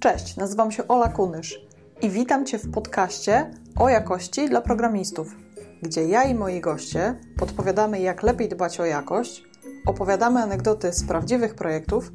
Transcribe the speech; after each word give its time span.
Cześć, 0.00 0.36
nazywam 0.36 0.72
się 0.72 0.88
Ola 0.88 1.08
Kunysz 1.08 1.60
i 2.02 2.10
witam 2.10 2.46
Cię 2.46 2.58
w 2.58 2.70
podcaście 2.70 3.50
o 3.78 3.88
jakości 3.88 4.48
dla 4.48 4.60
programistów, 4.60 5.36
gdzie 5.82 6.04
ja 6.04 6.24
i 6.24 6.34
moi 6.34 6.60
goście 6.60 7.20
podpowiadamy, 7.38 8.00
jak 8.00 8.22
lepiej 8.22 8.48
dbać 8.48 8.80
o 8.80 8.84
jakość, 8.84 9.44
opowiadamy 9.86 10.42
anegdoty 10.42 10.92
z 10.92 11.04
prawdziwych 11.04 11.54
projektów 11.54 12.12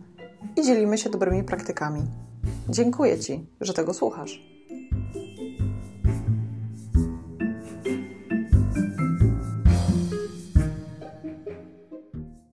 i 0.56 0.62
dzielimy 0.62 0.98
się 0.98 1.10
dobrymi 1.10 1.44
praktykami. 1.44 2.02
Dziękuję 2.70 3.20
Ci, 3.20 3.50
że 3.62 3.74
tego 3.74 3.94
słuchasz. 3.94 4.44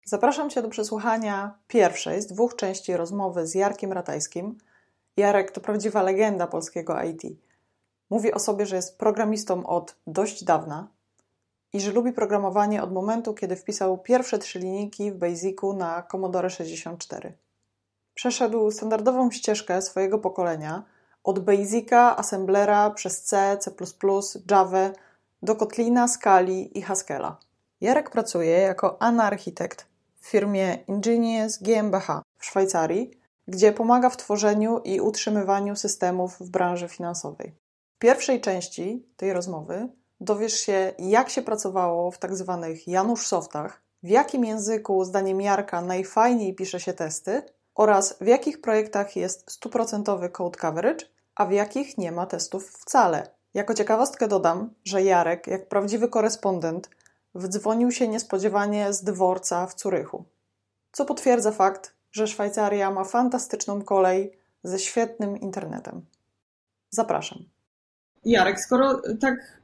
Zapraszam 0.04 0.50
Cię 0.50 0.62
do 0.62 0.68
przesłuchania 0.68 1.58
pierwszej 1.68 2.22
z 2.22 2.26
dwóch 2.26 2.56
części 2.56 2.96
rozmowy 2.96 3.46
z 3.46 3.54
Jarkiem 3.54 3.92
Ratajskim. 3.92 4.58
Jarek 5.16 5.50
to 5.50 5.60
prawdziwa 5.60 6.02
legenda 6.02 6.46
polskiego 6.46 7.02
IT. 7.02 7.22
Mówi 8.10 8.32
o 8.32 8.38
sobie, 8.38 8.66
że 8.66 8.76
jest 8.76 8.98
programistą 8.98 9.66
od 9.66 9.96
dość 10.06 10.44
dawna 10.44 10.88
i 11.72 11.80
że 11.80 11.92
lubi 11.92 12.12
programowanie 12.12 12.82
od 12.82 12.92
momentu, 12.92 13.34
kiedy 13.34 13.56
wpisał 13.56 13.98
pierwsze 13.98 14.38
trzy 14.38 14.58
linijki 14.58 15.12
w 15.12 15.16
Basicu 15.16 15.72
na 15.72 16.02
Commodore 16.02 16.50
64. 16.50 17.32
Przeszedł 18.14 18.70
standardową 18.70 19.30
ścieżkę 19.30 19.82
swojego 19.82 20.18
pokolenia 20.18 20.84
od 21.24 21.38
Basica, 21.38 22.16
Assemblera 22.16 22.90
przez 22.90 23.22
C, 23.22 23.58
C++, 23.60 23.70
Java 24.50 24.90
do 25.42 25.56
Kotlina, 25.56 26.08
Scali 26.08 26.78
i 26.78 26.82
Haskella. 26.82 27.36
Jarek 27.80 28.10
pracuje 28.10 28.58
jako 28.58 29.02
anarchitekt 29.02 29.86
w 30.20 30.26
firmie 30.26 30.78
Ingenious 30.88 31.58
GmbH 31.62 32.22
w 32.38 32.44
Szwajcarii, 32.46 33.21
gdzie 33.48 33.72
pomaga 33.72 34.10
w 34.10 34.16
tworzeniu 34.16 34.78
i 34.78 35.00
utrzymywaniu 35.00 35.76
systemów 35.76 36.36
w 36.40 36.50
branży 36.50 36.88
finansowej. 36.88 37.54
W 37.96 37.98
pierwszej 37.98 38.40
części 38.40 39.06
tej 39.16 39.32
rozmowy 39.32 39.88
dowiesz 40.20 40.54
się, 40.54 40.92
jak 40.98 41.30
się 41.30 41.42
pracowało 41.42 42.10
w 42.10 42.18
tak 42.18 42.36
zwanych 42.36 42.88
Janusz 42.88 43.26
Softach, 43.26 43.82
w 44.02 44.08
jakim 44.08 44.44
języku, 44.44 45.04
zdaniem 45.04 45.40
Jarka, 45.40 45.80
najfajniej 45.80 46.54
pisze 46.54 46.80
się 46.80 46.92
testy 46.92 47.42
oraz 47.74 48.18
w 48.20 48.26
jakich 48.26 48.60
projektach 48.60 49.16
jest 49.16 49.52
stuprocentowy 49.52 50.28
code 50.28 50.58
coverage, 50.58 51.06
a 51.34 51.46
w 51.46 51.52
jakich 51.52 51.98
nie 51.98 52.12
ma 52.12 52.26
testów 52.26 52.70
wcale. 52.70 53.28
Jako 53.54 53.74
ciekawostkę 53.74 54.28
dodam, 54.28 54.74
że 54.84 55.02
Jarek, 55.02 55.46
jak 55.46 55.68
prawdziwy 55.68 56.08
korespondent, 56.08 56.90
wdzwonił 57.34 57.90
się 57.92 58.08
niespodziewanie 58.08 58.92
z 58.92 59.04
dworca 59.04 59.66
w 59.66 59.74
Curychu, 59.74 60.24
co 60.92 61.04
potwierdza 61.04 61.52
fakt, 61.52 61.94
że 62.12 62.26
Szwajcaria 62.26 62.90
ma 62.90 63.04
fantastyczną 63.04 63.82
kolej 63.82 64.32
ze 64.64 64.78
świetnym 64.78 65.40
internetem. 65.40 66.02
Zapraszam. 66.90 67.38
Jarek, 68.24 68.60
skoro 68.60 69.00
tak 69.20 69.60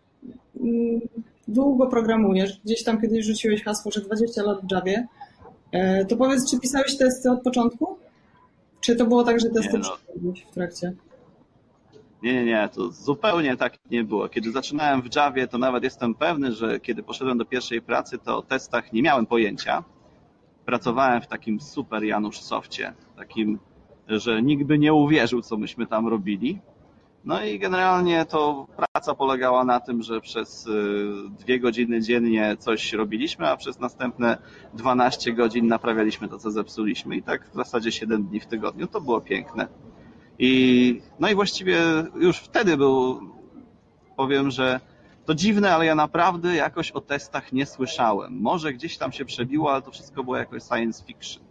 mm, 0.60 1.00
długo 1.48 1.86
programujesz, 1.86 2.60
gdzieś 2.64 2.84
tam 2.84 3.00
kiedyś 3.00 3.26
rzuciłeś 3.26 3.64
hasło, 3.64 3.90
że 3.90 4.00
20 4.00 4.42
lat 4.42 4.60
w 4.60 4.72
Javie, 4.72 5.06
e, 5.72 6.04
to 6.04 6.16
powiedz, 6.16 6.50
czy 6.50 6.60
pisałeś 6.60 6.96
testy 6.96 7.30
od 7.30 7.42
początku? 7.42 7.98
Czy 8.80 8.96
to 8.96 9.06
było 9.06 9.24
tak, 9.24 9.40
że 9.40 9.50
testy 9.50 9.78
no. 9.78 9.98
w 10.50 10.54
trakcie? 10.54 10.92
Nie, 12.22 12.34
nie, 12.34 12.44
nie, 12.44 12.68
to 12.74 12.92
zupełnie 12.92 13.56
tak 13.56 13.78
nie 13.90 14.04
było. 14.04 14.28
Kiedy 14.28 14.52
zaczynałem 14.52 15.02
w 15.02 15.16
Javie, 15.16 15.48
to 15.48 15.58
nawet 15.58 15.84
jestem 15.84 16.14
pewny, 16.14 16.52
że 16.52 16.80
kiedy 16.80 17.02
poszedłem 17.02 17.38
do 17.38 17.44
pierwszej 17.44 17.82
pracy, 17.82 18.18
to 18.18 18.36
o 18.36 18.42
testach 18.42 18.92
nie 18.92 19.02
miałem 19.02 19.26
pojęcia. 19.26 19.84
Pracowałem 20.68 21.22
w 21.22 21.26
takim 21.26 21.60
super 21.60 22.04
Janusz 22.04 22.40
Softie, 22.40 22.92
takim, 23.16 23.58
że 24.08 24.42
nikt 24.42 24.64
by 24.64 24.78
nie 24.78 24.92
uwierzył, 24.92 25.42
co 25.42 25.56
myśmy 25.56 25.86
tam 25.86 26.08
robili. 26.08 26.58
No 27.24 27.44
i 27.44 27.58
generalnie 27.58 28.24
to 28.24 28.66
praca 28.76 29.14
polegała 29.14 29.64
na 29.64 29.80
tym, 29.80 30.02
że 30.02 30.20
przez 30.20 30.66
y, 30.66 30.70
dwie 31.30 31.60
godziny 31.60 32.00
dziennie 32.00 32.56
coś 32.58 32.92
robiliśmy, 32.92 33.48
a 33.48 33.56
przez 33.56 33.80
następne 33.80 34.38
12 34.74 35.32
godzin 35.32 35.66
naprawialiśmy 35.66 36.28
to, 36.28 36.38
co 36.38 36.50
zepsuliśmy. 36.50 37.16
I 37.16 37.22
tak 37.22 37.50
w 37.50 37.54
zasadzie 37.54 37.92
7 37.92 38.24
dni 38.24 38.40
w 38.40 38.46
tygodniu. 38.46 38.86
To 38.86 39.00
było 39.00 39.20
piękne. 39.20 39.68
I, 40.38 41.02
no 41.20 41.28
i 41.28 41.34
właściwie 41.34 41.78
już 42.20 42.38
wtedy 42.38 42.76
był, 42.76 43.20
powiem, 44.16 44.50
że 44.50 44.80
to 45.28 45.34
dziwne, 45.34 45.74
ale 45.74 45.86
ja 45.86 45.94
naprawdę 45.94 46.54
jakoś 46.54 46.90
o 46.90 47.00
testach 47.00 47.52
nie 47.52 47.66
słyszałem. 47.66 48.40
Może 48.40 48.72
gdzieś 48.72 48.98
tam 48.98 49.12
się 49.12 49.24
przebiło, 49.24 49.72
ale 49.72 49.82
to 49.82 49.90
wszystko 49.90 50.24
było 50.24 50.36
jakoś 50.36 50.62
science 50.62 51.04
fiction. 51.04 51.42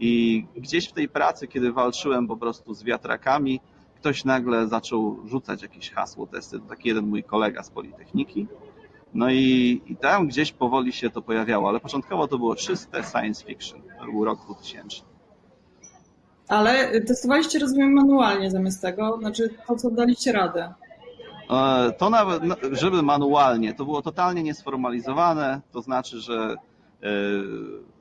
I 0.00 0.44
gdzieś 0.56 0.88
w 0.88 0.92
tej 0.92 1.08
pracy, 1.08 1.48
kiedy 1.48 1.72
walczyłem 1.72 2.26
po 2.26 2.36
prostu 2.36 2.74
z 2.74 2.82
wiatrakami, 2.82 3.60
ktoś 3.94 4.24
nagle 4.24 4.68
zaczął 4.68 5.26
rzucać 5.26 5.62
jakieś 5.62 5.90
hasło 5.90 6.26
testy. 6.26 6.58
To 6.60 6.66
taki 6.66 6.88
jeden 6.88 7.06
mój 7.06 7.24
kolega 7.24 7.62
z 7.62 7.70
Politechniki. 7.70 8.46
No 9.14 9.30
i, 9.30 9.82
i 9.86 9.96
tam 9.96 10.28
gdzieś 10.28 10.52
powoli 10.52 10.92
się 10.92 11.10
to 11.10 11.22
pojawiało, 11.22 11.68
ale 11.68 11.80
początkowo 11.80 12.28
to 12.28 12.38
było 12.38 12.56
czyste 12.56 13.02
science 13.02 13.44
fiction. 13.44 13.82
To 13.98 14.04
był 14.04 14.24
rok 14.24 14.44
2000. 14.44 15.02
Ale 16.48 17.00
testowaliście, 17.00 17.58
rozumiem, 17.58 17.92
manualnie 17.92 18.50
zamiast 18.50 18.82
tego? 18.82 19.18
Znaczy 19.18 19.54
to, 19.66 19.76
co 19.76 19.90
daliście 19.90 20.32
radę? 20.32 20.74
E, 21.50 21.92
to 21.92 22.10
nawet, 22.10 22.42
no, 22.42 22.56
żeby 22.72 23.02
manualnie, 23.02 23.74
to 23.74 23.84
było 23.84 24.02
totalnie 24.02 24.42
niesformalizowane, 24.42 25.60
to 25.72 25.82
znaczy, 25.82 26.20
że 26.20 26.54
e, 27.02 27.08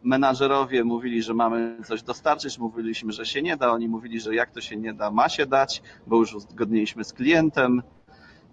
menadżerowie 0.03 0.83
mówili, 0.83 1.23
że 1.23 1.33
mamy 1.33 1.77
coś 1.85 2.03
dostarczyć, 2.03 2.59
mówiliśmy, 2.59 3.11
że 3.11 3.25
się 3.25 3.41
nie 3.41 3.57
da, 3.57 3.71
oni 3.71 3.87
mówili, 3.87 4.19
że 4.19 4.35
jak 4.35 4.51
to 4.51 4.61
się 4.61 4.77
nie 4.77 4.93
da, 4.93 5.11
ma 5.11 5.29
się 5.29 5.45
dać, 5.45 5.81
bo 6.07 6.17
już 6.17 6.35
uzgodniliśmy 6.35 7.03
z 7.03 7.13
klientem 7.13 7.83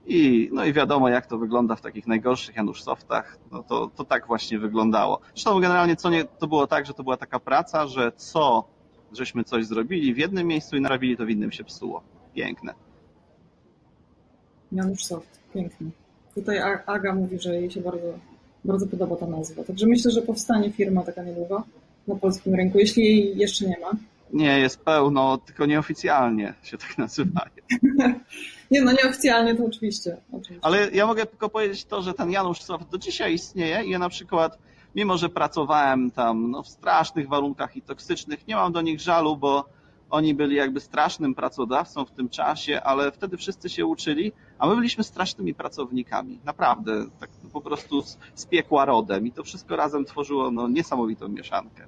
i, 0.06 0.50
no 0.52 0.64
i 0.64 0.72
wiadomo, 0.72 1.08
jak 1.08 1.26
to 1.26 1.38
wygląda 1.38 1.76
w 1.76 1.80
takich 1.80 2.06
najgorszych 2.06 2.56
Janusz 2.56 2.82
Softach, 2.82 3.38
no 3.52 3.62
to, 3.62 3.90
to 3.96 4.04
tak 4.04 4.26
właśnie 4.26 4.58
wyglądało. 4.58 5.20
Zresztą 5.34 5.60
generalnie 5.60 5.96
co 5.96 6.10
nie, 6.10 6.24
to 6.24 6.46
było 6.46 6.66
tak, 6.66 6.86
że 6.86 6.94
to 6.94 7.02
była 7.02 7.16
taka 7.16 7.40
praca, 7.40 7.86
że 7.86 8.12
co 8.12 8.64
żeśmy 9.12 9.44
coś 9.44 9.66
zrobili 9.66 10.14
w 10.14 10.18
jednym 10.18 10.46
miejscu 10.46 10.76
i 10.76 10.80
narobili 10.80 11.16
to 11.16 11.24
w 11.24 11.30
innym 11.30 11.52
się 11.52 11.64
psuło. 11.64 12.02
Piękne. 12.34 12.74
Janusz 14.72 15.04
Soft, 15.04 15.40
piękny. 15.54 15.90
Tutaj 16.34 16.58
Aga 16.86 17.14
mówi, 17.14 17.38
że 17.38 17.54
jej 17.54 17.70
się 17.70 17.80
bardzo, 17.80 18.18
bardzo 18.64 18.86
podoba 18.86 19.16
ta 19.16 19.26
nazwa. 19.26 19.64
Także 19.64 19.86
myślę, 19.86 20.10
że 20.10 20.22
powstanie 20.22 20.72
firma 20.72 21.02
taka 21.02 21.22
niedługo 21.22 21.64
na 22.08 22.14
polskim 22.14 22.54
rynku, 22.54 22.78
jeśli 22.78 23.04
jej 23.04 23.38
jeszcze 23.38 23.66
nie 23.66 23.78
ma. 23.80 23.90
Nie, 24.32 24.58
jest 24.58 24.80
pełno, 24.80 25.38
tylko 25.38 25.66
nieoficjalnie 25.66 26.54
się 26.62 26.78
tak 26.78 26.98
nazywa. 26.98 27.46
nie, 28.70 28.82
no 28.82 28.92
nieoficjalnie 28.92 29.54
to 29.54 29.64
oczywiście, 29.64 30.16
oczywiście. 30.32 30.66
Ale 30.66 30.90
ja 30.90 31.06
mogę 31.06 31.26
tylko 31.26 31.48
powiedzieć 31.48 31.84
to, 31.84 32.02
że 32.02 32.14
ten 32.14 32.30
Janusz 32.30 32.62
Soft 32.62 32.88
do 32.88 32.98
dzisiaj 32.98 33.34
istnieje 33.34 33.84
i 33.84 33.90
ja 33.90 33.98
na 33.98 34.08
przykład 34.08 34.58
mimo 34.94 35.18
że 35.18 35.28
pracowałem 35.28 36.10
tam 36.10 36.50
no, 36.50 36.62
w 36.62 36.68
strasznych 36.68 37.28
warunkach 37.28 37.76
i 37.76 37.82
toksycznych, 37.82 38.48
nie 38.48 38.54
mam 38.54 38.72
do 38.72 38.80
nich 38.80 39.00
żalu, 39.00 39.36
bo 39.36 39.68
oni 40.12 40.34
byli 40.34 40.56
jakby 40.56 40.80
strasznym 40.80 41.34
pracodawcą 41.34 42.04
w 42.04 42.10
tym 42.10 42.28
czasie, 42.28 42.80
ale 42.80 43.12
wtedy 43.12 43.36
wszyscy 43.36 43.68
się 43.68 43.86
uczyli, 43.86 44.32
a 44.58 44.68
my 44.68 44.74
byliśmy 44.76 45.04
strasznymi 45.04 45.54
pracownikami. 45.54 46.38
Naprawdę, 46.44 47.04
tak 47.20 47.30
po 47.52 47.60
prostu 47.60 48.02
z, 48.02 48.18
z 48.34 48.46
piekła 48.46 48.84
rodem 48.84 49.26
i 49.26 49.32
to 49.32 49.44
wszystko 49.44 49.76
razem 49.76 50.04
tworzyło 50.04 50.50
no, 50.50 50.68
niesamowitą 50.68 51.28
mieszankę. 51.28 51.86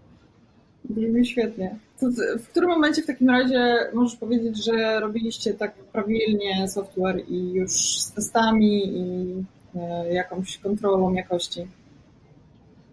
Brzmi 0.85 1.27
świetnie. 1.27 1.79
To 2.01 2.07
w 2.39 2.49
którym 2.49 2.71
momencie 2.71 3.03
w 3.03 3.07
takim 3.07 3.31
razie 3.31 3.77
możesz 3.95 4.17
powiedzieć, 4.17 4.65
że 4.65 5.01
robiliście 5.01 5.55
tak 5.55 5.75
prawilnie 5.75 6.69
software 6.69 7.25
i 7.29 7.53
już 7.53 7.73
z 8.01 8.13
testami 8.13 8.99
i 8.99 9.35
e, 9.75 10.13
jakąś 10.13 10.59
kontrolą 10.59 11.13
jakości? 11.13 11.67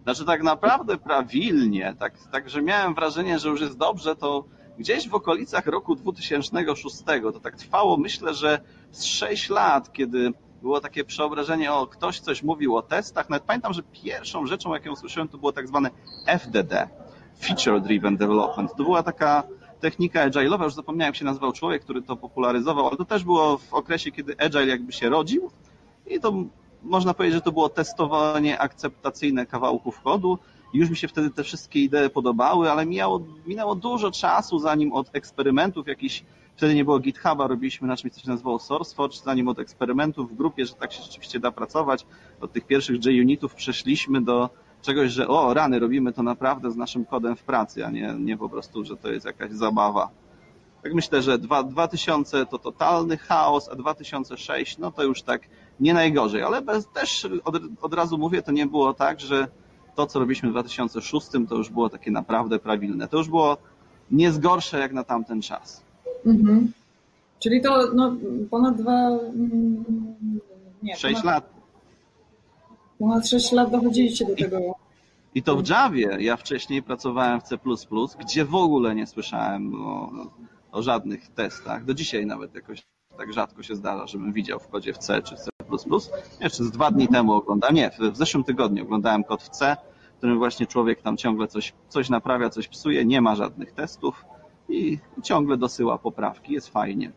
Znaczy 0.02 0.24
tak 0.24 0.42
naprawdę 0.42 0.98
prawilnie, 0.98 1.94
tak, 1.98 2.12
tak 2.32 2.50
że 2.50 2.62
miałem 2.62 2.94
wrażenie, 2.94 3.38
że 3.38 3.48
już 3.48 3.60
jest 3.60 3.78
dobrze, 3.78 4.16
to 4.16 4.44
gdzieś 4.78 5.08
w 5.08 5.14
okolicach 5.14 5.66
roku 5.66 5.94
2006 5.94 6.96
to 7.22 7.40
tak 7.40 7.56
trwało, 7.56 7.96
myślę, 7.96 8.34
że 8.34 8.60
z 8.90 9.04
6 9.04 9.50
lat, 9.50 9.92
kiedy 9.92 10.32
było 10.62 10.80
takie 10.80 11.04
przeobrażenie, 11.04 11.72
o 11.72 11.86
ktoś 11.86 12.20
coś 12.20 12.42
mówił 12.42 12.76
o 12.76 12.82
testach. 12.82 13.30
Nawet 13.30 13.44
pamiętam, 13.44 13.72
że 13.72 13.82
pierwszą 13.82 14.46
rzeczą, 14.46 14.74
jaką 14.74 14.90
usłyszałem, 14.90 15.28
to 15.28 15.38
było 15.38 15.52
tak 15.52 15.68
zwane 15.68 15.90
FDD, 16.26 16.88
Feature 17.40 17.80
Driven 17.80 18.16
Development. 18.16 18.70
To 18.76 18.84
była 18.84 19.02
taka 19.02 19.42
technika 19.80 20.28
agile'owa, 20.28 20.64
już 20.64 20.74
zapomniałem 20.74 21.08
jak 21.08 21.16
się 21.16 21.24
nazywał 21.24 21.52
człowiek, 21.52 21.82
który 21.82 22.02
to 22.02 22.16
popularyzował, 22.16 22.88
ale 22.88 22.96
to 22.96 23.04
też 23.04 23.24
było 23.24 23.58
w 23.58 23.74
okresie, 23.74 24.10
kiedy 24.10 24.36
agile 24.38 24.66
jakby 24.66 24.92
się 24.92 25.08
rodził 25.08 25.50
i 26.06 26.20
to 26.20 26.32
można 26.84 27.14
powiedzieć, 27.14 27.34
że 27.34 27.40
to 27.40 27.52
było 27.52 27.68
testowanie 27.68 28.58
akceptacyjne 28.58 29.46
kawałków 29.46 30.00
kodu. 30.00 30.38
Już 30.74 30.90
mi 30.90 30.96
się 30.96 31.08
wtedy 31.08 31.30
te 31.30 31.44
wszystkie 31.44 31.80
idee 31.80 32.10
podobały, 32.10 32.70
ale 32.70 32.86
mijało, 32.86 33.22
minęło 33.46 33.74
dużo 33.74 34.10
czasu, 34.10 34.58
zanim 34.58 34.92
od 34.92 35.10
eksperymentów 35.12 35.86
jakiś, 35.86 36.24
wtedy 36.56 36.74
nie 36.74 36.84
było 36.84 36.98
GitHuba, 36.98 37.46
robiliśmy 37.46 37.88
na 37.88 37.96
czymś, 37.96 38.14
co 38.14 38.20
się 38.20 38.30
nazywało 38.30 38.58
SourceForge, 38.58 39.22
zanim 39.22 39.48
od 39.48 39.58
eksperymentów 39.58 40.30
w 40.30 40.36
grupie, 40.36 40.66
że 40.66 40.74
tak 40.74 40.92
się 40.92 41.02
rzeczywiście 41.02 41.40
da 41.40 41.50
pracować, 41.50 42.06
od 42.40 42.52
tych 42.52 42.66
pierwszych 42.66 43.04
JUnitów 43.04 43.54
przeszliśmy 43.54 44.20
do 44.20 44.50
czegoś, 44.82 45.10
że 45.10 45.28
o, 45.28 45.54
rany, 45.54 45.78
robimy 45.78 46.12
to 46.12 46.22
naprawdę 46.22 46.70
z 46.70 46.76
naszym 46.76 47.04
kodem 47.04 47.36
w 47.36 47.42
pracy, 47.42 47.86
a 47.86 47.90
nie, 47.90 48.14
nie 48.18 48.36
po 48.36 48.48
prostu, 48.48 48.84
że 48.84 48.96
to 48.96 49.12
jest 49.12 49.26
jakaś 49.26 49.52
zabawa. 49.52 50.08
tak 50.82 50.94
myślę, 50.94 51.22
że 51.22 51.38
2000 51.38 52.46
to 52.46 52.58
totalny 52.58 53.16
chaos, 53.16 53.68
a 53.68 53.74
2006 53.74 54.78
no 54.78 54.92
to 54.92 55.02
już 55.02 55.22
tak 55.22 55.42
nie 55.82 55.94
najgorzej, 55.94 56.42
ale 56.42 56.62
bez, 56.62 56.88
też 56.88 57.28
od, 57.44 57.56
od 57.82 57.94
razu 57.94 58.18
mówię, 58.18 58.42
to 58.42 58.52
nie 58.52 58.66
było 58.66 58.94
tak, 58.94 59.20
że 59.20 59.48
to, 59.94 60.06
co 60.06 60.18
robiliśmy 60.18 60.48
w 60.48 60.52
2006, 60.52 61.28
to 61.48 61.56
już 61.56 61.70
było 61.70 61.88
takie 61.88 62.10
naprawdę 62.10 62.58
prawilne. 62.58 63.08
To 63.08 63.18
już 63.18 63.28
było 63.28 63.56
nie 64.10 64.32
zgorsze 64.32 64.78
jak 64.78 64.92
na 64.92 65.04
tamten 65.04 65.42
czas. 65.42 65.82
Mhm. 66.26 66.72
Czyli 67.38 67.62
to 67.62 67.94
no, 67.94 68.16
ponad 68.50 68.76
dwa. 68.76 69.08
Mm, 69.08 69.84
nie, 70.82 70.96
sześć 70.96 71.20
ponad, 71.20 71.34
lat. 71.34 71.50
Ponad 72.98 73.28
sześć 73.28 73.52
lat 73.52 73.70
dochodziliście 73.70 74.26
do 74.26 74.36
tego. 74.36 74.58
I 75.34 75.42
to 75.42 75.56
w 75.56 75.68
Javie. 75.68 76.16
Ja 76.20 76.36
wcześniej 76.36 76.82
pracowałem 76.82 77.40
w 77.40 77.44
C, 77.44 77.58
gdzie 78.20 78.44
w 78.44 78.54
ogóle 78.54 78.94
nie 78.94 79.06
słyszałem 79.06 79.74
o, 79.86 80.10
o 80.72 80.82
żadnych 80.82 81.28
testach. 81.28 81.84
Do 81.84 81.94
dzisiaj 81.94 82.26
nawet 82.26 82.54
jakoś 82.54 82.82
tak 83.18 83.32
rzadko 83.32 83.62
się 83.62 83.76
zdarza, 83.76 84.06
żebym 84.06 84.32
widział 84.32 84.60
w 84.60 84.68
kodzie 84.68 84.92
w 84.92 84.98
C 84.98 85.22
czy 85.22 85.36
C. 85.36 85.51
Jeszcze 86.40 86.64
z 86.64 86.70
dwa 86.70 86.90
dni 86.90 87.08
temu 87.08 87.32
oglądałem, 87.32 87.76
nie, 87.76 87.90
w 88.12 88.16
zeszłym 88.16 88.44
tygodniu 88.44 88.82
oglądałem 88.82 89.24
kod 89.24 89.42
w 89.42 89.48
C, 89.48 89.76
w 90.14 90.18
którym 90.18 90.38
właśnie 90.38 90.66
człowiek 90.66 91.02
tam 91.02 91.16
ciągle 91.16 91.48
coś, 91.48 91.72
coś 91.88 92.10
naprawia, 92.10 92.50
coś 92.50 92.68
psuje, 92.68 93.04
nie 93.04 93.20
ma 93.20 93.34
żadnych 93.34 93.72
testów 93.72 94.24
i 94.68 94.98
ciągle 95.22 95.56
dosyła 95.56 95.98
poprawki, 95.98 96.52
jest 96.52 96.68
fajnie. 96.68 97.12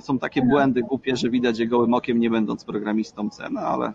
Są 0.00 0.18
takie 0.18 0.42
błędy 0.42 0.82
głupie, 0.82 1.16
że 1.16 1.30
widać 1.30 1.58
je 1.58 1.66
gołym 1.66 1.94
okiem, 1.94 2.20
nie 2.20 2.30
będąc 2.30 2.64
programistą 2.64 3.30
C, 3.30 3.48
no 3.50 3.60
ale 3.60 3.92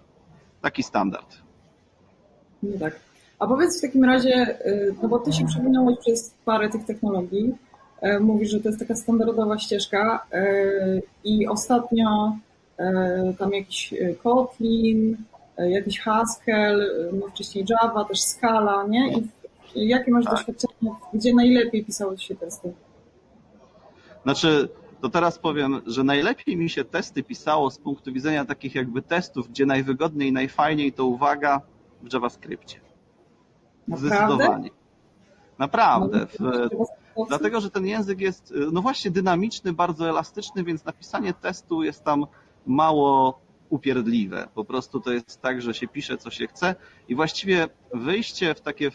taki 0.61 0.83
standard. 0.83 1.37
No 2.63 2.79
tak. 2.79 2.99
A 3.39 3.47
powiedz 3.47 3.77
w 3.79 3.81
takim 3.81 4.03
razie, 4.03 4.57
y, 4.65 4.95
no 5.01 5.09
bo 5.09 5.19
ty 5.19 5.33
się 5.33 5.45
przewinąłeś 5.45 5.99
przez 5.99 6.33
parę 6.45 6.69
tych 6.69 6.85
technologii, 6.85 7.55
y, 8.03 8.19
mówisz, 8.19 8.49
że 8.49 8.59
to 8.59 8.69
jest 8.69 8.79
taka 8.79 8.95
standardowa 8.95 9.59
ścieżka 9.59 10.25
y, 10.33 11.01
i 11.23 11.47
ostatnio 11.47 12.37
tam 13.39 13.53
jakiś 13.53 13.93
Kotlin, 14.23 15.17
jakiś 15.57 15.99
Haskell, 15.99 17.09
no 17.13 17.27
wcześniej 17.27 17.65
Java, 17.69 18.05
też 18.05 18.21
Scala, 18.21 18.87
nie? 18.87 19.13
I 19.75 19.87
jakie 19.87 20.11
masz 20.11 20.25
tak. 20.25 20.33
doświadczenie, 20.33 20.91
gdzie 21.13 21.33
najlepiej 21.33 21.85
pisało 21.85 22.17
się 22.17 22.35
testy? 22.35 22.73
Znaczy, 24.23 24.69
to 25.01 25.09
teraz 25.09 25.39
powiem, 25.39 25.81
że 25.85 26.03
najlepiej 26.03 26.57
mi 26.57 26.69
się 26.69 26.85
testy 26.85 27.23
pisało 27.23 27.71
z 27.71 27.77
punktu 27.77 28.13
widzenia 28.13 28.45
takich 28.45 28.75
jakby 28.75 29.01
testów, 29.01 29.49
gdzie 29.49 29.65
najwygodniej 29.65 30.29
i 30.29 30.31
najfajniej 30.31 30.93
to 30.93 31.05
uwaga 31.05 31.61
w 32.01 32.13
JavaScriptie. 32.13 32.79
Zdecydowanie. 33.87 34.69
Naprawdę. 35.59 36.25
W, 36.25 36.69
dlatego, 37.27 37.61
że 37.61 37.71
ten 37.71 37.85
język 37.85 38.21
jest, 38.21 38.53
no 38.71 38.81
właśnie, 38.81 39.11
dynamiczny, 39.11 39.73
bardzo 39.73 40.09
elastyczny, 40.09 40.63
więc 40.63 40.85
napisanie 40.85 41.33
testu 41.33 41.83
jest 41.83 42.03
tam 42.03 42.25
mało 42.65 43.39
upierdliwe. 43.69 44.47
Po 44.55 44.65
prostu 44.65 44.99
to 44.99 45.11
jest 45.11 45.41
tak, 45.41 45.61
że 45.61 45.73
się 45.73 45.87
pisze, 45.87 46.17
co 46.17 46.29
się 46.31 46.47
chce 46.47 46.75
i 47.07 47.15
właściwie 47.15 47.67
wyjście 47.93 48.55
w 48.55 48.61
takie 48.61 48.91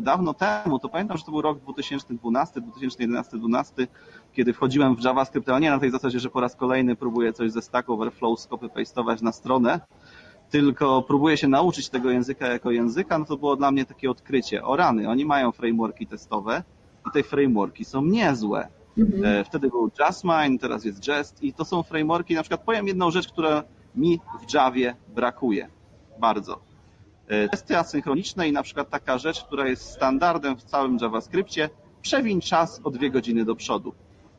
dawno 0.00 0.34
temu, 0.34 0.78
to 0.78 0.88
pamiętam, 0.88 1.16
że 1.16 1.24
to 1.24 1.30
był 1.30 1.42
rok 1.42 1.58
2012, 1.58 2.60
2011, 2.60 3.38
2012, 3.38 3.86
kiedy 4.32 4.52
wchodziłem 4.52 4.96
w 4.96 5.04
JavaScript, 5.04 5.48
ale 5.48 5.60
nie 5.60 5.70
na 5.70 5.78
tej 5.78 5.90
zasadzie, 5.90 6.20
że 6.20 6.30
po 6.30 6.40
raz 6.40 6.56
kolejny 6.56 6.96
próbuję 6.96 7.32
coś 7.32 7.52
ze 7.52 7.62
Stack 7.62 7.90
Overflow 7.90 8.38
skopy-pastować 8.38 9.22
na 9.22 9.32
stronę, 9.32 9.80
tylko 10.50 11.02
próbuję 11.02 11.36
się 11.36 11.48
nauczyć 11.48 11.88
tego 11.88 12.10
języka 12.10 12.46
jako 12.46 12.70
języka, 12.70 13.18
no 13.18 13.24
to 13.24 13.36
było 13.36 13.56
dla 13.56 13.70
mnie 13.70 13.84
takie 13.84 14.10
odkrycie. 14.10 14.64
O 14.64 14.76
rany, 14.76 15.08
oni 15.08 15.24
mają 15.24 15.52
frameworki 15.52 16.06
testowe 16.06 16.62
i 17.08 17.10
te 17.10 17.22
frameworki 17.22 17.84
są 17.84 18.04
niezłe. 18.04 18.68
Mhm. 18.98 19.24
E, 19.24 19.44
wtedy 19.44 19.68
był 19.68 19.90
Justmine, 20.00 20.58
teraz 20.58 20.84
jest 20.84 21.08
Jest 21.08 21.42
i 21.42 21.52
to 21.52 21.64
są 21.64 21.82
frameworki, 21.82 22.34
na 22.34 22.42
przykład 22.42 22.62
powiem 22.62 22.88
jedną 22.88 23.10
rzecz, 23.10 23.28
która 23.28 23.62
mi 23.94 24.20
w 24.48 24.54
Javie 24.54 24.96
brakuje 25.14 25.68
bardzo. 26.18 26.60
E, 27.28 27.48
testy 27.48 27.78
asynchroniczne 27.78 28.48
i 28.48 28.52
na 28.52 28.62
przykład 28.62 28.90
taka 28.90 29.18
rzecz, 29.18 29.44
która 29.44 29.68
jest 29.68 29.90
standardem 29.90 30.56
w 30.56 30.62
całym 30.62 30.98
JavaScriptie, 31.00 31.70
przewiń 32.02 32.40
czas 32.40 32.80
o 32.84 32.90
dwie 32.90 33.10
godziny 33.10 33.44
do 33.44 33.56
przodu. 33.56 33.92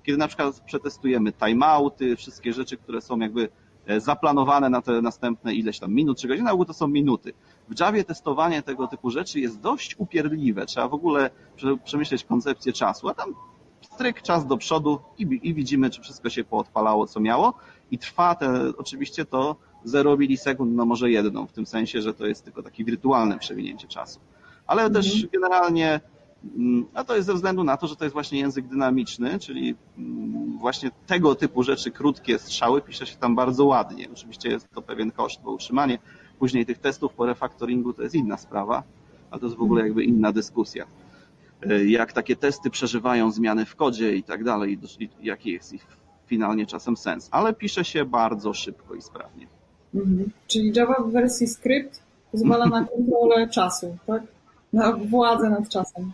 Kiedy 0.03 0.17
na 0.17 0.27
przykład 0.27 0.59
przetestujemy 0.59 1.31
timeouty, 1.31 2.15
wszystkie 2.15 2.53
rzeczy, 2.53 2.77
które 2.77 3.01
są 3.01 3.19
jakby 3.19 3.49
e, 3.85 3.99
zaplanowane 3.99 4.69
na 4.69 4.81
te 4.81 5.01
następne 5.01 5.53
ileś 5.53 5.79
tam 5.79 5.93
minut 5.93 6.19
czy 6.19 6.27
godzin, 6.27 6.47
albo 6.47 6.65
to 6.65 6.73
są 6.73 6.87
minuty. 6.87 7.33
W 7.69 7.79
Javie 7.79 8.03
testowanie 8.03 8.61
tego 8.61 8.87
typu 8.87 9.09
rzeczy 9.09 9.39
jest 9.39 9.59
dość 9.59 9.95
upierdliwe. 9.97 10.65
Trzeba 10.65 10.87
w 10.87 10.93
ogóle 10.93 11.29
przemyśleć 11.83 12.23
koncepcję 12.23 12.73
czasu, 12.73 13.09
a 13.09 13.13
tam 13.13 13.33
stryk 13.97 14.21
czas 14.21 14.45
do 14.45 14.57
przodu 14.57 14.99
i, 15.17 15.39
i 15.43 15.53
widzimy, 15.53 15.89
czy 15.89 16.01
wszystko 16.01 16.29
się 16.29 16.43
poodpalało, 16.43 17.07
co 17.07 17.19
miało 17.19 17.53
i 17.91 17.97
trwa 17.97 18.35
te, 18.35 18.71
oczywiście 18.77 19.25
to 19.25 19.55
0 19.83 20.17
milisekund, 20.17 20.75
no 20.75 20.85
może 20.85 21.11
jedną, 21.11 21.47
w 21.47 21.51
tym 21.51 21.65
sensie, 21.65 22.01
że 22.01 22.13
to 22.13 22.25
jest 22.25 22.43
tylko 22.43 22.63
takie 22.63 22.83
wirtualne 22.83 23.39
przewinięcie 23.39 23.87
czasu. 23.87 24.19
Ale 24.67 24.83
mhm. 24.83 25.03
też 25.03 25.27
generalnie 25.27 25.99
mm, 26.57 26.85
a 26.93 27.03
to 27.03 27.15
jest 27.15 27.27
ze 27.27 27.33
względu 27.33 27.63
na 27.63 27.77
to, 27.77 27.87
że 27.87 27.95
to 27.95 28.05
jest 28.05 28.13
właśnie 28.13 28.39
język 28.39 28.67
dynamiczny, 28.67 29.39
czyli 29.39 29.75
mm, 29.97 30.57
właśnie 30.57 30.91
tego 31.07 31.35
typu 31.35 31.63
rzeczy, 31.63 31.91
krótkie 31.91 32.39
strzały, 32.39 32.81
pisze 32.81 33.05
się 33.05 33.17
tam 33.17 33.35
bardzo 33.35 33.65
ładnie. 33.65 34.07
Oczywiście 34.13 34.49
jest 34.49 34.71
to 34.73 34.81
pewien 34.81 35.11
koszt, 35.11 35.41
bo 35.43 35.51
utrzymanie 35.51 35.99
później 36.39 36.65
tych 36.65 36.77
testów 36.77 37.13
po 37.13 37.25
refaktoringu 37.25 37.93
to 37.93 38.03
jest 38.03 38.15
inna 38.15 38.37
sprawa, 38.37 38.83
a 39.31 39.39
to 39.39 39.45
jest 39.45 39.57
w 39.57 39.61
ogóle 39.61 39.83
jakby 39.83 40.03
inna 40.03 40.31
dyskusja. 40.31 40.85
E, 41.63 41.85
jak 41.85 42.13
takie 42.13 42.35
testy 42.35 42.69
przeżywają 42.69 43.31
zmiany 43.31 43.65
w 43.65 43.75
kodzie 43.75 44.15
i 44.15 44.23
tak 44.23 44.43
dalej, 44.43 44.79
jaki 45.21 45.51
jest 45.51 45.73
ich 45.73 45.87
finalnie 46.25 46.65
czasem 46.65 46.97
sens, 46.97 47.29
ale 47.31 47.53
pisze 47.53 47.85
się 47.85 48.05
bardzo 48.05 48.53
szybko 48.53 48.95
i 48.95 49.01
sprawnie. 49.01 49.47
Mhm. 49.95 50.31
Czyli 50.47 50.71
Java 50.75 51.03
w 51.03 51.11
wersji 51.11 51.47
script 51.47 52.03
pozwala 52.31 52.65
na 52.65 52.85
kontrolę 52.95 53.49
czasu, 53.49 53.97
tak? 54.07 54.23
Na 54.73 54.93
władzę 54.93 55.49
nad 55.49 55.69
czasem. 55.69 56.11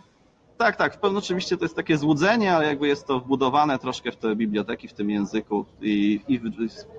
Tak, 0.58 0.76
tak. 0.76 1.00
W 1.00 1.04
oczywiście 1.04 1.56
to 1.56 1.64
jest 1.64 1.76
takie 1.76 1.98
złudzenie, 1.98 2.56
ale 2.56 2.66
jakby 2.66 2.88
jest 2.88 3.06
to 3.06 3.20
wbudowane 3.20 3.78
troszkę 3.78 4.12
w 4.12 4.16
te 4.16 4.36
biblioteki 4.36 4.88
w 4.88 4.92
tym 4.92 5.10
języku 5.10 5.64
i, 5.80 6.20
i 6.28 6.38
w, 6.38 6.44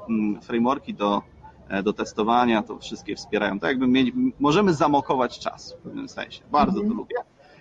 mm, 0.10 0.42
frameworki 0.42 0.94
do, 0.94 1.22
e, 1.70 1.84
do 1.84 1.94
testowania 1.94 2.64
to 2.64 2.80
wszystkie 2.80 3.16
wspierają. 3.16 3.60
Tak 3.60 3.70
jakby 3.70 3.88
mieli, 3.88 4.34
możemy 4.40 4.74
zamokować 4.74 5.40
czas 5.40 5.74
w 5.74 5.78
pewnym 5.78 6.10
sensie. 6.10 6.42
Bardzo 6.52 6.82
mhm. 6.82 6.90
to 6.90 6.98
lubię. 6.98 7.16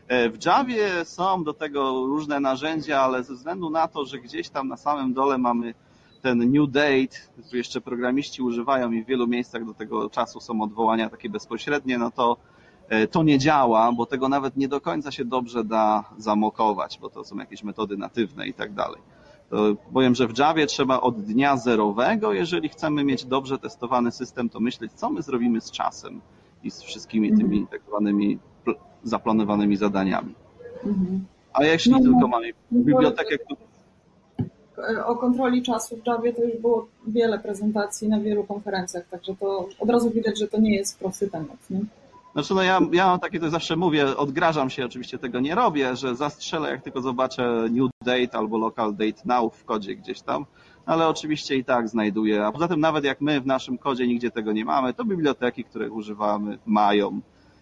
E, 0.08 0.30
w 0.30 0.44
Javie 0.46 1.04
są 1.04 1.44
do 1.44 1.54
tego 1.54 2.06
różne 2.06 2.40
narzędzia, 2.40 3.00
ale 3.00 3.24
ze 3.24 3.34
względu 3.34 3.70
na 3.70 3.88
to, 3.88 4.04
że 4.04 4.18
gdzieś 4.18 4.48
tam 4.48 4.68
na 4.68 4.76
samym 4.76 5.14
dole 5.14 5.38
mamy 5.38 5.74
ten 6.22 6.38
new 6.52 6.70
date, 6.70 7.16
który 7.32 7.58
jeszcze 7.58 7.80
programiści 7.80 8.42
używają 8.42 8.92
i 8.92 9.02
w 9.02 9.06
wielu 9.06 9.26
miejscach 9.26 9.64
do 9.64 9.74
tego 9.74 10.10
czasu 10.10 10.40
są 10.40 10.62
odwołania 10.62 11.10
takie 11.10 11.30
bezpośrednie, 11.30 11.98
no 11.98 12.10
to 12.10 12.36
e, 12.88 13.06
to 13.06 13.22
nie 13.22 13.38
działa, 13.38 13.92
bo 13.92 14.06
tego 14.06 14.28
nawet 14.28 14.56
nie 14.56 14.68
do 14.68 14.80
końca 14.80 15.10
się 15.10 15.24
dobrze 15.24 15.64
da 15.64 16.04
zamokować, 16.18 16.98
bo 17.00 17.10
to 17.10 17.24
są 17.24 17.36
jakieś 17.36 17.62
metody 17.62 17.96
natywne 17.96 18.46
i 18.46 18.54
tak 18.54 18.72
dalej. 18.72 19.02
To 19.50 19.56
powiem, 19.92 20.14
że 20.14 20.28
w 20.28 20.38
Javie 20.38 20.66
trzeba 20.66 21.00
od 21.00 21.20
dnia 21.20 21.56
zerowego, 21.56 22.32
jeżeli 22.32 22.68
chcemy 22.68 23.04
mieć 23.04 23.24
dobrze 23.24 23.58
testowany 23.58 24.12
system, 24.12 24.48
to 24.48 24.60
myśleć, 24.60 24.92
co 24.92 25.10
my 25.10 25.22
zrobimy 25.22 25.60
z 25.60 25.70
czasem 25.70 26.20
i 26.62 26.70
z 26.70 26.82
wszystkimi 26.82 27.36
tymi 27.36 27.58
mhm. 27.58 27.78
Zaplanowanymi 29.04 29.76
zadaniami. 29.76 30.34
Mhm. 30.84 31.24
A 31.52 31.64
jeśli 31.64 31.92
no, 31.92 32.00
tylko 32.00 32.28
mamy 32.28 32.50
bibliotekę, 32.72 33.36
o 35.06 35.16
kontroli 35.16 35.62
czasu 35.62 35.96
w 35.96 36.06
Javie 36.06 36.32
to 36.32 36.42
już 36.44 36.56
było 36.56 36.86
wiele 37.06 37.38
prezentacji 37.38 38.08
na 38.08 38.20
wielu 38.20 38.44
konferencjach, 38.44 39.08
także 39.08 39.34
to 39.34 39.68
od 39.80 39.90
razu 39.90 40.10
widać, 40.10 40.38
że 40.38 40.48
to 40.48 40.60
nie 40.60 40.76
jest 40.76 40.98
prosty 40.98 41.28
temat. 41.28 41.56
Nie? 41.70 41.80
Znaczy, 42.32 42.54
no 42.54 42.62
ja, 42.62 42.80
ja 42.92 43.06
mam 43.06 43.20
takie, 43.20 43.40
to 43.40 43.50
zawsze 43.50 43.76
mówię, 43.76 44.16
odgrażam 44.16 44.70
się, 44.70 44.84
oczywiście 44.84 45.18
tego 45.18 45.40
nie 45.40 45.54
robię, 45.54 45.96
że 45.96 46.16
zastrzelę, 46.16 46.70
jak 46.70 46.82
tylko 46.82 47.00
zobaczę 47.00 47.68
new 47.70 47.90
date 48.04 48.38
albo 48.38 48.58
local 48.58 48.92
date 48.92 49.22
now 49.24 49.56
w 49.56 49.64
kodzie 49.64 49.94
gdzieś 49.94 50.20
tam, 50.20 50.44
ale 50.86 51.08
oczywiście 51.08 51.56
i 51.56 51.64
tak 51.64 51.88
znajduję. 51.88 52.46
A 52.46 52.52
poza 52.52 52.68
tym 52.68 52.80
nawet 52.80 53.04
jak 53.04 53.20
my 53.20 53.40
w 53.40 53.46
naszym 53.46 53.78
kodzie 53.78 54.06
nigdzie 54.06 54.30
tego 54.30 54.52
nie 54.52 54.64
mamy, 54.64 54.94
to 54.94 55.04
biblioteki, 55.04 55.64
które 55.64 55.90
używamy, 55.90 56.58
mają 56.66 57.20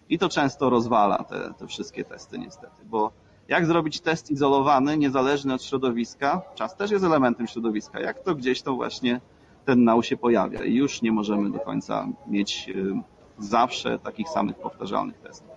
i 0.09 0.19
to 0.19 0.29
często 0.29 0.69
rozwala 0.69 1.23
te, 1.23 1.53
te 1.59 1.67
wszystkie 1.67 2.03
testy 2.03 2.39
niestety, 2.39 2.85
bo 2.85 3.11
jak 3.47 3.65
zrobić 3.65 4.01
test 4.01 4.31
izolowany, 4.31 4.97
niezależny 4.97 5.53
od 5.53 5.63
środowiska? 5.63 6.41
Czas 6.55 6.75
też 6.75 6.91
jest 6.91 7.05
elementem 7.05 7.47
środowiska. 7.47 7.99
Jak 7.99 8.19
to 8.19 8.35
gdzieś 8.35 8.61
to 8.61 8.73
właśnie 8.73 9.21
ten 9.65 9.83
nał 9.83 10.03
się 10.03 10.17
pojawia 10.17 10.63
i 10.63 10.73
już 10.73 11.01
nie 11.01 11.11
możemy 11.11 11.51
do 11.51 11.59
końca 11.59 12.07
mieć 12.27 12.69
y, 12.69 12.93
zawsze 13.39 13.99
takich 13.99 14.29
samych 14.29 14.55
powtarzalnych 14.55 15.17
testów. 15.17 15.47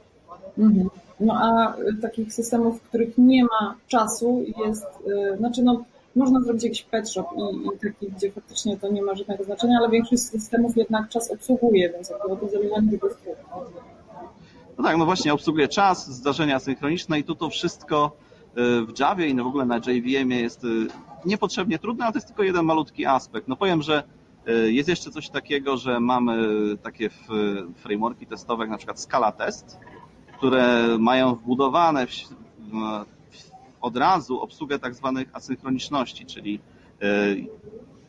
Mhm. 0.58 0.88
No 1.20 1.34
a 1.34 1.74
takich 2.02 2.32
systemów, 2.32 2.80
w 2.80 2.82
których 2.82 3.18
nie 3.18 3.44
ma 3.44 3.74
czasu 3.86 4.44
jest, 4.66 4.86
y, 5.34 5.36
znaczy 5.36 5.62
no 5.62 5.84
można 6.16 6.40
zrobić 6.40 6.64
jakiś 6.64 6.82
pet 6.82 7.10
shop 7.10 7.24
i, 7.36 7.66
i 7.66 7.78
taki, 7.78 8.12
gdzie 8.12 8.32
faktycznie 8.32 8.76
to 8.76 8.88
nie 8.88 9.02
ma 9.02 9.14
żadnego 9.14 9.44
znaczenia, 9.44 9.78
ale 9.78 9.88
większość 9.88 10.22
systemów 10.22 10.76
jednak 10.76 11.08
czas 11.08 11.30
obsługuje, 11.30 11.90
więc 11.92 12.10
jakby 12.10 12.36
to 12.36 12.48
zależnie 12.48 12.90
tego 12.90 13.08
no 14.78 14.84
tak, 14.84 14.96
no 14.96 15.04
właśnie 15.04 15.34
obsługuje 15.34 15.68
czas, 15.68 16.10
zdarzenia 16.10 16.58
synchroniczne 16.58 17.18
i 17.18 17.24
tu 17.24 17.34
to 17.34 17.50
wszystko 17.50 18.16
w 18.56 18.98
Javie 18.98 19.28
i 19.28 19.34
w 19.36 19.46
ogóle 19.46 19.64
na 19.64 19.76
JVM 19.76 20.30
jest 20.30 20.66
niepotrzebnie 21.24 21.78
trudne, 21.78 22.04
ale 22.04 22.12
to 22.12 22.16
jest 22.16 22.26
tylko 22.26 22.42
jeden 22.42 22.64
malutki 22.64 23.06
aspekt. 23.06 23.48
No 23.48 23.56
powiem, 23.56 23.82
że 23.82 24.02
jest 24.66 24.88
jeszcze 24.88 25.10
coś 25.10 25.28
takiego, 25.28 25.76
że 25.76 26.00
mamy 26.00 26.36
takie 26.82 27.10
frameworki 27.76 28.26
testowe, 28.26 28.62
jak 28.62 28.70
na 28.70 28.76
przykład 28.76 29.00
Scala 29.00 29.32
Test, 29.32 29.78
które 30.38 30.96
mają 30.98 31.34
wbudowane 31.34 32.06
w, 32.06 32.10
od 33.80 33.96
razu 33.96 34.40
obsługę 34.40 34.78
tak 34.78 34.94
zwanych 34.94 35.28
asynchroniczności, 35.32 36.26
czyli 36.26 36.60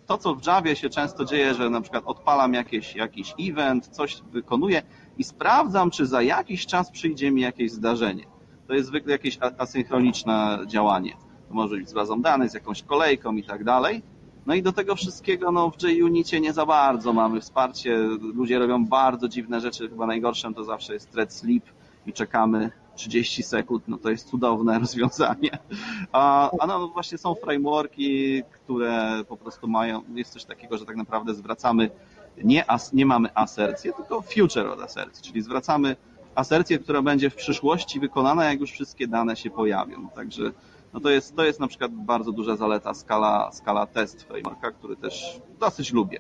to, 0.06 0.18
co 0.18 0.36
w 0.36 0.48
Javie 0.48 0.76
się 0.76 0.90
często 0.90 1.26
dzieje, 1.26 1.54
że 1.54 1.70
na 1.70 1.82
przykład 1.82 2.04
odpalam 2.06 2.54
jakieś, 2.54 2.96
jakiś 2.96 3.34
event, 3.40 3.88
coś 3.88 4.22
wykonuję 4.32 4.82
i 5.18 5.24
sprawdzam, 5.24 5.92
czy 5.92 6.06
za 6.06 6.22
jakiś 6.22 6.66
czas 6.66 6.92
przyjdzie 6.92 7.32
mi 7.32 7.42
jakieś 7.42 7.72
zdarzenie. 7.72 8.26
To 8.68 8.74
jest 8.74 8.88
zwykle 8.88 9.12
jakieś 9.12 9.40
asynchroniczne 9.58 10.60
działanie. 10.68 11.14
To 11.48 11.54
może 11.54 11.76
być 11.76 11.90
z 11.90 11.94
bazą 11.94 12.22
danych, 12.22 12.50
z 12.50 12.54
jakąś 12.54 12.84
kolejką 12.84 13.36
i 13.36 13.44
tak 13.44 13.64
dalej. 13.64 14.02
No 14.46 14.54
i 14.54 14.64
do 14.64 14.72
tego 14.72 14.96
wszystkiego 14.96 15.52
no, 15.52 15.72
w 15.72 15.84
JUnicie 15.84 16.40
nie 16.40 16.54
za 16.54 16.66
bardzo 16.66 17.14
mamy 17.14 17.42
wsparcie. 17.42 17.98
Ludzie 18.36 18.60
robią 18.60 18.86
bardzo 18.86 19.28
dziwne 19.28 19.62
rzeczy. 19.62 19.90
Chyba 19.90 20.08
najgorszym 20.08 20.54
to 20.54 20.64
zawsze 20.64 20.94
jest 20.94 21.12
thread 21.12 21.34
sleep 21.34 21.64
i 22.06 22.14
czekamy 22.14 22.72
30 22.98 23.44
sekund, 23.44 23.88
no 23.88 23.98
to 23.98 24.10
jest 24.10 24.30
cudowne 24.30 24.80
rozwiązanie. 24.80 25.58
A, 26.12 26.52
a 26.60 26.68
no 26.68 26.88
właśnie 26.88 27.18
są 27.18 27.36
frameworki, 27.36 28.44
które 28.52 29.24
po 29.28 29.38
prostu 29.38 29.68
mają, 29.68 30.02
jest 30.16 30.34
coś 30.34 30.46
takiego, 30.46 30.78
że 30.78 30.86
tak 30.86 30.96
naprawdę 30.96 31.34
zwracamy, 31.34 31.90
nie, 32.44 32.72
as, 32.72 32.94
nie 32.94 33.06
mamy 33.06 33.30
asercję, 33.36 33.94
tylko 33.94 34.22
future 34.22 34.68
od 34.68 34.82
asercji, 34.82 35.24
czyli 35.24 35.42
zwracamy 35.42 35.96
asercję, 36.36 36.80
która 36.80 37.02
będzie 37.02 37.30
w 37.30 37.36
przyszłości 37.36 38.00
wykonana, 38.00 38.46
jak 38.46 38.60
już 38.60 38.72
wszystkie 38.72 39.08
dane 39.08 39.36
się 39.36 39.50
pojawią. 39.50 40.10
Także 40.10 40.52
no 40.94 41.00
to, 41.00 41.10
jest, 41.10 41.36
to 41.36 41.46
jest 41.46 41.60
na 41.60 41.68
przykład 41.68 41.92
bardzo 41.92 42.32
duża 42.32 42.56
zaleta 42.56 42.94
skala, 42.94 43.52
skala 43.52 43.86
test 43.86 44.24
frameworka, 44.24 44.72
który 44.72 44.96
też 44.96 45.42
dosyć 45.60 45.94
lubię. 45.94 46.20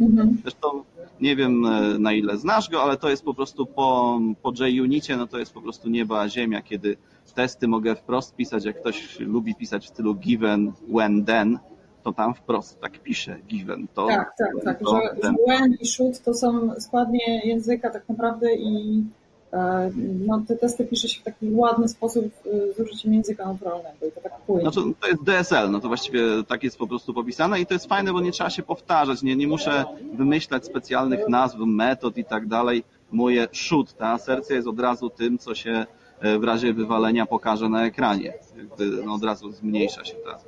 Mhm. 0.00 0.36
Zresztą 0.42 0.84
nie 1.20 1.36
wiem 1.36 1.66
e, 1.66 1.98
na 1.98 2.12
ile 2.12 2.36
znasz 2.36 2.70
go, 2.70 2.82
ale 2.82 2.96
to 2.96 3.10
jest 3.10 3.24
po 3.24 3.34
prostu 3.34 3.66
po, 3.66 4.20
po 4.42 4.52
JUnicie, 4.66 5.16
no 5.16 5.26
to 5.26 5.38
jest 5.38 5.52
po 5.52 5.62
prostu 5.62 5.88
nieba 5.88 6.20
a 6.20 6.28
ziemia, 6.28 6.62
kiedy 6.62 6.96
testy 7.34 7.68
mogę 7.68 7.96
wprost 7.96 8.36
pisać, 8.36 8.64
jak 8.64 8.80
ktoś 8.80 9.20
lubi 9.20 9.54
pisać 9.54 9.86
w 9.86 9.88
stylu 9.88 10.14
given, 10.14 10.72
when, 10.94 11.24
then, 11.24 11.58
to 12.06 12.12
tam 12.12 12.34
wprost 12.34 12.80
tak 12.80 12.98
pisze 12.98 13.36
given. 13.48 13.86
To, 13.94 14.06
tak, 14.06 14.32
tak, 14.38 14.64
tak, 14.64 14.78
to, 14.78 15.00
że, 15.22 15.32
when 15.46 15.74
i 15.80 15.86
should 15.86 16.22
to 16.22 16.34
są 16.34 16.80
składnie 16.80 17.40
języka 17.44 17.90
tak 17.90 18.08
naprawdę 18.08 18.54
i 18.54 19.04
E, 19.52 19.90
no, 20.26 20.42
te 20.48 20.56
testy 20.56 20.84
pisze 20.84 21.08
się 21.08 21.20
w 21.20 21.24
taki 21.24 21.50
ładny 21.50 21.88
sposób 21.88 22.24
e, 22.24 22.74
z 22.74 22.80
użyciem 22.80 23.14
języka 23.14 23.52
naturalnego 23.52 24.06
i 24.06 24.12
to 24.12 24.20
tak 24.20 24.40
płynie. 24.40 24.62
Znaczy, 24.62 24.80
to 25.00 25.08
jest 25.08 25.22
DSL, 25.22 25.70
no 25.70 25.80
to 25.80 25.88
właściwie 25.88 26.20
tak 26.48 26.64
jest 26.64 26.78
po 26.78 26.86
prostu 26.86 27.14
popisane 27.14 27.60
i 27.60 27.66
to 27.66 27.74
jest 27.74 27.86
fajne, 27.86 28.12
bo 28.12 28.20
nie 28.20 28.32
trzeba 28.32 28.50
się 28.50 28.62
powtarzać, 28.62 29.22
nie, 29.22 29.36
nie 29.36 29.48
muszę 29.48 29.84
wymyślać 30.14 30.64
specjalnych 30.64 31.28
nazw, 31.28 31.56
metod 31.58 32.18
i 32.18 32.24
tak 32.24 32.46
dalej. 32.46 32.84
Moje 33.12 33.48
shoot, 33.52 33.96
ta 33.96 34.12
asercja 34.12 34.56
jest 34.56 34.68
od 34.68 34.80
razu 34.80 35.10
tym, 35.10 35.38
co 35.38 35.54
się 35.54 35.86
e, 36.20 36.38
w 36.38 36.44
razie 36.44 36.72
wywalenia 36.72 37.26
pokaże 37.26 37.68
na 37.68 37.86
ekranie. 37.86 38.34
Gdy 38.74 38.86
no, 39.04 39.14
od 39.14 39.24
razu 39.24 39.52
zmniejsza 39.52 40.04
się 40.04 40.14
ta, 40.14 40.38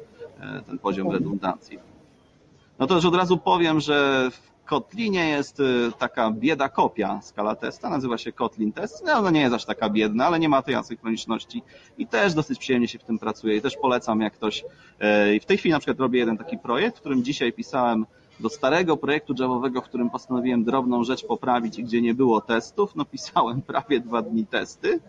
ten 0.66 0.78
poziom 0.78 1.10
redundancji. 1.10 1.78
No 2.78 2.86
to 2.86 2.94
już 2.94 3.04
od 3.04 3.14
razu 3.14 3.38
powiem, 3.38 3.80
że 3.80 4.28
w 4.30 4.48
Kotlinie 4.64 5.28
jest 5.28 5.60
y, 5.60 5.64
taka 5.98 6.30
bieda 6.30 6.68
kopia 6.68 7.20
skala 7.22 7.56
testa, 7.56 7.90
nazywa 7.90 8.18
się 8.18 8.32
Kotlin 8.32 8.72
Test. 8.72 9.04
No, 9.06 9.12
ona 9.12 9.30
nie 9.30 9.40
jest 9.40 9.54
aż 9.54 9.64
taka 9.64 9.90
biedna, 9.90 10.26
ale 10.26 10.38
nie 10.38 10.48
ma 10.48 10.62
tej 10.62 10.74
asynchroniczności 10.74 11.62
i 11.98 12.06
też 12.06 12.34
dosyć 12.34 12.58
przyjemnie 12.58 12.88
się 12.88 12.98
w 12.98 13.04
tym 13.04 13.18
pracuje 13.18 13.56
i 13.56 13.60
też 13.62 13.76
polecam 13.76 14.20
jak 14.20 14.32
ktoś. 14.32 14.64
Y, 15.36 15.40
w 15.40 15.44
tej 15.44 15.58
chwili 15.58 15.72
na 15.72 15.78
przykład 15.78 16.00
robię 16.00 16.18
jeden 16.18 16.38
taki 16.38 16.58
projekt, 16.58 16.96
w 16.96 17.00
którym 17.00 17.24
dzisiaj 17.24 17.52
pisałem 17.52 18.06
do 18.40 18.48
starego 18.48 18.96
projektu 18.96 19.34
Javowego, 19.38 19.80
w 19.80 19.84
którym 19.84 20.10
postanowiłem 20.10 20.64
drobną 20.64 21.04
rzecz 21.04 21.26
poprawić 21.26 21.78
i 21.78 21.84
gdzie 21.84 22.02
nie 22.02 22.14
było 22.14 22.40
testów, 22.40 22.96
no 22.96 23.04
pisałem 23.04 23.62
prawie 23.62 24.00
dwa 24.00 24.22
dni 24.22 24.46
testy 24.46 25.00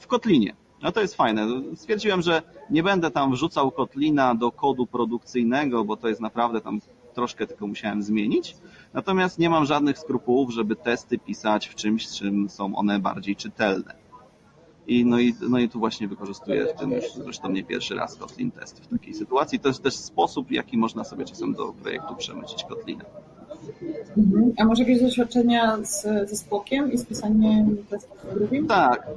w 0.00 0.06
Kotlinie. 0.06 0.54
No 0.84 0.92
to 0.92 1.00
jest 1.00 1.14
fajne. 1.14 1.46
Stwierdziłem, 1.74 2.22
że 2.22 2.42
nie 2.70 2.82
będę 2.82 3.10
tam 3.10 3.32
wrzucał 3.32 3.70
Kotlina 3.70 4.34
do 4.34 4.52
kodu 4.52 4.86
produkcyjnego, 4.86 5.84
bo 5.84 5.96
to 5.96 6.08
jest 6.08 6.20
naprawdę 6.20 6.60
tam 6.60 6.80
troszkę 7.14 7.46
tylko 7.46 7.66
musiałem 7.66 8.02
zmienić. 8.02 8.56
Natomiast 8.94 9.38
nie 9.38 9.50
mam 9.50 9.64
żadnych 9.64 9.98
skrupułów, 9.98 10.50
żeby 10.50 10.76
testy 10.76 11.18
pisać 11.18 11.66
w 11.66 11.74
czymś, 11.74 12.08
czym 12.08 12.48
są 12.48 12.76
one 12.76 12.98
bardziej 12.98 13.36
czytelne. 13.36 13.94
I 14.86 15.04
no, 15.04 15.20
i, 15.20 15.34
no 15.48 15.58
i 15.58 15.68
tu 15.68 15.78
właśnie 15.78 16.08
wykorzystuję 16.08 16.66
w 16.66 16.80
tym 16.80 16.92
już 16.92 17.04
zresztą 17.14 17.50
nie 17.50 17.64
pierwszy 17.64 17.94
raz 17.94 18.16
Kotlin 18.16 18.50
test 18.50 18.84
w 18.84 18.86
takiej 18.86 19.14
sytuacji. 19.14 19.60
To 19.60 19.68
jest 19.68 19.82
też 19.82 19.96
sposób, 19.96 20.50
jaki 20.50 20.78
można 20.78 21.04
sobie 21.04 21.24
czasem 21.24 21.54
do 21.54 21.72
projektu 21.72 22.16
przemycić 22.16 22.64
Kotlina. 22.64 23.04
Mhm. 24.16 24.52
A 24.58 24.64
może 24.64 24.82
jakieś 24.82 25.02
doświadczenia 25.02 25.76
z, 25.84 26.02
ze 26.30 26.36
spłokiem 26.36 26.92
i 26.92 26.98
z 26.98 27.04
pisaniem 27.04 27.76
testów 27.90 28.18
w 28.34 28.66
Tak. 28.66 29.06
E, 29.06 29.12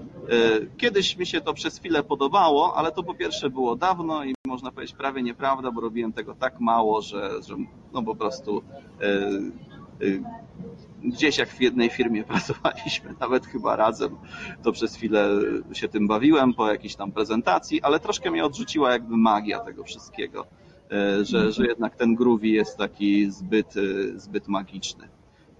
kiedyś 0.77 1.17
mi 1.17 1.25
się 1.25 1.41
to 1.41 1.53
przez 1.53 1.79
chwilę 1.79 2.03
podobało, 2.03 2.75
ale 2.75 2.91
to 2.91 3.03
po 3.03 3.13
pierwsze 3.13 3.50
było 3.50 3.75
dawno 3.75 4.24
i 4.24 4.36
można 4.48 4.72
powiedzieć 4.72 4.96
prawie 4.96 5.24
nieprawda, 5.24 5.72
bo 5.72 5.82
robiłem 5.82 6.13
tego 6.13 6.36
tak 6.36 6.60
mało, 6.60 7.01
że, 7.01 7.29
że 7.48 7.56
no 7.94 8.03
po 8.03 8.15
prostu 8.15 8.62
e, 9.01 9.06
e, 9.06 10.48
gdzieś 11.03 11.38
jak 11.38 11.50
w 11.50 11.62
jednej 11.62 11.89
firmie 11.89 12.24
pracowaliśmy, 12.34 13.15
nawet 13.20 13.46
chyba 13.46 13.75
razem, 13.75 14.17
to 14.63 14.72
przez 14.72 14.96
chwilę 14.96 15.29
się 15.74 15.88
tym 15.88 16.08
bawiłem 16.08 16.53
po 16.53 16.72
jakiejś 16.72 16.96
tam 16.96 17.12
prezentacji, 17.12 17.82
ale 17.82 18.00
troszkę 18.00 18.32
mnie 18.32 18.46
odrzuciła 18.46 18.91
jakby 18.91 19.17
magia 19.17 19.60
tego 19.60 19.84
wszystkiego 19.84 20.46
że, 21.22 21.51
że 21.51 21.65
jednak 21.65 21.96
ten 21.96 22.15
groovy 22.15 22.48
jest 22.48 22.77
taki 22.77 23.32
zbyt, 23.32 23.77
e, 23.77 24.20
zbyt 24.20 24.48
magiczny. 24.48 25.03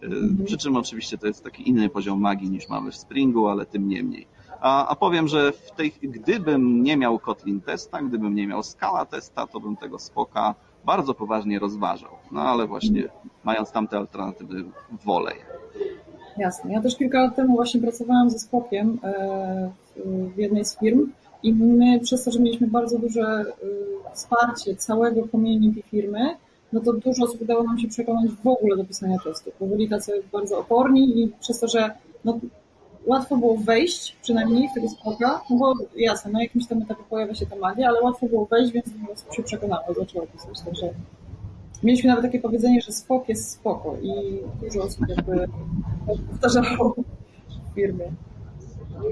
E, 0.04 0.06
mhm. 0.06 0.46
Przy 0.46 0.58
czym 0.58 0.76
oczywiście 0.76 1.18
to 1.18 1.28
jest 1.28 1.44
taki 1.44 1.70
inny 1.70 1.90
poziom 1.90 2.22
magii 2.22 2.50
niż 2.50 2.70
mamy 2.70 2.92
w 2.92 2.96
Springu, 2.96 3.48
ale 3.48 3.66
tym 3.66 3.90
niemniej. 3.90 4.28
A, 4.62 4.88
a 4.88 4.96
powiem, 4.96 5.28
że 5.28 5.52
w 5.52 5.72
tej, 5.72 5.94
gdybym 6.02 6.84
nie 6.84 6.98
miał 6.98 7.20
Kotlin 7.20 7.62
testa, 7.62 8.02
gdybym 8.02 8.36
nie 8.36 8.48
miał 8.48 8.64
Scala 8.64 9.06
testa, 9.06 9.48
to 9.48 9.60
bym 9.60 9.76
tego 9.76 10.00
spoka 10.00 10.56
bardzo 10.86 11.14
poważnie 11.14 11.60
rozważał. 11.60 12.12
No 12.32 12.42
ale 12.42 12.68
właśnie 12.68 13.04
mając 13.44 13.72
tamte 13.72 13.98
alternatywy 13.98 14.64
wolę. 15.06 15.32
Jasne. 16.38 16.74
Ja 16.74 16.82
też 16.82 16.98
kilka 16.98 17.22
lat 17.22 17.36
temu 17.36 17.56
właśnie 17.56 17.82
pracowałam 17.82 18.30
ze 18.30 18.40
Spokiem 18.40 19.00
w 20.36 20.38
jednej 20.38 20.66
z 20.66 20.78
firm 20.80 21.12
i 21.48 21.54
my 21.54 22.00
przez 22.00 22.24
to, 22.24 22.32
że 22.32 22.40
mieliśmy 22.40 22.68
bardzo 22.68 23.00
duże 23.00 23.46
y, 23.64 24.14
wsparcie 24.14 24.76
całego 24.76 25.28
community 25.28 25.82
firmy, 25.82 26.36
no 26.74 26.80
to 26.80 26.94
dużo 26.94 27.24
osób 27.24 27.42
udało 27.42 27.64
nam 27.64 27.80
się 27.80 27.88
przekonać 27.88 28.32
w 28.44 28.48
ogóle 28.48 28.78
do 28.78 28.86
pisania 28.86 29.18
testów, 29.24 29.54
bo 29.60 29.66
byli 29.66 29.90
tacy 29.90 30.24
bardzo 30.34 30.60
oporni 30.60 31.20
i 31.20 31.32
przez 31.40 31.60
to, 31.60 31.68
że 31.68 31.92
no, 32.26 32.40
łatwo 33.06 33.38
było 33.38 33.58
wejść, 33.58 34.18
przynajmniej 34.22 34.70
w 34.70 34.74
tego 34.74 34.90
spoka, 34.90 35.42
no 35.50 35.58
bo 35.58 35.74
jasne, 35.96 36.32
na 36.32 36.42
jakimś 36.44 36.68
tam 36.68 36.82
etapie 36.82 37.04
pojawia 37.10 37.36
się 37.36 37.46
ta 37.46 37.56
magia, 37.56 37.88
ale 37.88 38.02
łatwo 38.02 38.28
było 38.28 38.46
wejść, 38.46 38.72
więc 38.72 38.90
dużo 38.90 39.12
osób 39.12 39.34
się 39.34 39.44
przekonało, 39.44 39.94
zaczęło 40.00 40.28
pisać, 40.28 40.62
także 40.66 40.90
mieliśmy 41.84 42.10
nawet 42.10 42.26
takie 42.26 42.40
powiedzenie, 42.40 42.82
że 42.82 42.92
spok 42.92 43.30
jest 43.30 43.52
spoko 43.52 43.96
i 44.02 44.40
dużo 44.62 44.84
osób 44.84 45.08
jakby 45.10 45.48
powtarzało 46.06 46.96
w 47.72 47.76
firmie. 47.76 48.06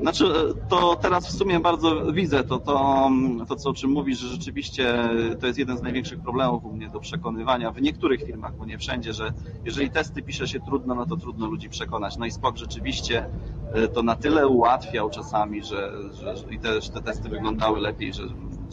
Znaczy, 0.02 0.26
to 0.70 0.96
teraz 0.96 1.28
w 1.28 1.38
sumie 1.38 1.60
bardzo 1.60 2.14
widzę 2.14 2.44
to, 2.44 2.60
to, 2.60 3.10
to 3.48 3.56
co, 3.56 3.70
o 3.70 3.74
czym 3.74 3.92
mówisz, 3.92 4.20
że 4.20 4.28
rzeczywiście 4.28 5.10
to 5.40 5.48
jest 5.48 5.60
jeden 5.60 5.78
z 5.78 5.82
największych 5.82 6.20
problemów 6.20 6.66
u 6.66 6.74
mnie 6.74 6.90
do 6.90 7.00
przekonywania 7.00 7.72
w 7.72 7.82
niektórych 7.82 8.24
firmach, 8.24 8.58
bo 8.58 8.66
nie 8.66 8.78
wszędzie, 8.78 9.14
że 9.14 9.34
jeżeli 9.66 9.90
testy 9.90 10.22
pisze 10.22 10.48
się 10.48 10.60
trudno, 10.60 10.96
no 10.96 11.06
to 11.06 11.18
trudno 11.18 11.48
ludzi 11.48 11.70
przekonać. 11.70 12.18
No 12.18 12.26
i 12.26 12.32
Spok 12.32 12.58
rzeczywiście 12.58 13.30
e, 13.74 13.88
to 13.88 14.04
na 14.04 14.16
tyle 14.16 14.48
ułatwiał 14.48 15.10
czasami, 15.10 15.64
że, 15.64 15.92
że, 16.14 16.36
i 16.52 16.60
też 16.60 16.90
te 16.90 17.02
testy 17.02 17.30
wyglądały 17.30 17.80
lepiej, 17.80 18.14
że, 18.14 18.24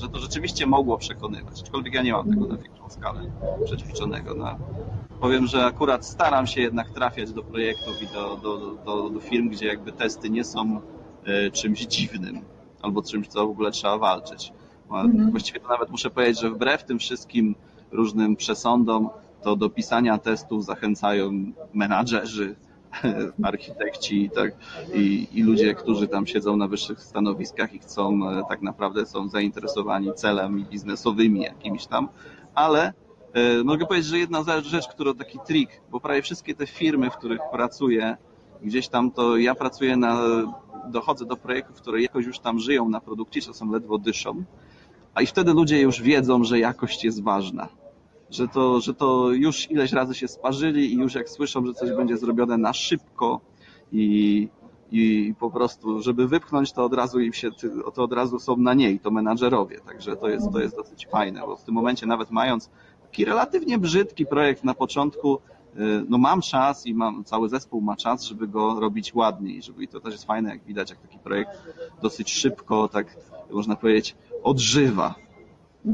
że 0.01 0.09
to 0.09 0.19
rzeczywiście 0.19 0.67
mogło 0.67 0.99
przekonywać. 0.99 1.61
Aczkolwiek 1.63 1.95
ja 1.95 2.03
nie 2.03 2.13
mam 2.13 2.31
tego 2.31 2.47
na 2.47 2.57
większą 2.57 2.91
skalę 2.91 3.21
przećwiczonego. 3.65 4.35
No, 4.35 4.57
powiem, 5.21 5.47
że 5.47 5.65
akurat 5.65 6.07
staram 6.07 6.47
się 6.47 6.61
jednak 6.61 6.91
trafiać 6.91 7.33
do 7.33 7.43
projektów 7.43 8.03
i 8.03 8.07
do, 8.07 8.37
do, 8.37 8.59
do, 8.85 9.11
do 9.11 9.21
firm, 9.21 9.49
gdzie 9.49 9.67
jakby 9.67 9.93
testy 9.93 10.31
nie 10.31 10.45
są 10.45 10.81
E, 10.81 11.02
czymś 11.53 11.81
dziwnym 11.81 12.41
albo 12.83 13.03
czymś, 13.03 13.29
co 13.29 13.47
w 13.47 13.51
ogóle 13.51 13.71
trzeba 13.71 13.99
walczyć. 13.99 14.53
Mhm. 14.91 15.31
Właściwie 15.31 15.61
to 15.61 15.69
nawet 15.69 15.91
muszę 15.91 16.11
powiedzieć, 16.11 16.41
że 16.41 16.51
wbrew 16.51 16.85
tym 16.85 16.99
wszystkim 16.99 17.55
różnym 17.93 18.37
przesądom, 18.37 19.09
to 19.43 19.57
do 19.57 19.71
pisania 19.71 20.19
testów 20.19 20.65
zachęcają 20.65 21.53
menadżerzy, 21.75 22.57
architekci 23.43 24.31
tak, 24.35 24.53
i, 24.95 25.29
i 25.33 25.43
ludzie, 25.43 25.75
którzy 25.75 26.09
tam 26.09 26.27
siedzą 26.27 26.57
na 26.57 26.69
wyższych 26.69 27.01
stanowiskach 27.01 27.75
i 27.75 27.79
chcą, 27.79 28.31
e, 28.31 28.43
tak 28.49 28.63
naprawdę 28.63 29.07
są 29.07 29.29
zainteresowani 29.29 30.15
celami 30.15 30.65
biznesowymi 30.65 31.43
jakimiś 31.43 31.87
tam, 31.87 32.09
ale 32.55 32.93
e, 33.33 33.65
mogę 33.65 33.87
powiedzieć, 33.87 34.09
że 34.09 34.19
jedna 34.19 34.45
rzecz, 34.63 34.89
która 34.89 35.15
taki 35.15 35.39
trik, 35.47 35.81
bo 35.91 36.01
prawie 36.01 36.23
wszystkie 36.23 36.55
te 36.55 36.67
firmy, 36.67 37.11
w 37.11 37.17
których 37.17 37.41
pracuję, 37.53 38.17
gdzieś 38.63 38.89
tam 38.89 39.11
to 39.11 39.37
ja 39.37 39.55
pracuję 39.55 39.97
na 39.97 40.21
dochodzę 40.91 41.27
do 41.27 41.37
projektów, 41.37 41.77
które 41.77 42.03
jakoś 42.03 42.27
już 42.27 42.39
tam 42.39 42.59
żyją 42.59 42.89
na 42.89 43.01
produkcji, 43.01 43.43
czasem 43.43 43.73
ledwo 43.73 43.99
dyszą, 43.99 44.45
a 45.15 45.23
i 45.23 45.27
wtedy 45.27 45.53
ludzie 45.53 45.81
już 45.81 46.03
wiedzą, 46.03 46.45
że 46.45 46.59
jakość 46.59 47.05
jest 47.05 47.23
ważna. 47.23 47.69
Że 48.31 48.49
to, 48.49 48.81
że 48.81 48.95
to 48.95 49.31
już 49.31 49.71
ileś 49.71 49.93
razy 49.93 50.15
się 50.15 50.29
sparzyli 50.29 50.93
i 50.93 50.97
już 50.97 51.15
jak 51.15 51.29
słyszą, 51.29 51.67
że 51.67 51.75
coś 51.75 51.91
będzie 51.91 52.17
zrobione 52.17 52.57
na 52.57 52.73
szybko 52.73 53.41
i, 53.93 54.49
i 54.93 55.35
po 55.41 55.51
prostu, 55.51 56.03
żeby 56.03 56.29
wypchnąć, 56.29 56.73
to 56.73 56.85
od 56.85 56.95
razu 56.95 57.21
im 57.21 57.33
się, 57.33 57.51
to 57.95 58.03
od 58.05 58.13
razu 58.13 58.39
są 58.39 58.57
na 58.57 58.75
niej, 58.75 59.01
to 59.01 59.11
menadżerowie. 59.11 59.81
Także 59.81 60.17
to 60.17 60.29
jest, 60.29 60.53
to 60.53 60.61
jest 60.61 60.77
dosyć 60.77 61.07
fajne, 61.07 61.41
bo 61.41 61.57
w 61.57 61.65
tym 61.65 61.75
momencie 61.75 62.07
nawet 62.07 62.31
mając 62.31 62.71
taki 63.03 63.25
relatywnie 63.25 63.79
brzydki 63.79 64.27
projekt 64.27 64.65
na 64.65 64.75
początku, 64.75 65.39
no 66.09 66.19
mam 66.19 66.41
czas 66.41 66.87
i 66.87 66.95
mam, 66.95 67.25
cały 67.25 67.49
zespół 67.49 67.81
ma 67.81 67.97
czas, 67.97 68.25
żeby 68.25 68.49
go 68.49 68.81
robić 68.81 69.15
ładniej, 69.15 69.63
żeby 69.63 69.85
i 69.85 69.89
to 69.89 70.01
też 70.01 70.13
jest 70.13 70.25
fajne, 70.25 70.51
jak 70.51 70.65
widać, 70.65 70.91
jak 70.91 70.99
taki 70.99 71.19
projekt 71.19 71.51
dosyć 72.03 72.33
szybko, 72.33 72.89
tak 72.89 73.17
można 73.51 73.77
powiedzieć, 73.77 74.17
odżywa. 74.43 75.15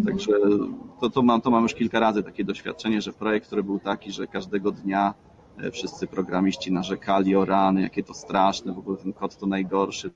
Także 0.06 0.32
to, 1.00 1.10
to, 1.10 1.22
mam, 1.22 1.40
to 1.40 1.50
mam 1.50 1.62
już 1.62 1.74
kilka 1.74 2.00
razy 2.00 2.22
takie 2.22 2.44
doświadczenie, 2.44 3.02
że 3.02 3.12
projekt, 3.12 3.46
który 3.46 3.62
był 3.62 3.78
taki, 3.78 4.12
że 4.12 4.26
każdego 4.26 4.70
dnia 4.70 5.14
e, 5.58 5.70
wszyscy 5.70 6.06
programiści 6.06 6.72
narzekali 6.72 7.36
o 7.36 7.44
rany, 7.44 7.82
jakie 7.82 8.02
to 8.02 8.14
straszne, 8.14 8.72
w 8.72 8.78
ogóle 8.78 8.96
ten 8.96 9.12
kod 9.12 9.36
to 9.36 9.46
najgorszy, 9.46 10.10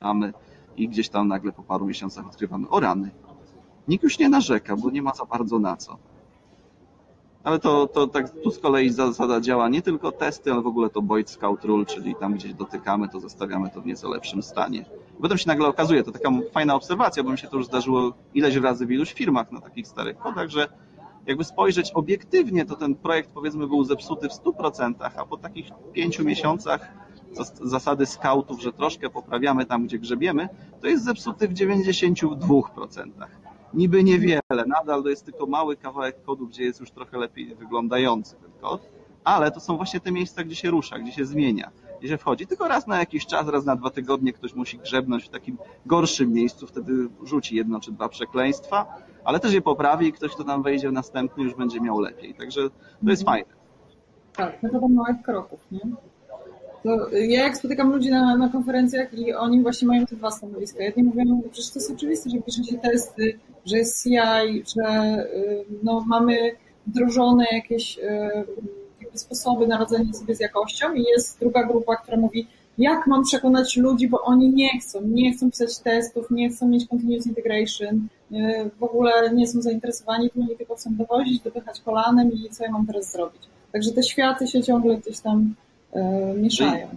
mamy 0.00 0.32
i 0.76 0.88
gdzieś 0.88 1.08
tam 1.08 1.28
nagle 1.28 1.52
po 1.52 1.62
paru 1.62 1.86
miesiącach 1.86 2.26
odkrywamy 2.26 2.68
o 2.68 2.80
rany. 2.80 3.10
Nikt 3.88 4.04
już 4.04 4.18
nie 4.18 4.28
narzeka, 4.28 4.76
bo 4.76 4.90
nie 4.90 5.02
ma 5.02 5.14
za 5.14 5.24
bardzo 5.24 5.58
na 5.58 5.76
co. 5.76 5.98
Ale 7.44 7.58
to, 7.58 7.86
to 7.86 8.06
tak 8.06 8.30
tu 8.30 8.50
z 8.50 8.58
kolei 8.58 8.90
zasada 8.90 9.40
działa 9.40 9.68
nie 9.68 9.82
tylko 9.82 10.12
testy, 10.12 10.52
ale 10.52 10.62
w 10.62 10.66
ogóle 10.66 10.90
to 10.90 11.02
Boyd 11.02 11.30
Scout 11.30 11.64
Rule, 11.64 11.86
czyli 11.86 12.14
tam 12.14 12.34
gdzieś 12.34 12.54
dotykamy, 12.54 13.08
to 13.08 13.20
zostawiamy 13.20 13.70
to 13.70 13.80
w 13.80 13.86
nieco 13.86 14.10
lepszym 14.10 14.42
stanie. 14.42 14.84
Potem 15.20 15.38
się 15.38 15.48
nagle 15.48 15.66
okazuje, 15.66 16.04
to 16.04 16.12
taka 16.12 16.30
fajna 16.52 16.74
obserwacja, 16.74 17.22
bo 17.22 17.30
mi 17.30 17.38
się 17.38 17.48
to 17.48 17.56
już 17.56 17.66
zdarzyło 17.66 18.12
ileś 18.34 18.56
razy 18.56 18.86
w 18.86 18.90
iluś 18.90 19.12
firmach 19.12 19.52
na 19.52 19.60
takich 19.60 19.88
starych 19.88 20.18
kodach, 20.18 20.48
że 20.48 20.68
jakby 21.26 21.44
spojrzeć 21.44 21.90
obiektywnie, 21.90 22.64
to 22.64 22.76
ten 22.76 22.94
projekt 22.94 23.30
powiedzmy 23.30 23.66
był 23.66 23.84
zepsuty 23.84 24.28
w 24.28 24.32
100%, 24.32 24.94
a 25.16 25.26
po 25.26 25.36
takich 25.36 25.66
pięciu 25.92 26.24
miesiącach 26.24 26.92
zasady 27.62 28.06
scoutów, 28.06 28.62
że 28.62 28.72
troszkę 28.72 29.10
poprawiamy 29.10 29.66
tam, 29.66 29.84
gdzie 29.84 29.98
grzebiemy, 29.98 30.48
to 30.80 30.86
jest 30.86 31.04
zepsuty 31.04 31.48
w 31.48 31.52
92% 31.52 33.10
niby 33.74 34.04
niewiele, 34.04 34.64
nadal 34.66 35.02
to 35.02 35.08
jest 35.08 35.24
tylko 35.24 35.46
mały 35.46 35.76
kawałek 35.76 36.22
kodu, 36.22 36.46
gdzie 36.46 36.64
jest 36.64 36.80
już 36.80 36.90
trochę 36.90 37.18
lepiej 37.18 37.54
wyglądający 37.54 38.36
ten 38.36 38.50
kod, 38.60 38.88
ale 39.24 39.50
to 39.50 39.60
są 39.60 39.76
właśnie 39.76 40.00
te 40.00 40.12
miejsca, 40.12 40.44
gdzie 40.44 40.54
się 40.56 40.70
rusza, 40.70 40.98
gdzie 40.98 41.12
się 41.12 41.24
zmienia, 41.24 41.70
gdzie 42.00 42.08
się 42.08 42.18
wchodzi. 42.18 42.46
Tylko 42.46 42.68
raz 42.68 42.86
na 42.86 42.98
jakiś 42.98 43.26
czas, 43.26 43.48
raz 43.48 43.64
na 43.64 43.76
dwa 43.76 43.90
tygodnie 43.90 44.32
ktoś 44.32 44.54
musi 44.54 44.78
grzebnąć 44.78 45.24
w 45.24 45.28
takim 45.28 45.58
gorszym 45.86 46.32
miejscu, 46.32 46.66
wtedy 46.66 47.08
rzuci 47.24 47.56
jedno 47.56 47.80
czy 47.80 47.92
dwa 47.92 48.08
przekleństwa, 48.08 48.86
ale 49.24 49.40
też 49.40 49.52
je 49.52 49.62
poprawi 49.62 50.06
i 50.06 50.12
ktoś, 50.12 50.34
kto 50.34 50.44
tam 50.44 50.62
wejdzie 50.62 50.88
w 50.88 50.92
następny, 50.92 51.44
już 51.44 51.54
będzie 51.54 51.80
miał 51.80 52.00
lepiej. 52.00 52.34
Także 52.34 52.70
to 53.04 53.10
jest 53.10 53.24
fajne. 53.24 53.50
Tak, 54.36 54.62
metoda 54.62 54.88
małych 54.88 55.22
kroków, 55.22 55.60
nie? 55.70 55.80
To 56.82 57.10
ja 57.10 57.42
jak 57.42 57.56
spotykam 57.56 57.92
ludzi 57.92 58.10
na, 58.10 58.36
na 58.36 58.48
konferencjach 58.48 59.14
i 59.14 59.34
oni 59.34 59.62
właśnie 59.62 59.88
mają 59.88 60.06
te 60.06 60.16
dwa 60.16 60.30
stanowiska. 60.30 60.82
Jedni 60.82 61.02
mówią, 61.02 61.24
no 61.24 61.42
przecież 61.50 61.70
to 61.70 61.78
jest 61.78 61.90
oczywiste, 61.90 62.30
że 62.30 62.38
pisze 62.38 62.64
się 62.64 62.78
testy, 62.78 63.38
że 63.64 63.76
jest 63.76 64.04
CI, 64.04 64.62
że 64.76 65.16
y, 65.34 65.64
no, 65.82 66.04
mamy 66.06 66.36
wdrożone 66.86 67.44
jakieś 67.52 67.98
y, 67.98 69.18
sposoby 69.18 69.66
na 69.66 69.78
radzenie 69.78 70.14
sobie 70.14 70.34
z 70.34 70.40
jakością 70.40 70.94
i 70.94 71.02
jest 71.02 71.40
druga 71.40 71.64
grupa, 71.64 71.96
która 71.96 72.16
mówi, 72.16 72.46
jak 72.78 73.06
mam 73.06 73.24
przekonać 73.24 73.76
ludzi, 73.76 74.08
bo 74.08 74.20
oni 74.22 74.48
nie 74.48 74.80
chcą, 74.80 75.00
nie 75.02 75.32
chcą 75.32 75.50
pisać 75.50 75.78
testów, 75.78 76.30
nie 76.30 76.50
chcą 76.50 76.68
mieć 76.68 76.88
continuous 76.88 77.26
integration, 77.26 78.08
y, 78.32 78.70
w 78.78 78.82
ogóle 78.82 79.34
nie 79.34 79.46
są 79.46 79.62
zainteresowani 79.62 80.30
tym, 80.30 80.42
oni 80.42 80.56
tylko 80.56 80.74
chcą 80.74 80.94
dowozić, 80.94 81.40
dopychać 81.42 81.80
kolanem 81.80 82.32
i 82.32 82.48
co 82.50 82.64
ja 82.64 82.70
mam 82.70 82.86
teraz 82.86 83.12
zrobić. 83.12 83.42
Także 83.72 83.92
te 83.92 84.02
światy 84.02 84.46
się 84.46 84.62
ciągle 84.62 84.96
gdzieś 84.96 85.20
tam 85.20 85.54
mieszają. 86.36 86.88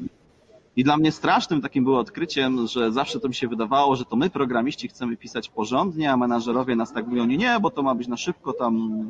I 0.75 0.83
dla 0.83 0.97
mnie 0.97 1.11
strasznym 1.11 1.61
takim 1.61 1.83
było 1.83 1.99
odkryciem, 1.99 2.67
że 2.67 2.91
zawsze 2.91 3.19
to 3.19 3.27
mi 3.27 3.35
się 3.35 3.47
wydawało, 3.47 3.95
że 3.95 4.05
to 4.05 4.15
my, 4.15 4.29
programiści, 4.29 4.87
chcemy 4.87 5.17
pisać 5.17 5.49
porządnie, 5.49 6.11
a 6.11 6.17
menadżerowie 6.17 6.75
nas 6.75 6.93
tak 6.93 7.07
mówią, 7.07 7.25
nie, 7.25 7.37
nie, 7.37 7.59
bo 7.61 7.71
to 7.71 7.83
ma 7.83 7.95
być 7.95 8.07
na 8.07 8.17
szybko 8.17 8.53
tam. 8.53 9.05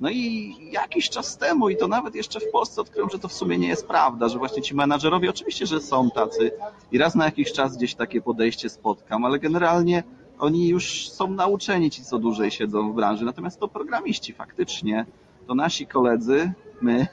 No 0.00 0.10
i 0.10 0.54
jakiś 0.72 1.10
czas 1.10 1.36
temu, 1.36 1.68
i 1.68 1.76
to 1.76 1.88
nawet 1.88 2.14
jeszcze 2.14 2.40
w 2.40 2.50
Polsce 2.52 2.80
odkryłem, 2.80 3.10
że 3.10 3.18
to 3.18 3.28
w 3.28 3.32
sumie 3.32 3.58
nie 3.58 3.68
jest 3.68 3.86
prawda, 3.86 4.28
że 4.28 4.38
właśnie 4.38 4.62
ci 4.62 4.74
menadżerowie 4.74 5.30
oczywiście, 5.30 5.66
że 5.66 5.80
są 5.80 6.10
tacy 6.10 6.50
i 6.92 6.98
raz 6.98 7.14
na 7.14 7.24
jakiś 7.24 7.52
czas 7.52 7.76
gdzieś 7.76 7.94
takie 7.94 8.22
podejście 8.22 8.68
spotkam, 8.68 9.24
ale 9.24 9.38
generalnie 9.38 10.02
oni 10.38 10.68
już 10.68 11.08
są 11.08 11.30
nauczeni, 11.30 11.90
ci 11.90 12.04
co 12.04 12.18
dłużej 12.18 12.50
siedzą 12.50 12.92
w 12.92 12.94
branży, 12.94 13.24
natomiast 13.24 13.60
to 13.60 13.68
programiści 13.68 14.32
faktycznie, 14.32 15.06
to 15.46 15.54
nasi 15.54 15.86
koledzy, 15.86 16.52
my 16.82 17.06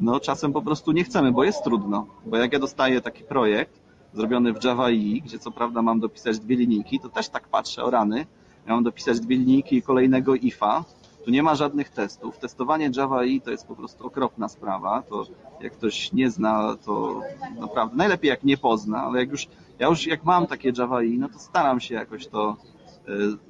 no 0.00 0.20
czasem 0.20 0.52
po 0.52 0.62
prostu 0.62 0.92
nie 0.92 1.04
chcemy, 1.04 1.32
bo 1.32 1.44
jest 1.44 1.64
trudno. 1.64 2.06
Bo 2.26 2.36
jak 2.36 2.52
ja 2.52 2.58
dostaję 2.58 3.00
taki 3.00 3.24
projekt 3.24 3.80
zrobiony 4.12 4.52
w 4.52 4.64
Java 4.64 4.88
EE, 4.88 5.20
gdzie 5.24 5.38
co 5.38 5.50
prawda 5.50 5.82
mam 5.82 6.00
dopisać 6.00 6.38
dwie 6.38 6.56
linijki, 6.56 7.00
to 7.00 7.08
też 7.08 7.28
tak 7.28 7.48
patrzę 7.48 7.84
o 7.84 7.90
rany. 7.90 8.26
Ja 8.66 8.74
mam 8.74 8.84
dopisać 8.84 9.20
dwie 9.20 9.36
linijki 9.36 9.82
kolejnego 9.82 10.34
ifa. 10.34 10.84
Tu 11.24 11.30
nie 11.30 11.42
ma 11.42 11.54
żadnych 11.54 11.88
testów. 11.88 12.38
Testowanie 12.38 12.90
Java 12.96 13.22
EE 13.22 13.40
to 13.44 13.50
jest 13.50 13.66
po 13.66 13.76
prostu 13.76 14.06
okropna 14.06 14.48
sprawa. 14.48 15.02
To 15.02 15.26
jak 15.60 15.72
ktoś 15.72 16.12
nie 16.12 16.30
zna, 16.30 16.76
to 16.84 17.20
naprawdę 17.60 17.96
najlepiej 17.96 18.28
jak 18.28 18.44
nie 18.44 18.56
pozna, 18.56 19.02
ale 19.02 19.20
jak 19.20 19.30
już 19.30 19.48
ja 19.78 19.88
już 19.88 20.06
jak 20.06 20.24
mam 20.24 20.46
takie 20.46 20.72
Java 20.78 21.00
EE, 21.00 21.18
no 21.18 21.28
to 21.28 21.38
staram 21.38 21.80
się 21.80 21.94
jakoś 21.94 22.26
to 22.26 22.56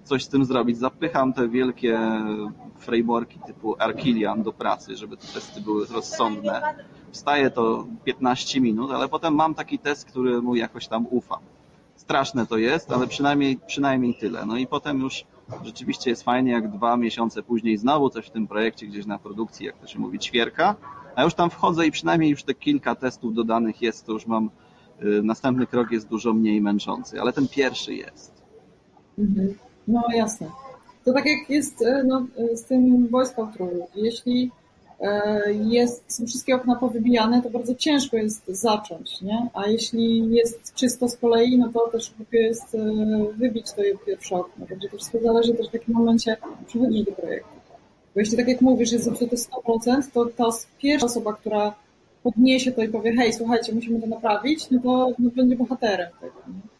coś 0.05 0.25
z 0.25 0.29
tym 0.29 0.45
zrobić. 0.45 0.79
Zapycham 0.79 1.33
te 1.33 1.49
wielkie 1.49 2.01
frameworki 2.77 3.39
typu 3.47 3.77
Archilian 3.79 4.43
do 4.43 4.53
pracy, 4.53 4.97
żeby 4.97 5.17
te 5.17 5.27
testy 5.27 5.61
były 5.61 5.87
rozsądne. 5.87 6.63
Wstaje 7.13 7.51
to 7.51 7.87
15 8.05 8.61
minut, 8.61 8.91
ale 8.91 9.09
potem 9.09 9.35
mam 9.35 9.55
taki 9.55 9.79
test, 9.79 10.05
który 10.05 10.43
mu 10.43 10.57
jakoś 10.57 10.89
tam 10.89 11.07
ufa. 11.11 11.39
Straszne 11.97 12.47
to 12.47 12.59
jest, 12.59 12.93
ale 12.93 13.07
przynajmniej, 13.07 13.59
przynajmniej 13.67 14.15
tyle. 14.15 14.47
No 14.47 14.57
i 14.57 14.67
potem 14.67 15.01
już 15.01 15.25
rzeczywiście 15.65 16.11
jest 16.11 16.23
fajnie, 16.23 16.53
jak 16.53 16.71
dwa 16.71 16.97
miesiące 16.97 17.43
później 17.43 17.79
znowu 17.79 18.11
coś 18.11 18.27
w 18.27 18.31
tym 18.31 18.47
projekcie 18.47 18.87
gdzieś 18.87 19.07
na 19.07 19.19
produkcji, 19.19 19.67
jak 19.67 19.79
to 19.79 19.87
się 19.87 19.99
mówi, 19.99 20.19
ćwierka, 20.19 20.77
a 21.17 21.23
już 21.23 21.35
tam 21.35 21.51
wchodzę 21.51 21.87
i 21.87 21.91
przynajmniej 21.91 22.31
już 22.31 22.43
te 22.43 22.55
kilka 22.55 22.95
testów 22.95 23.35
dodanych 23.35 23.83
jest, 23.83 24.07
to 24.07 24.13
już 24.13 24.27
mam, 24.27 24.51
y, 25.03 25.23
następny 25.23 25.67
krok 25.67 25.91
jest 25.91 26.09
dużo 26.09 26.33
mniej 26.33 26.61
męczący, 26.61 27.21
ale 27.21 27.33
ten 27.33 27.49
pierwszy 27.49 27.95
jest. 27.95 28.34
Mhm. 29.19 29.55
No 29.89 30.03
jasne. 30.15 30.51
To 31.05 31.13
tak 31.13 31.27
jak 31.27 31.51
jest 31.51 31.83
e, 31.83 32.05
no, 32.05 32.27
e, 32.39 32.57
z 32.57 32.65
tym 32.65 33.09
Boy 33.09 33.27
Scout. 33.27 33.49
Jeśli 33.95 34.51
e, 35.01 35.53
jest, 35.53 36.05
są 36.09 36.27
wszystkie 36.27 36.55
okna 36.55 36.77
powybijane, 36.77 37.43
to 37.43 37.51
bardzo 37.51 37.75
ciężko 37.75 38.17
jest 38.17 38.49
zacząć, 38.49 39.23
nie? 39.23 39.49
A 39.55 39.67
jeśli 39.67 40.35
jest 40.35 40.75
czysto 40.75 41.09
z 41.09 41.17
kolei, 41.17 41.59
no 41.59 41.71
to 41.73 41.89
też 41.89 42.13
głupio 42.17 42.37
jest 42.37 42.77
wybić 43.37 43.73
to 43.73 43.83
pierwsze 44.07 44.37
okno. 44.37 44.67
Także 44.67 44.89
to 44.89 44.97
wszystko 44.97 45.19
zależy 45.23 45.55
też 45.55 45.71
w 45.71 45.75
jakim 45.75 45.95
momencie 45.95 46.37
przychodzisz 46.67 47.05
do 47.05 47.13
projektu. 47.13 47.55
Bo 48.15 48.21
jeśli 48.21 48.37
tak 48.37 48.49
jak 48.49 48.61
mówisz, 48.61 48.93
jest 48.93 49.05
zepsute 49.05 49.37
100%, 49.37 50.03
to 50.13 50.27
ta 50.27 50.45
pierwsza 50.79 51.07
osoba, 51.07 51.33
która 51.33 51.75
podniesie 52.23 52.73
to 52.73 52.83
i 52.83 52.89
powie, 52.89 53.13
hej, 53.13 53.33
słuchajcie, 53.33 53.75
musimy 53.75 54.01
to 54.01 54.07
naprawić, 54.07 54.71
no 54.71 54.81
to 54.83 55.13
no, 55.19 55.31
będzie 55.37 55.57
bohaterem 55.57 56.09
tego. 56.21 56.35
Nie? 56.49 56.74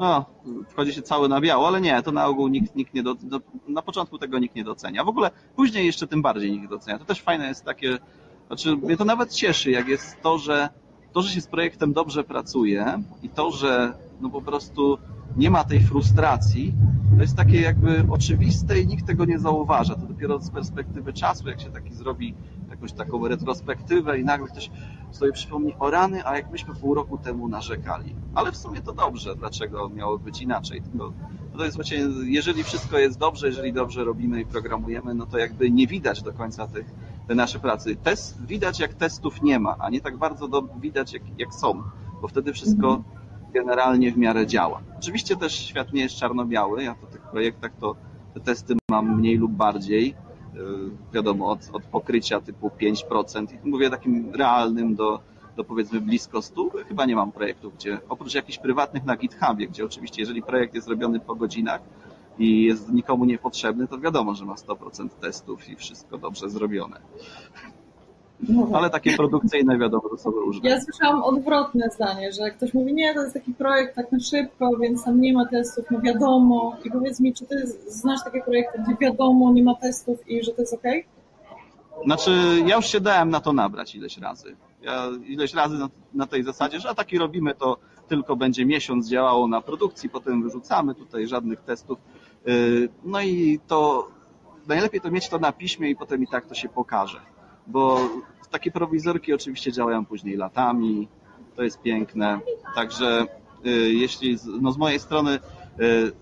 No, 0.00 0.24
wchodzi 0.68 0.92
się 0.92 1.02
cały 1.02 1.28
na 1.28 1.40
biało, 1.40 1.66
ale 1.66 1.80
nie, 1.80 2.02
to 2.02 2.12
na 2.12 2.26
ogół 2.26 2.48
nikt, 2.48 2.76
nikt 2.76 2.94
nie 2.94 3.02
do, 3.02 3.14
do, 3.14 3.40
na 3.68 3.82
początku 3.82 4.18
tego 4.18 4.38
nikt 4.38 4.54
nie 4.54 4.64
docenia. 4.64 5.04
W 5.04 5.08
ogóle 5.08 5.30
później 5.56 5.86
jeszcze 5.86 6.06
tym 6.06 6.22
bardziej 6.22 6.52
nikt 6.52 6.70
docenia. 6.70 6.98
To 6.98 7.04
też 7.04 7.22
fajne 7.22 7.48
jest 7.48 7.64
takie, 7.64 7.98
znaczy 8.46 8.76
mnie 8.76 8.96
to 8.96 9.04
nawet 9.04 9.32
cieszy, 9.32 9.70
jak 9.70 9.88
jest 9.88 10.22
to, 10.22 10.38
że 10.38 10.68
to, 11.12 11.22
że 11.22 11.28
się 11.28 11.40
z 11.40 11.46
projektem 11.46 11.92
dobrze 11.92 12.24
pracuje 12.24 13.02
i 13.22 13.28
to, 13.28 13.50
że 13.50 13.92
no 14.20 14.30
po 14.30 14.42
prostu 14.42 14.98
nie 15.36 15.50
ma 15.50 15.64
tej 15.64 15.80
frustracji, 15.80 16.74
to 17.16 17.22
jest 17.22 17.36
takie 17.36 17.60
jakby 17.60 18.04
oczywiste 18.10 18.80
i 18.80 18.86
nikt 18.86 19.06
tego 19.06 19.24
nie 19.24 19.38
zauważa. 19.38 19.94
To 19.94 20.06
dopiero 20.06 20.38
z 20.38 20.50
perspektywy 20.50 21.12
czasu, 21.12 21.48
jak 21.48 21.60
się 21.60 21.70
taki 21.70 21.94
zrobi 21.94 22.34
jakąś 22.80 22.92
taką 22.92 23.28
retrospektywę 23.28 24.18
i 24.18 24.24
nagle 24.24 24.46
ktoś 24.46 24.70
sobie 25.10 25.32
przypomni 25.32 25.74
o 25.78 25.90
rany, 25.90 26.26
a 26.26 26.36
jak 26.36 26.50
myśmy 26.50 26.74
pół 26.74 26.94
roku 26.94 27.18
temu 27.18 27.48
narzekali. 27.48 28.14
Ale 28.34 28.52
w 28.52 28.56
sumie 28.56 28.80
to 28.80 28.92
dobrze, 28.92 29.36
dlaczego 29.36 29.88
miało 29.88 30.18
być 30.18 30.42
inaczej. 30.42 30.82
Tylko 30.82 31.12
to 31.56 31.64
jest 31.64 31.76
właśnie, 31.76 31.98
jeżeli 32.24 32.64
wszystko 32.64 32.98
jest 32.98 33.18
dobrze, 33.18 33.46
jeżeli 33.46 33.72
dobrze 33.72 34.04
robimy 34.04 34.40
i 34.40 34.46
programujemy, 34.46 35.14
no 35.14 35.26
to 35.26 35.38
jakby 35.38 35.70
nie 35.70 35.86
widać 35.86 36.22
do 36.22 36.32
końca 36.32 36.66
tych, 36.66 36.86
tej 37.26 37.36
naszej 37.36 37.60
pracy. 37.60 37.96
Test, 37.96 38.46
widać 38.46 38.80
jak 38.80 38.94
testów 38.94 39.42
nie 39.42 39.58
ma, 39.58 39.76
a 39.78 39.90
nie 39.90 40.00
tak 40.00 40.16
bardzo 40.16 40.48
do, 40.48 40.62
widać 40.62 41.12
jak, 41.12 41.22
jak 41.38 41.54
są, 41.54 41.82
bo 42.22 42.28
wtedy 42.28 42.52
wszystko 42.52 42.88
mhm. 42.88 43.04
generalnie 43.52 44.12
w 44.12 44.16
miarę 44.18 44.46
działa. 44.46 44.80
Oczywiście 44.98 45.36
też 45.36 45.52
świat 45.52 45.92
nie 45.92 46.02
jest 46.02 46.14
czarno-biały, 46.14 46.82
ja 46.82 46.94
po 46.94 47.06
tych 47.06 47.22
projektach 47.22 47.72
to 47.80 47.96
te 48.34 48.40
testy 48.40 48.74
mam 48.90 49.18
mniej 49.18 49.36
lub 49.36 49.52
bardziej, 49.52 50.14
wiadomo, 51.12 51.50
od, 51.50 51.70
od 51.72 51.82
pokrycia 51.82 52.40
typu 52.40 52.70
5% 52.80 53.46
i 53.64 53.68
mówię 53.68 53.90
takim 53.90 54.34
realnym 54.34 54.94
do 54.94 55.20
do 55.56 55.64
powiedzmy 55.64 56.00
blisko 56.00 56.42
100. 56.42 56.70
Chyba 56.88 57.06
nie 57.06 57.16
mam 57.16 57.32
projektów, 57.32 57.74
gdzie 57.74 57.98
oprócz 58.08 58.34
jakichś 58.34 58.58
prywatnych 58.58 59.04
na 59.04 59.16
GitHubie, 59.16 59.68
gdzie 59.68 59.84
oczywiście 59.84 60.22
jeżeli 60.22 60.42
projekt 60.42 60.74
jest 60.74 60.88
robiony 60.88 61.20
po 61.20 61.34
godzinach 61.34 61.80
i 62.38 62.62
jest 62.64 62.92
nikomu 62.92 63.24
niepotrzebny, 63.24 63.88
to 63.88 63.98
wiadomo, 63.98 64.34
że 64.34 64.44
ma 64.44 64.54
100% 64.54 65.08
testów 65.08 65.68
i 65.68 65.76
wszystko 65.76 66.18
dobrze 66.18 66.50
zrobione. 66.50 67.00
Ale 68.72 68.90
takie 68.90 69.16
produkcyjne 69.16 69.78
wiadomo, 69.78 70.08
to 70.08 70.16
są 70.16 70.30
różne. 70.30 70.70
Ja 70.70 70.80
słyszałam 70.80 71.22
odwrotne 71.22 71.88
zdanie, 71.94 72.32
że 72.32 72.50
ktoś 72.50 72.74
mówi, 72.74 72.94
nie, 72.94 73.14
to 73.14 73.20
jest 73.20 73.34
taki 73.34 73.54
projekt 73.54 73.96
tak 73.96 74.12
na 74.12 74.20
szybko, 74.20 74.76
więc 74.76 75.04
tam 75.04 75.20
nie 75.20 75.32
ma 75.32 75.46
testów, 75.46 75.84
no 75.90 76.00
wiadomo. 76.00 76.76
I 76.84 76.90
powiedz 76.90 77.20
mi, 77.20 77.34
czy 77.34 77.46
ty 77.46 77.66
znasz 77.88 78.20
takie 78.24 78.42
projekty, 78.42 78.78
gdzie 78.82 78.96
wiadomo, 79.00 79.52
nie 79.52 79.62
ma 79.62 79.74
testów 79.74 80.28
i 80.28 80.44
że 80.44 80.52
to 80.52 80.62
jest 80.62 80.74
ok? 80.74 80.84
Znaczy, 82.04 82.30
ja 82.66 82.76
już 82.76 82.86
się 82.86 83.00
dałem 83.00 83.30
na 83.30 83.40
to 83.40 83.52
nabrać 83.52 83.94
ileś 83.94 84.18
razy. 84.18 84.56
Ja 84.82 85.08
ileś 85.26 85.54
razy 85.54 85.78
na, 85.78 85.88
na 86.14 86.26
tej 86.26 86.42
zasadzie, 86.42 86.80
że 86.80 86.88
a 86.88 86.94
taki 86.94 87.18
robimy, 87.18 87.54
to 87.54 87.76
tylko 88.08 88.36
będzie 88.36 88.66
miesiąc 88.66 89.08
działało 89.08 89.48
na 89.48 89.60
produkcji, 89.60 90.08
potem 90.08 90.42
wyrzucamy 90.42 90.94
tutaj 90.94 91.26
żadnych 91.26 91.60
testów. 91.60 91.98
Y, 92.48 92.88
no 93.04 93.20
i 93.20 93.60
to 93.66 94.08
najlepiej 94.68 95.00
to 95.00 95.10
mieć 95.10 95.28
to 95.28 95.38
na 95.38 95.52
piśmie 95.52 95.90
i 95.90 95.96
potem 95.96 96.22
i 96.22 96.26
tak 96.26 96.46
to 96.46 96.54
się 96.54 96.68
pokaże 96.68 97.20
bo 97.70 98.08
takie 98.50 98.70
prowizorki 98.70 99.34
oczywiście 99.34 99.72
działają 99.72 100.06
później 100.06 100.36
latami, 100.36 101.08
to 101.56 101.62
jest 101.62 101.82
piękne. 101.82 102.40
Także 102.74 103.24
y, 103.66 103.70
jeśli 103.92 104.36
no 104.60 104.72
z 104.72 104.78
mojej 104.78 104.98
strony 104.98 105.38
y, 105.80 106.12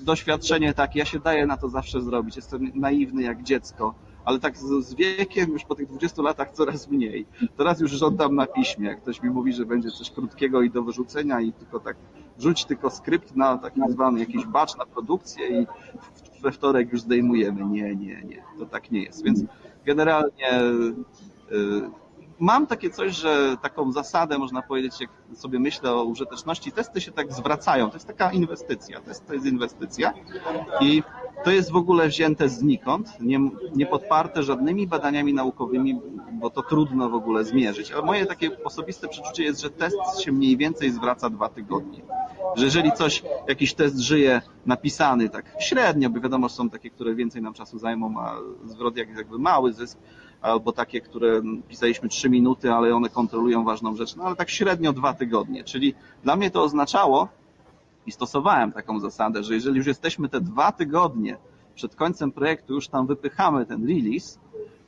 doświadczenie 0.00 0.74
tak, 0.74 0.96
ja 0.96 1.04
się 1.04 1.18
daję 1.18 1.46
na 1.46 1.56
to 1.56 1.68
zawsze 1.68 2.02
zrobić, 2.02 2.36
jestem 2.36 2.72
naiwny 2.74 3.22
jak 3.22 3.42
dziecko, 3.42 3.94
ale 4.24 4.40
tak 4.40 4.56
z, 4.58 4.94
wiekiem, 4.94 5.50
już 5.50 5.64
po 5.64 5.74
tych 5.74 5.88
20 5.88 6.22
latach 6.22 6.50
coraz 6.50 6.88
mniej. 6.88 7.26
Teraz 7.56 7.80
już 7.80 7.90
żądam 7.90 8.34
na 8.34 8.46
piśmie, 8.46 8.88
jak 8.88 9.02
ktoś 9.02 9.22
mi 9.22 9.30
mówi, 9.30 9.52
że 9.52 9.66
będzie 9.66 9.90
coś 9.90 10.10
krótkiego 10.10 10.62
i 10.62 10.70
do 10.70 10.82
wyrzucenia 10.82 11.40
i 11.40 11.52
tylko 11.52 11.80
tak 11.80 11.96
rzuć 12.38 12.64
tylko 12.64 12.90
skrypt 12.90 13.36
na 13.36 13.58
taki 13.58 13.80
zwany 13.88 14.20
jakiś 14.20 14.46
batch 14.46 14.78
na 14.78 14.86
produkcję 14.86 15.60
i 15.60 15.66
we 16.42 16.52
wtorek 16.52 16.92
już 16.92 17.00
zdejmujemy. 17.00 17.64
Nie, 17.64 17.96
nie, 17.96 18.22
nie, 18.24 18.42
to 18.58 18.66
tak 18.66 18.90
nie 18.90 19.02
jest. 19.02 19.24
Więc 19.24 19.44
generalnie 19.84 20.60
y, 21.52 21.90
mam 22.38 22.66
takie 22.66 22.90
coś, 22.90 23.16
że 23.16 23.56
taką 23.62 23.92
zasadę, 23.92 24.38
można 24.38 24.62
powiedzieć, 24.62 25.00
jak 25.00 25.10
sobie 25.34 25.58
myślę 25.58 25.92
o 25.92 26.04
użyteczności, 26.04 26.72
testy 26.72 27.00
się 27.00 27.12
tak 27.12 27.32
zwracają. 27.32 27.88
To 27.90 27.96
jest 27.96 28.06
taka 28.06 28.32
inwestycja. 28.32 29.00
Test 29.00 29.26
to 29.26 29.34
jest 29.34 29.46
inwestycja 29.46 30.12
i 30.80 31.02
to 31.44 31.50
jest 31.50 31.70
w 31.70 31.76
ogóle 31.76 32.08
wzięte 32.08 32.48
znikąd, 32.48 33.20
nie, 33.20 33.38
nie 33.74 33.86
podparte 33.86 34.42
żadnymi 34.42 34.86
badaniami 34.86 35.34
naukowymi, 35.34 36.00
bo 36.32 36.50
to 36.50 36.62
trudno 36.62 37.10
w 37.10 37.14
ogóle 37.14 37.44
zmierzyć. 37.44 37.92
Ale 37.92 38.02
moje 38.02 38.26
takie 38.26 38.64
osobiste 38.64 39.08
przeczucie 39.08 39.44
jest, 39.44 39.60
że 39.60 39.70
test 39.70 40.20
się 40.20 40.32
mniej 40.32 40.56
więcej 40.56 40.90
zwraca 40.90 41.30
dwa 41.30 41.48
tygodnie. 41.48 42.00
Że 42.56 42.64
jeżeli 42.64 42.92
coś, 42.92 43.22
jakiś 43.48 43.74
test 43.74 43.98
żyje 43.98 44.42
napisany 44.66 45.28
tak 45.28 45.44
średnio, 45.60 46.10
bo 46.10 46.20
wiadomo, 46.20 46.48
są 46.48 46.70
takie, 46.70 46.90
które 46.90 47.14
więcej 47.14 47.42
nam 47.42 47.54
czasu 47.54 47.78
zajmą, 47.78 48.20
a 48.20 48.36
zwrot 48.64 48.96
jak 48.96 49.16
jakby 49.16 49.38
mały 49.38 49.72
zysk, 49.72 49.98
albo 50.42 50.72
takie, 50.72 51.00
które 51.00 51.42
pisaliśmy 51.68 52.08
trzy 52.08 52.30
minuty, 52.30 52.72
ale 52.72 52.94
one 52.94 53.08
kontrolują 53.08 53.64
ważną 53.64 53.96
rzecz, 53.96 54.16
no 54.16 54.24
ale 54.24 54.36
tak 54.36 54.50
średnio 54.50 54.92
dwa 54.92 55.14
tygodnie. 55.14 55.64
Czyli 55.64 55.94
dla 56.22 56.36
mnie 56.36 56.50
to 56.50 56.62
oznaczało, 56.62 57.28
i 58.06 58.12
stosowałem 58.12 58.72
taką 58.72 59.00
zasadę, 59.00 59.42
że 59.42 59.54
jeżeli 59.54 59.76
już 59.76 59.86
jesteśmy 59.86 60.28
te 60.28 60.40
dwa 60.40 60.72
tygodnie 60.72 61.36
przed 61.74 61.96
końcem 61.96 62.32
projektu, 62.32 62.74
już 62.74 62.88
tam 62.88 63.06
wypychamy 63.06 63.66
ten 63.66 63.86
release, 63.86 64.38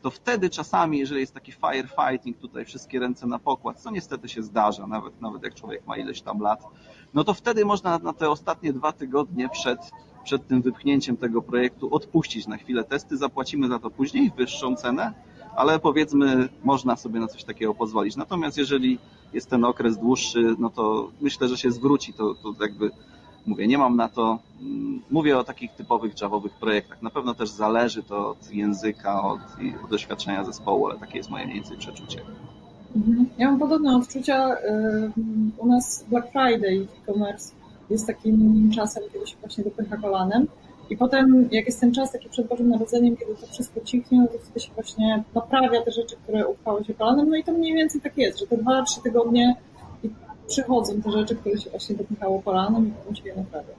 to 0.02 0.10
wtedy 0.10 0.50
czasami, 0.50 0.98
jeżeli 0.98 1.20
jest 1.20 1.34
taki 1.34 1.52
firefighting, 1.52 2.38
tutaj 2.38 2.64
wszystkie 2.64 3.00
ręce 3.00 3.26
na 3.26 3.38
pokład, 3.38 3.80
co 3.80 3.90
niestety 3.90 4.28
się 4.28 4.42
zdarza, 4.42 4.86
nawet, 4.86 5.20
nawet 5.20 5.42
jak 5.42 5.54
człowiek 5.54 5.86
ma 5.86 5.96
ileś 5.96 6.22
tam 6.22 6.40
lat, 6.40 6.64
no 7.14 7.24
to 7.24 7.34
wtedy 7.34 7.64
można 7.64 7.98
na 7.98 8.12
te 8.12 8.30
ostatnie 8.30 8.72
dwa 8.72 8.92
tygodnie 8.92 9.48
przed, 9.48 9.90
przed 10.24 10.46
tym 10.46 10.62
wypchnięciem 10.62 11.16
tego 11.16 11.42
projektu 11.42 11.94
odpuścić 11.94 12.46
na 12.46 12.56
chwilę 12.56 12.84
testy, 12.84 13.16
zapłacimy 13.16 13.68
za 13.68 13.78
to 13.78 13.90
później 13.90 14.32
wyższą 14.36 14.76
cenę, 14.76 15.12
ale 15.56 15.78
powiedzmy, 15.78 16.48
można 16.64 16.96
sobie 16.96 17.20
na 17.20 17.28
coś 17.28 17.44
takiego 17.44 17.74
pozwolić. 17.74 18.16
Natomiast 18.16 18.58
jeżeli 18.58 18.98
jest 19.32 19.50
ten 19.50 19.64
okres 19.64 19.98
dłuższy, 19.98 20.54
no 20.58 20.70
to 20.70 21.10
myślę, 21.20 21.48
że 21.48 21.56
się 21.56 21.70
zwróci. 21.70 22.12
To, 22.12 22.34
to 22.34 22.54
jakby 22.60 22.90
mówię, 23.46 23.66
nie 23.66 23.78
mam 23.78 23.96
na 23.96 24.08
to. 24.08 24.38
Mm, 24.60 25.02
mówię 25.10 25.38
o 25.38 25.44
takich 25.44 25.72
typowych 25.72 26.20
javowych 26.20 26.52
projektach. 26.52 27.02
Na 27.02 27.10
pewno 27.10 27.34
też 27.34 27.48
zależy 27.48 28.02
to 28.02 28.30
od 28.30 28.52
języka, 28.52 29.22
od, 29.22 29.40
od 29.84 29.90
doświadczenia 29.90 30.44
zespołu, 30.44 30.86
ale 30.86 30.98
takie 30.98 31.18
jest 31.18 31.30
moje 31.30 31.44
mniej 31.44 31.56
więcej 31.60 31.78
przeczucie. 31.78 32.20
Mhm. 32.96 33.26
Ja 33.38 33.50
mam 33.50 33.58
podobne 33.58 33.96
odczucia. 33.96 34.56
U 35.58 35.66
nas 35.66 36.04
Black 36.08 36.28
Friday 36.32 36.86
w 36.86 37.10
e-commerce 37.10 37.52
jest 37.90 38.06
takim 38.06 38.70
czasem, 38.74 39.02
kiedy 39.12 39.26
się 39.26 39.36
właśnie 39.40 39.64
dopycha 39.64 39.96
kolanem. 39.96 40.46
I 40.90 40.96
potem, 40.96 41.48
jak 41.52 41.66
jest 41.66 41.80
ten 41.80 41.94
czas 41.94 42.12
taki 42.12 42.28
przed 42.28 42.46
Bożym 42.46 42.68
Narodzeniem, 42.68 43.16
kiedy 43.16 43.34
to 43.34 43.46
wszystko 43.46 43.80
cichnie, 43.80 44.18
no 44.18 44.26
to 44.26 44.38
wtedy 44.38 44.60
się 44.60 44.72
właśnie 44.74 45.24
naprawia 45.34 45.82
te 45.82 45.90
rzeczy, 45.90 46.16
które 46.22 46.46
uchwały 46.46 46.84
się 46.84 46.94
kolanem. 46.94 47.28
No 47.30 47.36
i 47.36 47.44
to 47.44 47.52
mniej 47.52 47.74
więcej 47.74 48.00
tak 48.00 48.18
jest, 48.18 48.38
że 48.38 48.46
te 48.46 48.56
dwa, 48.56 48.82
trzy 48.82 49.02
tygodnie 49.02 49.56
przychodzą 50.48 51.02
te 51.02 51.10
rzeczy, 51.10 51.36
które 51.36 51.58
się 51.58 51.70
właśnie 51.70 51.96
dopychało 51.96 52.42
kolanem 52.42 52.88
i 52.88 52.90
potem 52.90 53.16
się 53.16 53.28
je 53.28 53.36
naprawia. 53.36 53.74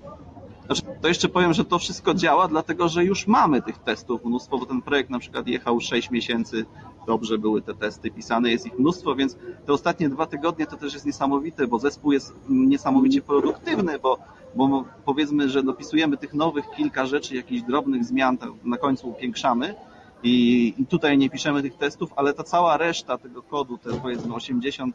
Znaczy, 0.68 0.82
to 1.02 1.08
jeszcze 1.08 1.30
powiem, 1.30 1.54
że 1.54 1.66
to 1.66 1.80
wszystko 1.80 2.14
działa, 2.14 2.48
dlatego 2.48 2.90
że 2.90 3.06
już 3.06 3.28
mamy 3.28 3.62
tych 3.62 3.78
testów. 3.78 4.26
Mnóstwo, 4.26 4.58
bo 4.58 4.66
ten 4.66 4.82
projekt 4.82 5.10
na 5.10 5.20
przykład 5.20 5.48
jechał 5.48 5.80
6 5.82 6.12
miesięcy, 6.12 6.66
dobrze 7.08 7.38
były 7.38 7.62
te 7.62 7.74
testy 7.74 8.12
pisane, 8.12 8.52
jest 8.52 8.66
ich 8.66 8.80
mnóstwo, 8.80 9.16
więc 9.16 9.38
te 9.66 9.74
ostatnie 9.74 10.10
dwa 10.10 10.26
tygodnie 10.26 10.66
to 10.66 10.78
też 10.78 10.94
jest 10.94 11.06
niesamowite, 11.06 11.68
bo 11.68 11.80
zespół 11.80 12.12
jest 12.12 12.34
niesamowicie 12.50 13.22
produktywny, 13.22 14.00
bo, 14.00 14.18
bo 14.56 14.86
powiedzmy, 15.06 15.50
że 15.50 15.64
dopisujemy 15.64 16.18
tych 16.18 16.34
nowych 16.34 16.66
kilka 16.78 17.06
rzeczy, 17.06 17.36
jakichś 17.36 17.62
drobnych 17.62 18.06
zmian, 18.06 18.38
na 18.64 18.78
końcu 18.78 19.10
upiększamy, 19.10 19.76
i, 20.24 20.74
I, 20.78 20.86
tutaj 20.86 21.18
nie 21.18 21.30
piszemy 21.30 21.62
tych 21.62 21.78
testów, 21.78 22.14
ale 22.16 22.34
ta 22.34 22.44
cała 22.44 22.78
reszta 22.78 23.18
tego 23.18 23.44
kodu, 23.44 23.78
te 23.78 23.90
powiedzmy 24.02 24.34
80%, 24.34 24.92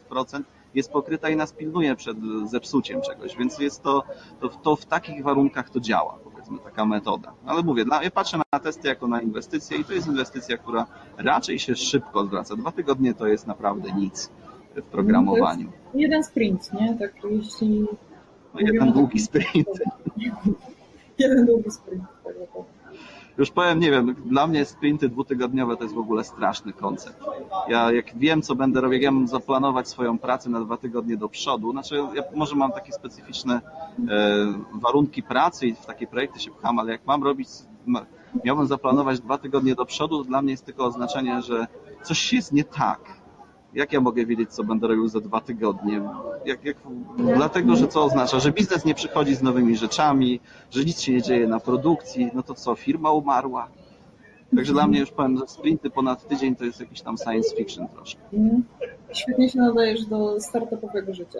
jest 0.75 0.91
pokryta 0.91 1.29
i 1.29 1.35
nas 1.35 1.53
pilnuje 1.53 1.95
przed 1.95 2.17
zepsuciem 2.45 3.01
czegoś, 3.01 3.37
więc 3.37 3.59
jest 3.59 3.83
to, 3.83 4.03
to, 4.39 4.49
to 4.49 4.75
w 4.75 4.85
takich 4.85 5.23
warunkach 5.23 5.69
to 5.69 5.79
działa, 5.79 6.17
powiedzmy, 6.23 6.57
taka 6.59 6.85
metoda. 6.85 7.33
Ale 7.45 7.63
mówię, 7.63 7.85
ja 8.03 8.11
patrzę 8.11 8.37
na 8.53 8.59
testy 8.59 8.87
jako 8.87 9.07
na 9.07 9.21
inwestycję 9.21 9.77
i 9.77 9.85
to 9.85 9.93
jest 9.93 10.07
inwestycja, 10.07 10.57
która 10.57 10.85
raczej 11.17 11.59
się 11.59 11.75
szybko 11.75 12.25
zwraca. 12.25 12.55
Dwa 12.55 12.71
tygodnie 12.71 13.13
to 13.13 13.27
jest 13.27 13.47
naprawdę 13.47 13.91
nic 13.91 14.29
w 14.75 14.81
programowaniu. 14.81 15.71
jeden 15.93 16.23
sprint, 16.23 16.73
nie? 16.73 16.97
Tak 16.99 17.13
jeśli... 17.23 17.87
No, 18.53 18.59
jeden 18.59 18.91
długi 18.91 19.19
sprint. 19.19 19.67
jeden 21.19 21.45
długi 21.45 21.71
sprint, 21.71 22.03
tak 22.23 22.33
już 23.37 23.51
powiem, 23.51 23.79
nie 23.79 23.91
wiem, 23.91 24.15
dla 24.25 24.47
mnie 24.47 24.65
sprinty 24.65 25.09
dwutygodniowe 25.09 25.77
to 25.77 25.83
jest 25.83 25.95
w 25.95 25.99
ogóle 25.99 26.23
straszny 26.23 26.73
koncept. 26.73 27.23
Ja 27.67 27.91
jak 27.91 28.17
wiem, 28.17 28.41
co 28.41 28.55
będę 28.55 28.81
robił, 28.81 29.01
ja 29.01 29.11
mam 29.11 29.27
zaplanować 29.27 29.89
swoją 29.89 30.19
pracę 30.19 30.49
na 30.49 30.61
dwa 30.61 30.77
tygodnie 30.77 31.17
do 31.17 31.29
przodu, 31.29 31.71
znaczy 31.71 31.95
ja 32.13 32.23
może 32.35 32.55
mam 32.55 32.71
takie 32.71 32.91
specyficzne 32.91 33.61
e, 34.09 34.53
warunki 34.73 35.23
pracy 35.23 35.67
i 35.67 35.75
w 35.75 35.85
takie 35.85 36.07
projekty 36.07 36.39
się 36.39 36.51
pcham, 36.51 36.79
ale 36.79 36.91
jak 36.91 37.05
mam 37.05 37.23
robić, 37.23 37.49
miałbym 38.45 38.67
zaplanować 38.67 39.19
dwa 39.19 39.37
tygodnie 39.37 39.75
do 39.75 39.85
przodu, 39.85 40.17
to 40.17 40.23
dla 40.23 40.41
mnie 40.41 40.51
jest 40.51 40.65
tylko 40.65 40.85
oznaczenie, 40.85 41.41
że 41.41 41.67
coś 42.03 42.33
jest 42.33 42.53
nie 42.53 42.63
tak 42.63 43.22
jak 43.75 43.93
ja 43.93 44.01
mogę 44.01 44.25
wiedzieć, 44.25 44.49
co 44.49 44.63
będę 44.63 44.87
robił 44.87 45.07
za 45.07 45.19
dwa 45.19 45.41
tygodnie? 45.41 46.01
Jak, 46.45 46.65
jak, 46.65 46.77
dlatego, 47.35 47.75
że 47.75 47.87
co 47.87 48.03
oznacza, 48.03 48.39
że 48.39 48.51
biznes 48.51 48.85
nie 48.85 48.95
przychodzi 48.95 49.35
z 49.35 49.41
nowymi 49.41 49.77
rzeczami, 49.77 50.39
że 50.71 50.85
nic 50.85 51.01
się 51.01 51.13
nie 51.13 51.21
dzieje 51.21 51.47
na 51.47 51.59
produkcji, 51.59 52.29
no 52.33 52.43
to 52.43 52.53
co, 52.53 52.75
firma 52.75 53.11
umarła? 53.11 53.67
Także 54.55 54.73
dla 54.73 54.87
mnie 54.87 54.99
już 54.99 55.11
powiem, 55.11 55.37
że 55.37 55.47
sprinty 55.47 55.89
ponad 55.89 56.27
tydzień 56.27 56.55
to 56.55 56.65
jest 56.65 56.79
jakiś 56.79 57.01
tam 57.01 57.17
science 57.17 57.55
fiction 57.55 57.87
troszkę. 57.87 58.21
Mhm. 58.33 58.63
Świetnie 59.13 59.49
się 59.49 59.59
nadajesz 59.59 60.05
do 60.05 60.41
startupowego 60.41 61.13
życia. 61.13 61.39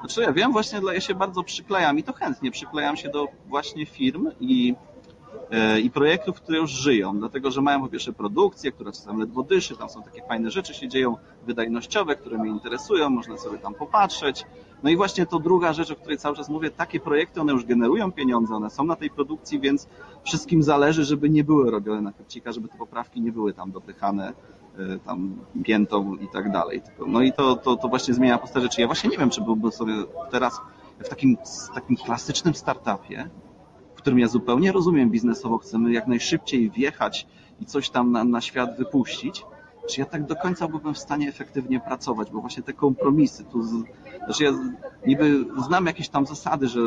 Znaczy 0.00 0.22
ja 0.22 0.32
wiem, 0.32 0.52
właśnie 0.52 0.80
ja 0.92 1.00
się 1.00 1.14
bardzo 1.14 1.42
przyklejam 1.42 1.98
i 1.98 2.02
to 2.02 2.12
chętnie 2.12 2.50
przyklejam 2.50 2.96
się 2.96 3.08
do 3.08 3.28
właśnie 3.48 3.86
firm 3.86 4.30
i 4.40 4.74
i 5.82 5.90
projektów, 5.90 6.36
które 6.36 6.58
już 6.58 6.70
żyją, 6.70 7.18
dlatego 7.18 7.50
że 7.50 7.62
mają 7.62 7.80
po 7.80 7.88
pierwsze 7.88 8.12
produkcję, 8.12 8.72
która 8.72 8.92
czasem 8.92 9.18
ledwo 9.18 9.42
dyszy, 9.42 9.76
tam 9.76 9.88
są 9.88 10.02
takie 10.02 10.22
fajne 10.22 10.50
rzeczy 10.50 10.74
się 10.74 10.88
dzieją, 10.88 11.16
wydajnościowe, 11.46 12.16
które 12.16 12.38
mnie 12.38 12.50
interesują, 12.50 13.10
można 13.10 13.38
sobie 13.38 13.58
tam 13.58 13.74
popatrzeć. 13.74 14.46
No 14.82 14.90
i 14.90 14.96
właśnie 14.96 15.26
to 15.26 15.38
druga 15.38 15.72
rzecz, 15.72 15.90
o 15.90 15.96
której 15.96 16.18
cały 16.18 16.36
czas 16.36 16.48
mówię, 16.48 16.70
takie 16.70 17.00
projekty, 17.00 17.40
one 17.40 17.52
już 17.52 17.64
generują 17.64 18.12
pieniądze, 18.12 18.54
one 18.54 18.70
są 18.70 18.84
na 18.84 18.96
tej 18.96 19.10
produkcji, 19.10 19.60
więc 19.60 19.88
wszystkim 20.24 20.62
zależy, 20.62 21.04
żeby 21.04 21.30
nie 21.30 21.44
były 21.44 21.70
robione 21.70 22.00
na 22.00 22.12
krecika, 22.12 22.52
żeby 22.52 22.68
te 22.68 22.78
poprawki 22.78 23.20
nie 23.20 23.32
były 23.32 23.52
tam 23.52 23.72
dopychane 23.72 24.32
e, 24.78 24.98
tam 24.98 25.36
piętą 25.64 26.14
i 26.14 26.28
tak 26.28 26.52
dalej. 26.52 26.82
No 27.06 27.22
i 27.22 27.32
to, 27.32 27.56
to, 27.56 27.76
to 27.76 27.88
właśnie 27.88 28.14
zmienia 28.14 28.38
postać 28.38 28.62
rzeczy. 28.62 28.80
Ja 28.80 28.86
właśnie 28.86 29.10
nie 29.10 29.18
wiem, 29.18 29.30
czy 29.30 29.40
byłbym 29.40 29.72
sobie 29.72 29.94
teraz 30.30 30.60
w 30.98 31.08
takim, 31.08 31.36
takim 31.74 31.96
klasycznym 31.96 32.54
startupie, 32.54 33.30
w 33.98 34.00
którym 34.00 34.18
ja 34.18 34.28
zupełnie 34.28 34.72
rozumiem 34.72 35.10
biznesowo, 35.10 35.58
chcemy 35.58 35.92
jak 35.92 36.06
najszybciej 36.06 36.70
wjechać 36.70 37.26
i 37.60 37.66
coś 37.66 37.90
tam 37.90 38.12
na, 38.12 38.24
na 38.24 38.40
świat 38.40 38.76
wypuścić, 38.78 39.44
czy 39.88 40.00
ja 40.00 40.06
tak 40.06 40.26
do 40.26 40.36
końca 40.36 40.68
byłbym 40.68 40.94
w 40.94 40.98
stanie 40.98 41.28
efektywnie 41.28 41.80
pracować, 41.80 42.30
bo 42.30 42.40
właśnie 42.40 42.62
te 42.62 42.72
kompromisy, 42.72 43.44
tu, 43.44 43.62
z, 43.62 43.70
znaczy 44.24 44.44
ja 44.44 44.52
niby 45.06 45.44
znam 45.66 45.86
jakieś 45.86 46.08
tam 46.08 46.26
zasady, 46.26 46.68
że 46.68 46.80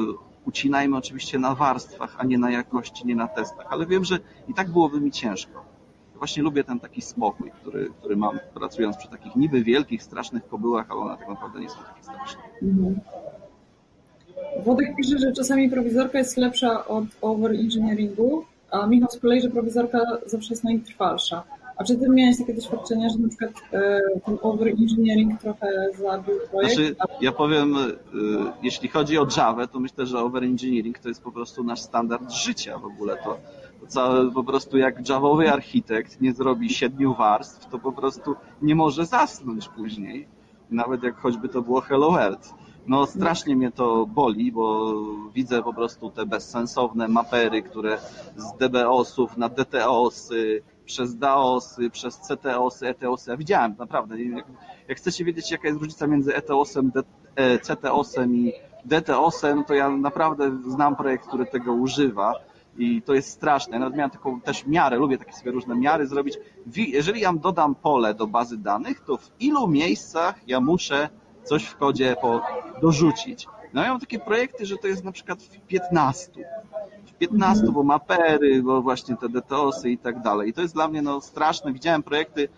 ucinajmy 0.46 0.98
oczywiście 0.98 1.40
na 1.40 1.56
warstwach, 1.56 2.16
a 2.18 2.26
nie 2.26 2.38
na 2.38 2.52
jakości, 2.52 3.08
nie 3.08 3.16
na 3.16 3.28
testach, 3.28 3.68
ale 3.70 3.86
wiem, 3.86 4.06
że 4.06 4.20
i 4.48 4.54
tak 4.54 4.72
byłoby 4.72 5.02
mi 5.02 5.12
ciężko. 5.12 5.66
Właśnie 6.16 6.44
lubię 6.44 6.64
ten 6.64 6.80
taki 6.80 7.02
spokój, 7.02 7.52
który, 7.52 7.90
który 8.00 8.16
mam 8.16 8.40
pracując 8.54 8.98
przy 8.98 9.08
takich 9.08 9.36
niby 9.36 9.64
wielkich, 9.64 10.04
strasznych 10.04 10.48
kobyłach, 10.48 10.92
ale 10.92 11.00
one 11.00 11.18
tak 11.18 11.30
naprawdę 11.30 11.60
nie 11.60 11.70
są 11.70 11.78
takie 11.84 12.04
straszne. 12.04 12.42
Mhm. 12.62 13.00
Wodek 14.66 14.96
pisze, 14.96 15.20
że 15.20 15.32
czasami 15.32 15.70
prowizorka 15.70 16.18
jest 16.18 16.38
lepsza 16.38 16.88
od 16.88 17.06
over-engineeringu, 17.22 18.44
a 18.72 18.88
Michał 18.88 19.10
z 19.12 19.20
kolei, 19.20 19.42
że 19.42 19.50
prowizorka 19.50 20.00
zawsze 20.26 20.54
jest 20.54 20.64
najtrwalsza. 20.64 21.44
A 21.78 21.84
czy 21.84 21.96
ty 21.96 22.10
miałeś 22.10 22.38
takie 22.38 22.54
doświadczenia, 22.54 23.10
że 23.10 23.18
na 23.18 23.28
przykład 23.28 23.52
e, 23.74 24.02
ten 24.26 24.38
over-engineering 24.42 25.42
trochę 25.42 25.68
zabił 26.02 26.36
projekt? 26.52 26.76
Znaczy, 26.76 26.96
ja 27.22 27.32
powiem, 27.32 27.76
e, 27.78 27.90
jeśli 28.64 28.90
chodzi 28.90 29.18
o 29.18 29.28
Java, 29.38 29.68
to 29.68 29.80
myślę, 29.80 30.06
że 30.06 30.20
over-engineering 30.20 31.00
to 31.00 31.10
jest 31.10 31.24
po 31.24 31.32
prostu 31.32 31.64
nasz 31.64 31.80
standard 31.80 32.32
życia 32.32 32.78
w 32.78 32.86
ogóle. 32.86 33.18
To, 33.24 33.38
całe 33.88 34.32
po 34.32 34.44
prostu 34.44 34.78
jak 34.78 35.10
javowy 35.10 35.52
architekt 35.52 36.22
nie 36.22 36.34
zrobi 36.34 36.70
siedmiu 36.70 37.14
warstw, 37.14 37.70
to 37.70 37.80
po 37.80 37.92
prostu 37.92 38.36
nie 38.62 38.76
może 38.76 39.06
zasnąć 39.06 39.68
później. 39.68 40.28
Nawet 40.70 41.04
jak 41.04 41.18
choćby 41.18 41.50
to 41.50 41.62
było 41.62 41.82
Hello 41.82 42.12
World. 42.12 42.54
No 42.88 43.06
strasznie 43.06 43.56
mnie 43.56 43.72
to 43.72 44.06
boli, 44.06 44.52
bo 44.52 44.94
widzę 45.34 45.64
po 45.64 45.74
prostu 45.74 46.10
te 46.10 46.26
bezsensowne 46.26 47.08
mapery, 47.08 47.62
które 47.62 47.98
z 48.36 48.58
DBOSów 48.58 49.38
na 49.38 49.50
DTOSy, 49.50 50.64
przez 50.86 51.18
DAOSy, 51.18 51.90
przez 51.90 52.20
CTOSy, 52.20 52.88
ETOSy. 52.88 53.32
Ja 53.32 53.38
widziałem, 53.38 53.76
naprawdę. 53.80 54.16
Jak, 54.88 54.98
chcecie 54.98 55.26
wiedzieć, 55.26 55.52
jaka 55.52 55.68
jest 55.68 55.80
różnica 55.80 56.08
między 56.08 56.36
ETOSem, 56.36 56.92
e, 57.36 57.60
CTOSem 57.60 58.36
i 58.36 58.54
DTOSem, 58.86 59.64
to 59.64 59.74
ja 59.74 59.90
naprawdę 59.90 60.58
znam 60.68 60.96
projekt, 60.96 61.28
który 61.28 61.46
tego 61.46 61.74
używa 61.74 62.34
i 62.78 63.02
to 63.02 63.14
jest 63.14 63.30
straszne. 63.30 63.74
Ja 63.74 63.80
nawet 63.80 63.96
miałem 63.96 64.12
taką 64.12 64.42
też 64.42 64.66
miarę, 64.66 64.98
lubię 64.98 65.18
takie 65.18 65.34
sobie 65.34 65.52
różne 65.52 65.76
miary 65.76 66.08
zrobić. 66.08 66.38
Jeżeli 66.76 67.22
ja 67.22 67.34
dodam 67.34 67.76
pole 67.76 68.14
do 68.14 68.28
bazy 68.28 68.58
danych, 68.58 69.02
to 69.02 69.18
w 69.18 69.32
ilu 69.40 69.68
miejscach 69.68 70.36
ja 70.48 70.62
muszę 70.62 71.10
coś 71.44 71.64
w 71.64 71.78
kodzie 71.78 72.16
po, 72.22 72.42
dorzucić. 72.82 73.48
No 73.74 73.84
ja 73.84 73.90
mam 73.90 74.00
takie 74.00 74.20
projekty, 74.20 74.66
że 74.66 74.78
to 74.78 74.88
jest 74.88 75.04
na 75.04 75.12
przykład 75.12 75.44
w 75.44 75.60
15. 75.60 76.32
W 77.06 77.14
15, 77.14 77.64
bo 77.72 77.84
mapery, 77.84 78.64
bo 78.64 78.82
właśnie 78.82 79.18
te 79.18 79.30
DTOSy 79.30 79.90
i 79.90 79.98
tak 79.98 80.22
dalej. 80.22 80.50
I 80.50 80.54
to 80.54 80.62
jest 80.62 80.74
dla 80.74 80.88
mnie 80.88 81.02
no, 81.02 81.22
straszne. 81.22 81.74
Widziałem 81.74 82.04
projekty, 82.04 82.50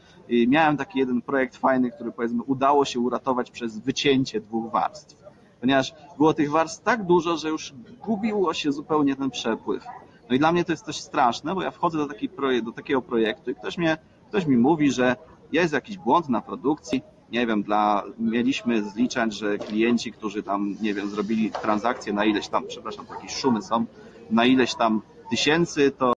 miałem 0.47 0.77
taki 0.77 0.99
jeden 0.99 1.21
projekt 1.21 1.57
fajny, 1.57 1.91
który 1.91 2.11
powiedzmy 2.11 2.43
udało 2.43 2.85
się 2.85 2.99
uratować 2.99 3.51
przez 3.51 3.79
wycięcie 3.79 4.41
dwóch 4.41 4.71
warstw. 4.71 5.23
Ponieważ 5.61 5.93
było 6.17 6.33
tych 6.33 6.51
warstw 6.51 6.83
tak 6.83 7.03
dużo, 7.03 7.37
że 7.37 7.49
już 7.49 7.73
gubiło 8.05 8.53
się 8.53 8.71
zupełnie 8.71 9.15
ten 9.15 9.29
przepływ. 9.29 9.83
No 10.29 10.35
i 10.35 10.39
dla 10.39 10.51
mnie 10.51 10.65
to 10.65 10.71
jest 10.71 10.85
coś 10.85 10.95
straszne, 10.95 11.55
bo 11.55 11.61
ja 11.61 11.71
wchodzę 11.71 11.97
do, 11.97 12.13
projekt, 12.35 12.65
do 12.65 12.71
takiego 12.71 13.01
projektu 13.01 13.51
i 13.51 13.55
ktoś, 13.55 13.77
mnie, 13.77 13.97
ktoś 14.29 14.45
mi 14.45 14.57
mówi, 14.57 14.91
że 14.91 15.15
jest 15.51 15.73
jakiś 15.73 15.97
błąd 15.97 16.29
na 16.29 16.41
produkcji, 16.41 17.01
nie 17.31 17.47
wiem, 17.47 17.63
dla, 17.63 18.03
mieliśmy 18.19 18.83
zliczać, 18.83 19.33
że 19.33 19.57
klienci, 19.57 20.11
którzy 20.11 20.43
tam, 20.43 20.75
nie 20.81 20.93
wiem, 20.93 21.09
zrobili 21.09 21.51
transakcję 21.51 22.13
na 22.13 22.25
ileś 22.25 22.47
tam, 22.47 22.67
przepraszam, 22.67 23.05
jakieś 23.15 23.35
szumy 23.35 23.61
są, 23.61 23.85
na 24.29 24.45
ileś 24.45 24.75
tam 24.75 25.01
tysięcy, 25.29 25.91
to 25.91 26.13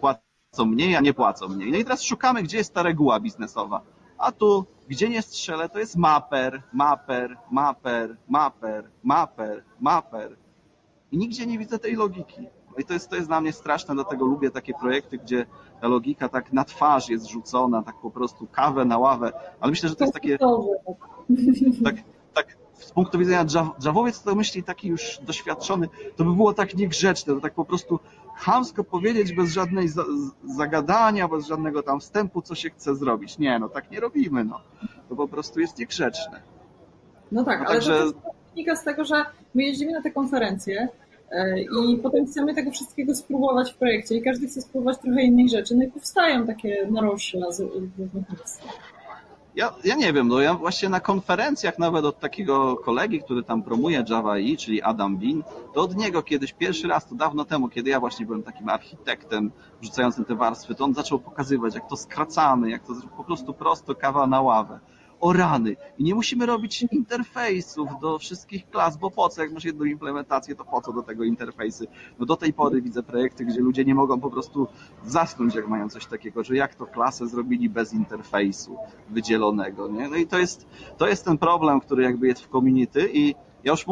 płacą 0.00 0.64
mniej, 0.66 0.96
a 0.96 1.00
nie 1.00 1.14
płacą 1.14 1.48
mniej. 1.48 1.70
No 1.72 1.78
i 1.78 1.84
teraz 1.84 2.02
szukamy, 2.02 2.42
gdzie 2.42 2.58
jest 2.58 2.74
ta 2.74 2.82
reguła 2.82 3.20
biznesowa. 3.20 3.80
A 4.18 4.32
tu, 4.32 4.66
gdzie 4.88 5.08
nie 5.08 5.22
strzelę, 5.22 5.68
to 5.68 5.78
jest 5.78 5.96
maper, 5.96 6.62
maper, 6.72 7.36
maper, 7.50 8.16
maper, 8.28 8.90
maper, 9.02 9.64
maper. 9.80 10.36
I 11.12 11.18
nigdzie 11.18 11.46
nie 11.46 11.58
widzę 11.58 11.78
tej 11.78 11.94
logiki. 11.94 12.46
No 12.76 12.78
i 12.78 12.84
to 12.84 12.92
jest, 12.92 13.08
to 13.08 13.16
jest 13.16 13.28
dla 13.28 13.40
mnie 13.40 13.52
straszne, 13.52 13.94
dlatego 13.94 14.26
lubię 14.26 14.50
takie 14.50 14.74
projekty, 14.74 15.18
gdzie 15.18 15.46
ta 15.80 15.88
logika 15.88 16.28
tak 16.28 16.52
na 16.52 16.64
twarz 16.64 17.08
jest 17.08 17.26
rzucona, 17.26 17.82
tak 17.82 17.94
po 18.02 18.10
prostu 18.10 18.46
kawę 18.46 18.84
na 18.84 18.98
ławę, 18.98 19.32
ale 19.60 19.70
myślę, 19.70 19.88
że 19.88 19.96
to 19.96 20.04
jest 20.04 20.14
takie... 20.14 20.38
Tak, 21.84 21.94
tak 22.34 22.56
z 22.74 22.92
punktu 22.92 23.18
widzenia 23.18 23.46
Javowiec 23.84 24.22
to 24.22 24.34
myśli 24.34 24.62
taki 24.62 24.88
już 24.88 25.18
doświadczony, 25.22 25.88
to 26.16 26.24
by 26.24 26.34
było 26.34 26.54
tak 26.54 26.74
niegrzeczne, 26.74 27.34
to 27.34 27.40
tak 27.40 27.54
po 27.54 27.64
prostu 27.64 28.00
chamsko 28.36 28.84
powiedzieć 28.84 29.32
bez 29.32 29.52
żadnej 29.52 29.88
zagadania, 30.44 31.28
bez 31.28 31.46
żadnego 31.46 31.82
tam 31.82 32.00
wstępu, 32.00 32.42
co 32.42 32.54
się 32.54 32.70
chce 32.70 32.94
zrobić. 32.94 33.38
Nie, 33.38 33.58
no 33.58 33.68
tak 33.68 33.90
nie 33.90 34.00
robimy, 34.00 34.44
no. 34.44 34.60
To 35.08 35.16
po 35.16 35.28
prostu 35.28 35.60
jest 35.60 35.78
niegrzeczne. 35.78 36.42
No 37.32 37.44
tak, 37.44 37.60
no, 37.60 37.66
ale 37.66 37.74
także... 37.74 38.12
to 38.12 38.32
wynika 38.50 38.76
z 38.76 38.84
tego, 38.84 39.04
że 39.04 39.24
my 39.54 39.62
jeździmy 39.62 39.92
na 39.92 40.02
te 40.02 40.10
konferencje, 40.10 40.88
I 41.92 41.96
potem 41.96 42.26
chcemy 42.26 42.54
tego 42.54 42.70
wszystkiego 42.70 43.14
spróbować 43.14 43.72
w 43.72 43.76
projekcie 43.76 44.16
i 44.16 44.22
każdy 44.22 44.46
chce 44.46 44.60
spróbować 44.60 44.98
trochę 44.98 45.22
innej 45.22 45.48
rzeczy. 45.48 45.76
No 45.76 45.84
i 45.84 45.90
powstają 45.90 46.46
takie 46.46 46.88
narośla 46.90 47.52
z 47.52 47.60
różnych 47.60 48.14
miejsc. 48.14 48.60
Ja, 49.56 49.74
ja 49.84 49.94
nie 49.94 50.12
wiem, 50.12 50.28
no 50.28 50.40
ja 50.40 50.54
właśnie 50.54 50.88
na 50.88 51.00
konferencjach 51.00 51.78
nawet 51.78 52.04
od 52.04 52.20
takiego 52.20 52.76
kolegi, 52.76 53.22
który 53.22 53.42
tam 53.42 53.62
promuje 53.62 54.04
Java 54.08 54.36
EE, 54.36 54.56
czyli 54.56 54.82
Adam 54.82 55.18
Win, 55.18 55.42
to 55.74 55.80
od 55.80 55.96
niego 55.96 56.22
kiedyś, 56.22 56.52
pierwszy 56.52 56.88
raz, 56.88 57.08
to 57.08 57.14
dawno 57.14 57.44
temu, 57.44 57.68
kiedy 57.68 57.90
ja 57.90 58.00
właśnie 58.00 58.26
byłem 58.26 58.42
takim 58.42 58.68
architektem 58.68 59.50
rzucającym 59.82 60.24
te 60.24 60.34
warstwy, 60.34 60.74
to 60.74 60.84
on 60.84 60.94
zaczął 60.94 61.18
pokazywać, 61.18 61.74
jak 61.74 61.88
to 61.88 61.96
skracamy, 61.96 62.70
jak 62.70 62.86
to 62.86 62.92
po 63.16 63.24
prostu 63.24 63.54
prosto 63.54 63.94
kawa 63.94 64.26
na 64.26 64.40
ławę 64.40 64.80
o 65.22 65.32
rany. 65.32 65.76
I 65.98 66.04
nie 66.04 66.14
musimy 66.14 66.46
robić 66.46 66.82
interfejsów 66.82 67.88
do 68.00 68.18
wszystkich 68.18 68.70
klas, 68.70 68.96
bo 68.96 69.10
po 69.10 69.28
co, 69.28 69.42
jak 69.42 69.52
masz 69.52 69.64
jedną 69.64 69.84
implementację, 69.84 70.54
to 70.54 70.64
po 70.64 70.80
co 70.80 70.92
do 70.92 71.02
tego 71.02 71.24
interfejsy? 71.24 71.86
No 72.18 72.26
do 72.26 72.36
tej 72.36 72.52
pory 72.52 72.82
widzę 72.82 73.02
projekty, 73.02 73.44
gdzie 73.44 73.60
ludzie 73.60 73.84
nie 73.84 73.94
mogą 73.94 74.20
po 74.20 74.30
prostu 74.30 74.68
zasnąć, 75.04 75.54
jak 75.54 75.68
mają 75.68 75.88
coś 75.88 76.06
takiego, 76.06 76.44
że 76.44 76.56
jak 76.56 76.74
to 76.74 76.86
klasę 76.86 77.28
zrobili 77.28 77.68
bez 77.68 77.92
interfejsu 77.92 78.76
wydzielonego, 79.10 79.88
nie? 79.88 80.08
No 80.08 80.16
i 80.16 80.26
to 80.26 80.38
jest, 80.38 80.66
to 80.98 81.08
jest 81.08 81.24
ten 81.24 81.38
problem, 81.38 81.80
który 81.80 82.02
jakby 82.02 82.26
jest 82.26 82.40
w 82.42 82.48
community 82.48 83.10
i 83.12 83.34
ja 83.64 83.70
już 83.70 83.86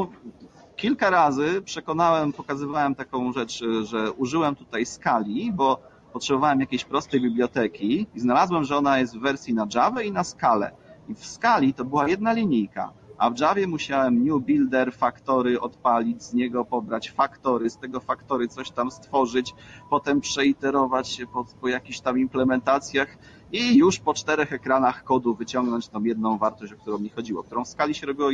kilka 0.77 1.11
razy 1.11 1.63
przekonałem, 1.63 2.33
pokazywałem 2.33 2.95
taką 2.95 3.33
rzecz, 3.33 3.65
że 3.83 4.13
użyłem 4.13 4.57
tutaj 4.57 4.87
skali, 4.87 5.53
bo 5.53 5.81
potrzebowałem 6.13 6.61
jakiejś 6.61 6.85
prostej 6.85 7.21
biblioteki 7.21 8.07
i 8.15 8.21
znalazłem, 8.21 8.65
że 8.65 8.77
ona 8.77 8.99
jest 8.99 9.17
w 9.17 9.21
wersji 9.21 9.55
na 9.55 9.67
Java 9.75 10.03
i 10.03 10.13
na 10.13 10.25
skalę. 10.25 10.73
I 11.11 11.15
w 11.15 11.27
skali 11.27 11.75
to 11.75 11.85
była 11.85 12.09
jedna 12.09 12.33
linijka, 12.33 12.93
a 13.19 13.31
w 13.31 13.39
Javie 13.39 13.67
musiałem 13.67 14.25
new 14.25 14.43
builder 14.43 14.93
faktory 14.93 15.61
odpalić, 15.61 16.23
z 16.23 16.35
niego 16.35 16.65
pobrać 16.65 17.11
faktory, 17.11 17.71
z 17.71 17.77
tego 17.77 18.01
faktory 18.01 18.49
coś 18.49 18.71
tam 18.71 18.91
stworzyć, 18.91 19.55
potem 19.91 20.21
przeiterować 20.21 21.09
się 21.09 21.27
po, 21.27 21.45
po 21.61 21.69
jakichś 21.69 22.01
tam 22.01 22.19
implementacjach 22.19 23.19
i 23.53 23.77
już 23.77 23.99
po 23.99 24.15
czterech 24.15 24.53
ekranach 24.53 25.05
kodu 25.05 25.35
wyciągnąć 25.35 25.89
tą 25.89 26.05
jedną 26.05 26.39
wartość, 26.39 26.73
o 26.73 26.77
którą 26.77 26.99
mi 26.99 27.09
chodziło, 27.09 27.43
którą 27.43 27.65
w 27.65 27.69
skali 27.69 27.95
się 27.95 28.07
robiło 28.07 28.31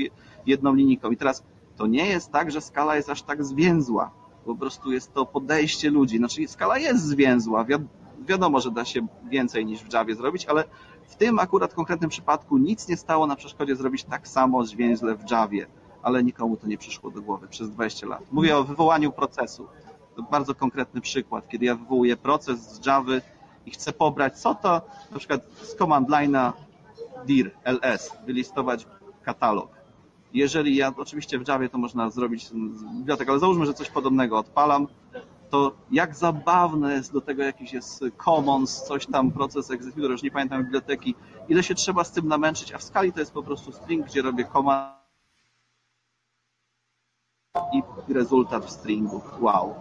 jedną 0.46 0.74
linijką. 0.74 1.10
I 1.10 1.16
teraz 1.16 1.42
to 1.76 1.86
nie 1.86 2.06
jest 2.06 2.32
tak, 2.32 2.50
że 2.50 2.60
skala 2.60 2.96
jest 2.96 3.10
aż 3.10 3.22
tak 3.22 3.44
zwięzła. 3.44 4.10
Po 4.44 4.54
prostu 4.54 4.92
jest 4.92 5.14
to 5.14 5.26
podejście 5.26 5.90
ludzi. 5.90 6.18
Znaczy 6.18 6.48
skala 6.48 6.78
jest 6.78 7.04
zwięzła. 7.04 7.64
Wi 7.64 7.74
wiadomo, 8.26 8.60
że 8.60 8.70
da 8.70 8.84
się 8.84 9.06
więcej 9.30 9.66
niż 9.66 9.82
w 9.82 9.92
Javie 9.92 10.14
zrobić, 10.14 10.46
ale 10.46 10.64
w 11.08 11.16
tym 11.16 11.38
akurat 11.38 11.74
konkretnym 11.74 12.10
przypadku 12.10 12.58
nic 12.58 12.88
nie 12.88 12.96
stało 12.96 13.26
na 13.26 13.36
przeszkodzie 13.36 13.76
zrobić 13.76 14.04
tak 14.04 14.28
samo 14.28 14.64
zwięźle 14.64 15.14
w 15.14 15.30
Javie, 15.30 15.66
ale 16.02 16.22
nikomu 16.22 16.56
to 16.56 16.66
nie 16.66 16.78
przyszło 16.78 17.10
do 17.10 17.22
głowy 17.22 17.48
przez 17.48 17.70
20 17.70 18.06
lat. 18.06 18.22
Mówię 18.32 18.56
o 18.56 18.64
wywołaniu 18.64 19.12
procesu. 19.12 19.66
To 20.16 20.22
bardzo 20.22 20.54
konkretny 20.54 21.00
przykład, 21.00 21.48
kiedy 21.48 21.64
ja 21.64 21.74
wywołuję 21.74 22.16
proces 22.16 22.60
z 22.60 22.86
Javy 22.86 23.22
i 23.66 23.70
chcę 23.70 23.92
pobrać, 23.92 24.38
co 24.38 24.54
to 24.54 24.82
na 25.12 25.18
przykład 25.18 25.40
z 25.62 25.76
command 25.76 26.08
line'a 26.08 26.52
dir 27.26 27.50
ls, 27.64 28.12
wylistować 28.26 28.86
katalog. 29.22 29.68
Jeżeli 30.34 30.76
ja, 30.76 30.92
oczywiście 30.96 31.38
w 31.38 31.48
Javie 31.48 31.68
to 31.68 31.78
można 31.78 32.10
zrobić 32.10 32.48
z 32.48 32.84
bibliotek, 32.98 33.28
ale 33.28 33.38
załóżmy, 33.38 33.66
że 33.66 33.74
coś 33.74 33.90
podobnego 33.90 34.38
odpalam, 34.38 34.86
to 35.50 35.72
jak 35.90 36.16
zabawne 36.16 36.94
jest 36.94 37.12
do 37.12 37.20
tego 37.20 37.42
jakiś 37.42 37.72
jest 37.72 38.04
commons, 38.24 38.82
coś 38.82 39.06
tam, 39.06 39.32
proces 39.32 39.70
executor, 39.70 40.10
już 40.10 40.22
nie 40.22 40.30
pamiętam 40.30 40.64
biblioteki, 40.64 41.14
ile 41.48 41.62
się 41.62 41.74
trzeba 41.74 42.04
z 42.04 42.12
tym 42.12 42.28
namęczyć, 42.28 42.72
a 42.72 42.78
w 42.78 42.82
skali 42.82 43.12
to 43.12 43.20
jest 43.20 43.32
po 43.32 43.42
prostu 43.42 43.72
string, 43.72 44.06
gdzie 44.06 44.22
robię 44.22 44.44
command 44.52 44.96
i 47.72 47.82
rezultat 48.12 48.64
w 48.64 48.70
stringu. 48.70 49.20
Wow. 49.40 49.74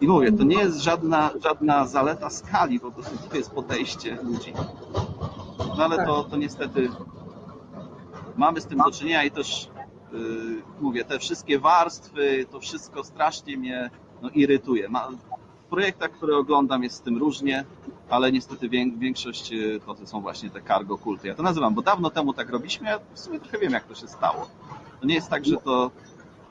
I 0.00 0.08
mówię, 0.08 0.32
to 0.32 0.44
nie 0.44 0.56
jest 0.56 0.78
żadna, 0.78 1.30
żadna 1.42 1.86
zaleta 1.86 2.30
skali, 2.30 2.80
po 2.80 2.90
prostu 2.90 3.28
to 3.30 3.36
jest 3.36 3.50
podejście 3.50 4.18
ludzi. 4.22 4.52
No 5.76 5.84
ale 5.84 6.06
to, 6.06 6.24
to 6.24 6.36
niestety 6.36 6.90
mamy 8.36 8.60
z 8.60 8.66
tym 8.66 8.78
do 8.78 8.90
czynienia 8.90 9.24
i 9.24 9.30
też 9.30 9.70
yy, 10.12 10.62
mówię, 10.80 11.04
te 11.04 11.18
wszystkie 11.18 11.58
warstwy, 11.58 12.46
to 12.50 12.60
wszystko 12.60 13.04
strasznie 13.04 13.56
mnie 13.56 13.90
no, 14.22 14.30
irytuje. 14.30 14.88
Ma, 14.88 15.08
w 15.66 15.70
projektach, 15.70 16.10
które 16.10 16.36
oglądam 16.36 16.82
jest 16.82 16.96
z 16.96 17.00
tym 17.00 17.18
różnie. 17.18 17.64
ale 18.10 18.32
niestety 18.32 18.68
większość 18.98 19.52
y, 19.52 19.80
to 19.86 20.06
są 20.06 20.20
właśnie 20.20 20.50
te 20.50 20.62
cargo 20.62 20.98
kulty. 20.98 21.28
Ja 21.28 21.34
to 21.34 21.42
nazywam, 21.42 21.74
bo 21.74 21.82
dawno 21.82 22.10
temu 22.10 22.32
tak 22.32 22.50
robiliśmy, 22.50 22.88
ja 22.88 22.98
w 23.14 23.18
sumie 23.18 23.40
trochę 23.40 23.58
wiem, 23.58 23.72
jak 23.72 23.84
to 23.84 23.94
się 23.94 24.08
stało. 24.08 24.48
To 25.00 25.06
nie 25.06 25.14
jest 25.14 25.28
tak, 25.28 25.44
że 25.44 25.56
to, 25.56 25.90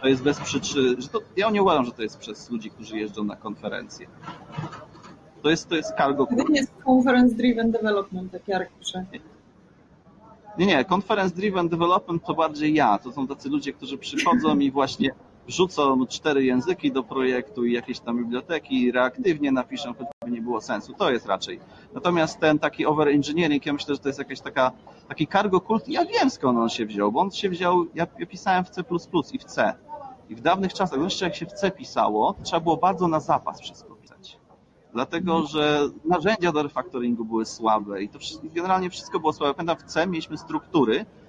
to 0.01 0.07
jest 0.07 0.23
bez 0.23 0.39
przyczyny, 0.39 1.01
że 1.01 1.07
to, 1.07 1.19
ja 1.37 1.49
nie 1.49 1.61
uważam, 1.61 1.85
że 1.85 1.91
to 1.91 2.01
jest 2.01 2.17
przez 2.17 2.49
ludzi, 2.49 2.71
którzy 2.71 2.97
jeżdżą 2.97 3.23
na 3.23 3.35
konferencje. 3.35 4.07
To 5.41 5.49
jest, 5.49 5.69
to 5.69 5.75
jest 5.75 5.93
cargo 5.97 6.27
kult. 6.27 6.41
To 6.41 6.51
nie 6.51 6.59
jest 6.59 6.73
conference 6.85 7.35
driven 7.35 7.71
development, 7.71 8.33
jak 8.33 8.47
Jarek 8.47 8.69
pisze. 8.79 9.05
Nie, 10.57 10.65
nie, 10.65 10.85
conference 10.85 11.35
driven 11.35 11.69
development 11.69 12.25
to 12.25 12.33
bardziej 12.33 12.73
ja. 12.73 12.97
To 12.97 13.11
są 13.11 13.27
tacy 13.27 13.49
ludzie, 13.49 13.73
którzy 13.73 13.97
przychodzą 13.97 14.59
i 14.59 14.71
właśnie 14.71 15.11
wrzucą 15.51 16.07
cztery 16.07 16.43
języki 16.43 16.91
do 16.91 17.03
projektu 17.03 17.65
i 17.65 17.73
jakieś 17.73 17.99
tam 17.99 18.17
biblioteki, 18.17 18.91
reaktywnie 18.91 19.51
napiszą, 19.51 19.93
choćby 19.93 20.31
nie 20.31 20.41
było 20.41 20.61
sensu. 20.61 20.93
To 20.93 21.11
jest 21.11 21.25
raczej. 21.25 21.59
Natomiast 21.93 22.39
ten 22.39 22.59
taki 22.59 22.85
overengineering, 22.85 23.65
ja 23.65 23.73
myślę, 23.73 23.95
że 23.95 24.01
to 24.01 24.09
jest 24.09 24.19
jakaś 24.19 24.41
taka, 24.41 24.71
taki 25.07 25.27
cargo 25.27 25.61
kult. 25.61 25.87
Ja 25.87 26.05
wiem 26.05 26.29
skąd 26.29 26.59
on 26.59 26.69
się 26.69 26.85
wziął, 26.85 27.11
bo 27.11 27.19
on 27.19 27.31
się 27.31 27.49
wziął, 27.49 27.85
ja, 27.95 28.07
ja 28.19 28.25
pisałem 28.25 28.65
w 28.65 28.69
C++ 28.69 28.83
i 29.33 29.39
w 29.39 29.43
C. 29.43 29.73
I 30.29 30.35
w 30.35 30.41
dawnych 30.41 30.73
czasach, 30.73 30.99
zwłaszcza 30.99 31.25
jak 31.25 31.35
się 31.35 31.45
w 31.45 31.53
C 31.53 31.71
pisało, 31.71 32.33
to 32.33 32.43
trzeba 32.43 32.59
było 32.59 32.77
bardzo 32.77 33.07
na 33.07 33.19
zapas 33.19 33.61
wszystko 33.61 33.95
pisać. 33.95 34.37
Dlatego, 34.93 35.43
że 35.43 35.79
narzędzia 36.05 36.51
do 36.51 36.63
refactoringu 36.63 37.25
były 37.25 37.45
słabe 37.45 38.03
i 38.03 38.09
to 38.09 38.19
generalnie 38.43 38.89
wszystko 38.89 39.19
było 39.19 39.33
słabe. 39.33 39.53
Pamiętam 39.53 39.77
w 39.77 39.83
C 39.83 40.07
mieliśmy 40.07 40.37
struktury, 40.37 41.05
no 41.05 41.20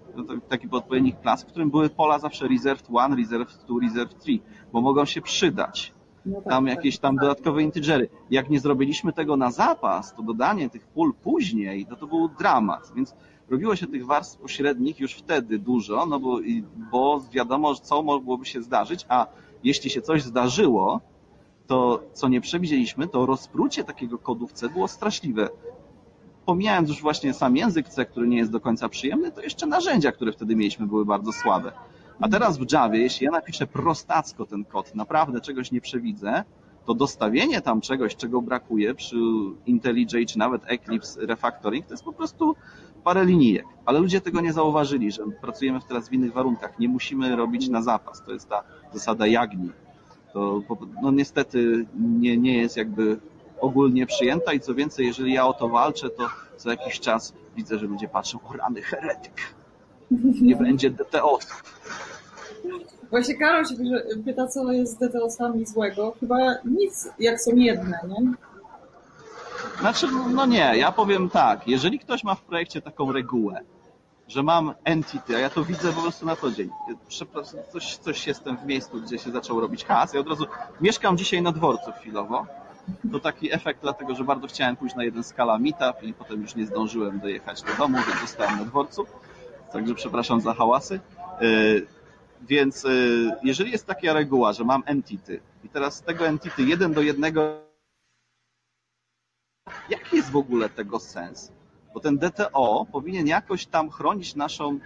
taki 0.49 0.69
odpowiednik 0.71 1.21
klas, 1.21 1.43
w 1.43 1.47
którym 1.47 1.71
były 1.71 1.91
pola 1.91 2.19
zawsze 2.19 2.49
reserved 2.49 2.89
1, 2.91 3.19
reserved 3.19 3.65
2, 3.69 3.81
reserved 3.83 4.19
3, 4.19 4.39
bo 4.73 4.81
mogą 4.81 5.05
się 5.05 5.21
przydać. 5.21 5.93
No 6.27 6.37
tak, 6.37 6.45
tam 6.45 6.67
tak, 6.67 6.77
jakieś 6.77 6.99
tam 6.99 7.17
tak. 7.17 7.23
dodatkowe 7.23 7.63
integery. 7.63 8.09
Jak 8.31 8.51
nie 8.51 8.61
zrobiliśmy 8.61 9.13
tego 9.13 9.37
na 9.37 9.51
zapas, 9.51 10.15
to 10.15 10.23
dodanie 10.23 10.71
tych 10.71 10.87
pól 10.87 11.15
później, 11.15 11.87
to 11.87 11.97
to 11.97 12.07
był 12.07 12.29
dramat. 12.29 12.93
Więc 12.97 13.15
robiło 13.51 13.77
się 13.77 13.87
tych 13.87 14.07
warstw 14.07 14.41
pośrednich 14.41 15.01
już 15.01 15.15
wtedy 15.15 15.59
dużo, 15.59 16.07
no 16.07 16.21
bo, 16.21 16.39
bo 16.93 17.21
wiadomo, 17.33 17.75
co 17.75 18.03
mogłoby 18.03 18.45
się 18.45 18.63
zdarzyć, 18.63 19.07
a 19.09 19.27
jeśli 19.65 19.91
się 19.91 20.03
coś 20.03 20.23
zdarzyło, 20.23 21.01
to 21.67 22.03
co 22.13 22.29
nie 22.29 22.41
przewidzieliśmy, 22.41 23.09
to 23.09 23.27
rozprucie 23.27 23.85
takiego 23.85 24.19
kodu 24.19 24.47
w 24.47 24.53
C 24.53 24.69
było 24.69 24.89
straszliwe 24.89 25.49
pomijając 26.47 26.89
już 26.89 27.03
właśnie 27.03 27.35
sam 27.35 27.57
język 27.57 27.89
C, 27.89 28.05
który 28.05 28.29
nie 28.29 28.37
jest 28.37 28.51
do 28.51 28.61
końca 28.61 28.89
przyjemny, 28.89 29.33
to 29.33 29.43
jeszcze 29.43 29.67
narzędzia, 29.67 30.13
które 30.13 30.33
wtedy 30.33 30.57
mieliśmy, 30.57 30.87
były 30.87 31.05
bardzo 31.05 31.33
słabe. 31.33 31.73
A 32.21 32.29
teraz 32.29 32.59
w 32.59 32.73
Javie, 32.73 33.01
jeśli 33.01 33.25
ja 33.25 33.31
napiszę 33.31 33.67
prostacko 33.67 34.47
ten 34.47 34.65
kod, 34.65 34.95
naprawdę 34.95 35.41
czegoś 35.41 35.73
nie 35.73 35.81
przewidzę, 35.81 36.45
to 36.85 36.95
dostawienie 36.95 37.61
tam 37.61 37.81
czegoś, 37.81 38.17
czego 38.17 38.43
brakuje 38.43 38.95
przy 38.95 39.17
IntelliJ 39.67 40.27
czy 40.27 40.39
nawet 40.39 40.63
Eclipse 40.67 41.27
Refactoring, 41.27 41.87
to 41.87 41.93
jest 41.93 42.05
po 42.05 42.13
prostu 42.13 42.57
parę 43.05 43.25
linijek. 43.25 43.67
Ale 43.85 43.99
ludzie 43.99 44.21
tego 44.21 44.41
nie 44.41 44.53
zauważyli, 44.53 45.13
że 45.13 45.23
pracujemy 45.41 45.81
teraz 45.89 46.09
w 46.09 46.13
innych 46.13 46.33
warunkach. 46.33 46.79
Nie 46.79 46.89
musimy 46.89 47.37
robić 47.37 47.69
na 47.69 47.83
zapas. 47.83 48.23
To 48.25 48.33
jest 48.33 48.49
ta 48.49 48.63
zasada 48.93 49.27
jagni. 49.27 49.71
To 50.33 50.63
no 51.03 51.11
niestety 51.11 51.87
nie, 51.95 52.37
nie 52.37 52.59
jest 52.59 52.77
jakby 52.77 53.21
ogólnie 53.63 54.07
przyjęta 54.07 54.53
i 54.53 54.61
co 54.61 54.75
więcej, 54.75 55.07
jeżeli 55.07 55.33
ja 55.33 55.47
o 55.47 55.53
to 55.53 55.69
walczę, 55.69 56.11
to 56.11 56.29
co 56.57 56.71
jakiś 56.71 57.01
czas 57.01 57.33
widzę, 57.57 57.79
że 57.79 57.87
ludzie 57.87 58.09
patrzą, 58.09 58.39
o 58.51 58.53
rany, 58.53 58.83
heretyk, 58.83 59.55
nie 60.43 60.57
będzie 60.57 60.91
DTOS. 60.91 61.47
Właśnie 63.11 63.35
Karol 63.35 63.65
się 63.67 63.75
pyta, 64.25 64.47
co 64.47 64.73
jest 64.73 64.93
z 64.93 64.97
DTOS-ami 64.97 65.67
złego. 65.67 66.15
Chyba 66.21 66.37
nic, 66.65 67.09
jak 67.19 67.41
są 67.41 67.57
jedne, 67.57 68.01
nie? 68.09 68.33
Znaczy, 69.81 70.07
no 70.31 70.47
nie, 70.47 70.73
ja 70.77 70.93
powiem 70.93 71.31
tak, 71.31 71.69
jeżeli 71.69 71.99
ktoś 71.99 72.25
ma 72.25 72.35
w 72.35 72.43
projekcie 72.43 72.83
taką 72.83 73.13
regułę, 73.13 73.61
że 74.29 74.43
mam 74.43 74.75
entity, 74.85 75.37
a 75.37 75.39
ja 75.39 75.51
to 75.51 75.65
widzę 75.65 75.93
po 75.93 76.03
prostu 76.03 76.27
na 76.27 76.37
co 76.37 76.51
dzień. 76.51 76.71
Przepraszam, 77.09 77.61
coś, 77.73 77.97
coś 77.97 78.27
jestem 78.27 78.57
w 78.57 78.67
miejscu, 78.67 79.01
gdzie 79.01 79.19
się 79.19 79.31
zaczął 79.31 79.61
robić 79.61 79.85
has. 79.85 80.15
Ja 80.15 80.21
od 80.21 80.29
razu 80.29 80.47
mieszkam 80.81 81.17
dzisiaj 81.17 81.43
na 81.43 81.53
dworcu 81.53 81.93
chwilowo 81.93 82.47
to 83.13 83.21
taki 83.21 83.53
efekt, 83.53 83.81
dlatego 83.83 84.15
że 84.15 84.25
bardzo 84.25 84.47
chciałem 84.47 84.77
pójść 84.77 84.97
na 84.97 85.05
jeden 85.05 85.23
skala 85.23 85.59
meetup 85.59 86.03
i 86.03 86.15
potem 86.15 86.43
już 86.43 86.55
nie 86.55 86.67
zdążyłem 86.67 87.21
dojechać 87.21 87.63
do 87.63 87.75
domu, 87.75 87.99
więc 88.07 88.21
zostałem 88.21 88.59
na 88.59 88.65
dworcu. 88.65 89.07
Także 89.73 89.95
przepraszam 89.95 90.41
za 90.41 90.55
hałasy. 90.55 91.01
E, 91.41 91.41
więc 92.43 92.85
e, 92.85 92.89
jeżeli 93.43 93.73
jest 93.73 93.87
taka 93.87 94.13
reguła, 94.13 94.53
że 94.53 94.65
mam 94.65 94.83
entity 94.87 95.41
i 95.65 95.69
teraz 95.69 95.97
z 95.97 96.03
tego 96.03 96.27
entity 96.27 96.63
jeden 96.63 96.93
do 96.93 97.03
jednego, 97.03 97.61
jaki 99.89 100.17
jest 100.17 100.31
w 100.31 100.37
ogóle 100.37 100.69
tego 100.69 101.01
sens? 101.01 101.53
Bo 101.95 102.01
ten 102.01 102.19
DTO 102.19 102.87
powinien 102.93 103.27
jakoś 103.27 103.67
tam 103.67 103.91
chronić 103.91 104.35
naszą 104.35 104.79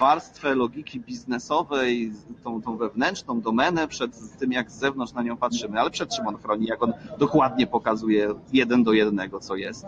warstwę 0.00 0.54
logiki 0.54 1.00
biznesowej, 1.00 2.12
tą, 2.44 2.62
tą 2.62 2.76
wewnętrzną 2.76 3.40
domenę 3.40 3.88
przed 3.88 4.38
tym, 4.38 4.52
jak 4.52 4.70
z 4.70 4.74
zewnątrz 4.74 5.12
na 5.12 5.22
nią 5.22 5.36
patrzymy. 5.36 5.80
Ale 5.80 5.90
przed 5.90 6.16
czym 6.16 6.26
on 6.26 6.36
chroni, 6.36 6.66
jak 6.66 6.82
on 6.82 6.92
dokładnie 7.18 7.66
pokazuje 7.66 8.34
jeden 8.52 8.84
do 8.84 8.92
jednego, 8.92 9.40
co 9.40 9.56
jest. 9.56 9.86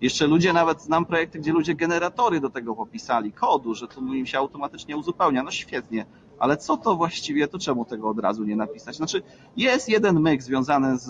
Jeszcze 0.00 0.26
ludzie, 0.26 0.52
nawet 0.52 0.82
znam 0.82 1.06
projekty, 1.06 1.38
gdzie 1.38 1.52
ludzie 1.52 1.74
generatory 1.74 2.40
do 2.40 2.50
tego 2.50 2.76
popisali, 2.76 3.32
kodu, 3.32 3.74
że 3.74 3.88
to 3.88 4.00
im 4.00 4.26
się 4.26 4.38
automatycznie 4.38 4.96
uzupełnia. 4.96 5.42
No 5.42 5.50
świetnie, 5.50 6.06
ale 6.38 6.56
co 6.56 6.76
to 6.76 6.96
właściwie, 6.96 7.48
to 7.48 7.58
czemu 7.58 7.84
tego 7.84 8.08
od 8.08 8.18
razu 8.18 8.44
nie 8.44 8.56
napisać? 8.56 8.96
Znaczy, 8.96 9.22
jest 9.56 9.88
jeden 9.88 10.20
myk 10.20 10.42
związany 10.42 10.98
z, 10.98 11.06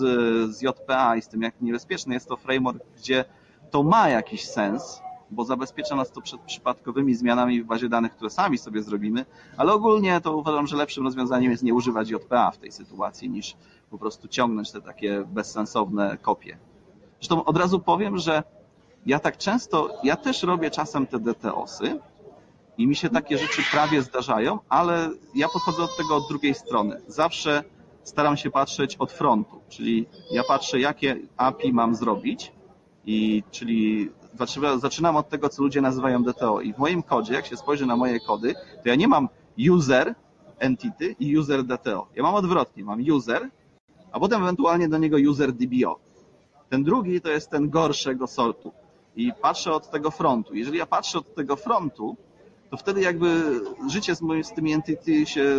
z 0.55 0.61
JPA 0.61 1.15
i 1.15 1.21
z 1.21 1.27
tym, 1.27 1.41
jak 1.41 1.61
niebezpieczny 1.61 2.13
jest 2.13 2.27
to 2.27 2.37
framework, 2.37 2.83
gdzie 2.97 3.25
to 3.71 3.83
ma 3.83 4.09
jakiś 4.09 4.45
sens, 4.45 5.01
bo 5.31 5.43
zabezpiecza 5.43 5.95
nas 5.95 6.11
to 6.11 6.21
przed 6.21 6.41
przypadkowymi 6.41 7.15
zmianami 7.15 7.63
w 7.63 7.65
bazie 7.65 7.89
danych, 7.89 8.11
które 8.11 8.29
sami 8.29 8.57
sobie 8.57 8.83
zrobimy, 8.83 9.25
ale 9.57 9.73
ogólnie 9.73 10.21
to 10.21 10.37
uważam, 10.37 10.67
że 10.67 10.77
lepszym 10.77 11.03
rozwiązaniem 11.03 11.51
jest 11.51 11.63
nie 11.63 11.73
używać 11.73 12.09
JPA 12.09 12.51
w 12.51 12.57
tej 12.57 12.71
sytuacji, 12.71 13.29
niż 13.29 13.55
po 13.89 13.97
prostu 13.97 14.27
ciągnąć 14.27 14.71
te 14.71 14.81
takie 14.81 15.23
bezsensowne 15.27 16.17
kopie. 16.17 16.57
Zresztą 17.19 17.45
od 17.45 17.57
razu 17.57 17.79
powiem, 17.79 18.17
że 18.17 18.43
ja 19.05 19.19
tak 19.19 19.37
często, 19.37 19.89
ja 20.03 20.15
też 20.15 20.43
robię 20.43 20.71
czasem 20.71 21.07
te 21.07 21.19
DTOSy 21.19 21.99
i 22.77 22.87
mi 22.87 22.95
się 22.95 23.09
takie 23.09 23.37
rzeczy 23.37 23.61
prawie 23.71 24.01
zdarzają, 24.01 24.59
ale 24.69 25.09
ja 25.35 25.47
podchodzę 25.53 25.83
od 25.83 25.97
tego 25.97 26.15
od 26.15 26.27
drugiej 26.27 26.53
strony. 26.53 27.01
Zawsze 27.07 27.63
staram 28.03 28.37
się 28.37 28.51
patrzeć 28.51 28.95
od 28.95 29.11
frontu, 29.11 29.61
czyli 29.69 30.05
ja 30.31 30.43
patrzę, 30.43 30.79
jakie 30.79 31.17
API 31.37 31.73
mam 31.73 31.95
zrobić, 31.95 32.51
i 33.05 33.43
czyli 33.51 34.09
zaczynam 34.77 35.15
od 35.15 35.29
tego, 35.29 35.49
co 35.49 35.63
ludzie 35.63 35.81
nazywają 35.81 36.23
DTO. 36.23 36.61
I 36.61 36.73
w 36.73 36.77
moim 36.77 37.03
kodzie, 37.03 37.33
jak 37.33 37.45
się 37.45 37.57
spojrzy 37.57 37.85
na 37.85 37.95
moje 37.95 38.19
kody, 38.19 38.53
to 38.53 38.89
ja 38.89 38.95
nie 38.95 39.07
mam 39.07 39.29
user 39.71 40.15
entity 40.59 41.15
i 41.19 41.37
user 41.37 41.63
DTO. 41.63 42.07
Ja 42.15 42.23
mam 42.23 42.35
odwrotnie, 42.35 42.83
mam 42.83 42.99
user, 43.11 43.49
a 44.11 44.19
potem 44.19 44.43
ewentualnie 44.43 44.89
do 44.89 44.97
niego 44.97 45.17
user 45.29 45.53
DBO. 45.53 45.99
Ten 46.69 46.83
drugi 46.83 47.21
to 47.21 47.29
jest 47.29 47.49
ten 47.49 47.69
gorszego 47.69 48.27
sortu. 48.27 48.71
I 49.15 49.31
patrzę 49.41 49.73
od 49.73 49.91
tego 49.91 50.11
frontu. 50.11 50.55
Jeżeli 50.55 50.77
ja 50.77 50.85
patrzę 50.85 51.17
od 51.17 51.35
tego 51.35 51.55
frontu, 51.55 52.17
to 52.69 52.77
wtedy 52.77 53.01
jakby 53.01 53.61
życie 53.91 54.15
z, 54.15 54.21
moim, 54.21 54.43
z 54.43 54.53
tymi 54.53 54.73
entity 54.73 55.25
się 55.25 55.55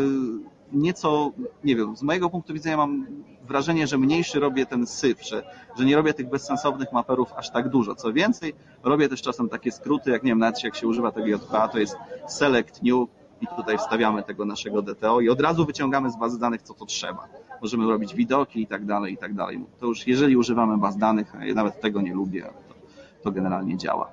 nieco, 0.72 1.32
nie 1.64 1.76
wiem, 1.76 1.96
z 1.96 2.02
mojego 2.02 2.30
punktu 2.30 2.52
widzenia 2.52 2.76
mam 2.76 3.06
wrażenie, 3.48 3.86
że 3.86 3.98
mniejszy 3.98 4.40
robię 4.40 4.66
ten 4.66 4.86
syf, 4.86 5.24
że, 5.24 5.42
że 5.78 5.84
nie 5.84 5.96
robię 5.96 6.14
tych 6.14 6.28
bezsensownych 6.28 6.92
maperów 6.92 7.32
aż 7.36 7.50
tak 7.50 7.68
dużo. 7.68 7.94
Co 7.94 8.12
więcej, 8.12 8.54
robię 8.82 9.08
też 9.08 9.22
czasem 9.22 9.48
takie 9.48 9.72
skróty, 9.72 10.10
jak 10.10 10.22
nie 10.22 10.30
wiem, 10.30 10.38
nawet 10.38 10.64
jak 10.64 10.76
się 10.76 10.86
używa 10.86 11.12
tego 11.12 11.26
JPA, 11.26 11.68
to 11.68 11.78
jest 11.78 11.96
select 12.28 12.82
new 12.82 13.08
i 13.40 13.46
tutaj 13.56 13.78
wstawiamy 13.78 14.22
tego 14.22 14.44
naszego 14.44 14.82
DTO 14.82 15.20
i 15.20 15.28
od 15.28 15.40
razu 15.40 15.66
wyciągamy 15.66 16.10
z 16.10 16.16
bazy 16.16 16.38
danych, 16.38 16.62
co 16.62 16.74
to 16.74 16.86
trzeba. 16.86 17.28
Możemy 17.62 17.86
robić 17.86 18.14
widoki 18.14 18.62
i 18.62 18.66
tak 18.66 18.86
dalej, 18.86 19.12
i 19.14 19.16
tak 19.16 19.34
dalej. 19.34 19.64
To 19.80 19.86
już 19.86 20.06
jeżeli 20.06 20.36
używamy 20.36 20.78
baz 20.78 20.96
danych, 20.96 21.32
ja 21.40 21.54
nawet 21.54 21.80
tego 21.80 22.00
nie 22.00 22.14
lubię, 22.14 22.42
to, 22.42 22.74
to 23.22 23.32
generalnie 23.32 23.76
działa. 23.76 24.10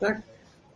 Tak, 0.00 0.22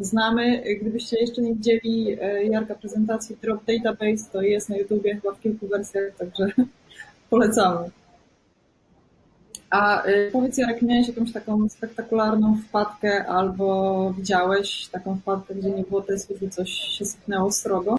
znamy. 0.01 0.63
Gdybyście 0.81 1.21
jeszcze 1.21 1.43
nie 1.43 1.55
widzieli 1.55 2.17
e, 2.21 2.45
Jarka 2.45 2.75
prezentacji 2.75 3.37
Drop 3.43 3.65
Database, 3.65 4.31
to 4.33 4.43
jest 4.43 4.69
na 4.69 4.77
YouTubie 4.77 5.15
chyba 5.15 5.35
w 5.35 5.41
kilku 5.41 5.69
wersjach, 5.69 6.15
także 6.19 6.47
polecamy. 7.31 7.91
A 9.71 10.03
e, 10.03 10.31
powiedz 10.31 10.59
Jarek, 10.59 10.83
miałeś 10.83 11.09
jakąś 11.09 11.33
taką 11.33 11.69
spektakularną 11.69 12.57
wpadkę 12.69 13.27
albo 13.27 14.11
widziałeś 14.17 14.89
taką 14.89 15.17
wpadkę, 15.17 15.55
gdzie 15.55 15.71
nie 15.71 15.83
było 15.83 16.03
testów 16.03 16.43
i 16.43 16.51
coś 16.51 16.71
się 16.71 17.05
sypnęło 17.05 17.53
srogo? 17.53 17.97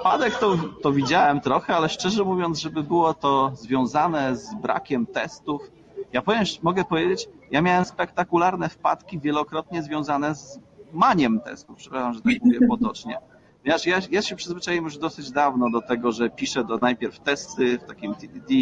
Wpadek 0.00 0.38
to, 0.38 0.56
to 0.82 0.92
widziałem 0.92 1.40
trochę, 1.40 1.76
ale 1.76 1.88
szczerze 1.88 2.24
mówiąc, 2.24 2.58
żeby 2.58 2.82
było 2.82 3.14
to 3.14 3.52
związane 3.54 4.36
z 4.36 4.54
brakiem 4.54 5.06
testów, 5.06 5.70
ja 6.12 6.22
powiem, 6.22 6.44
mogę 6.62 6.84
powiedzieć, 6.84 7.28
ja 7.50 7.62
miałem 7.62 7.84
spektakularne 7.84 8.68
wpadki 8.68 9.20
wielokrotnie 9.20 9.82
związane 9.82 10.34
z 10.34 10.60
maniem 10.92 11.40
testów, 11.40 11.76
przepraszam, 11.76 12.14
że 12.14 12.20
tak 12.20 12.32
mówię 12.42 12.58
potocznie. 12.78 13.18
Ja, 13.64 13.76
ja, 13.86 13.98
ja 14.10 14.22
się 14.22 14.36
przyzwyczaiłem 14.36 14.84
już 14.84 14.98
dosyć 14.98 15.30
dawno 15.30 15.70
do 15.70 15.80
tego, 15.80 16.12
że 16.12 16.30
piszę 16.30 16.64
do, 16.64 16.78
najpierw 16.78 17.18
testy 17.18 17.78
w 17.78 17.84
takim 17.84 18.14
TDD, 18.14 18.54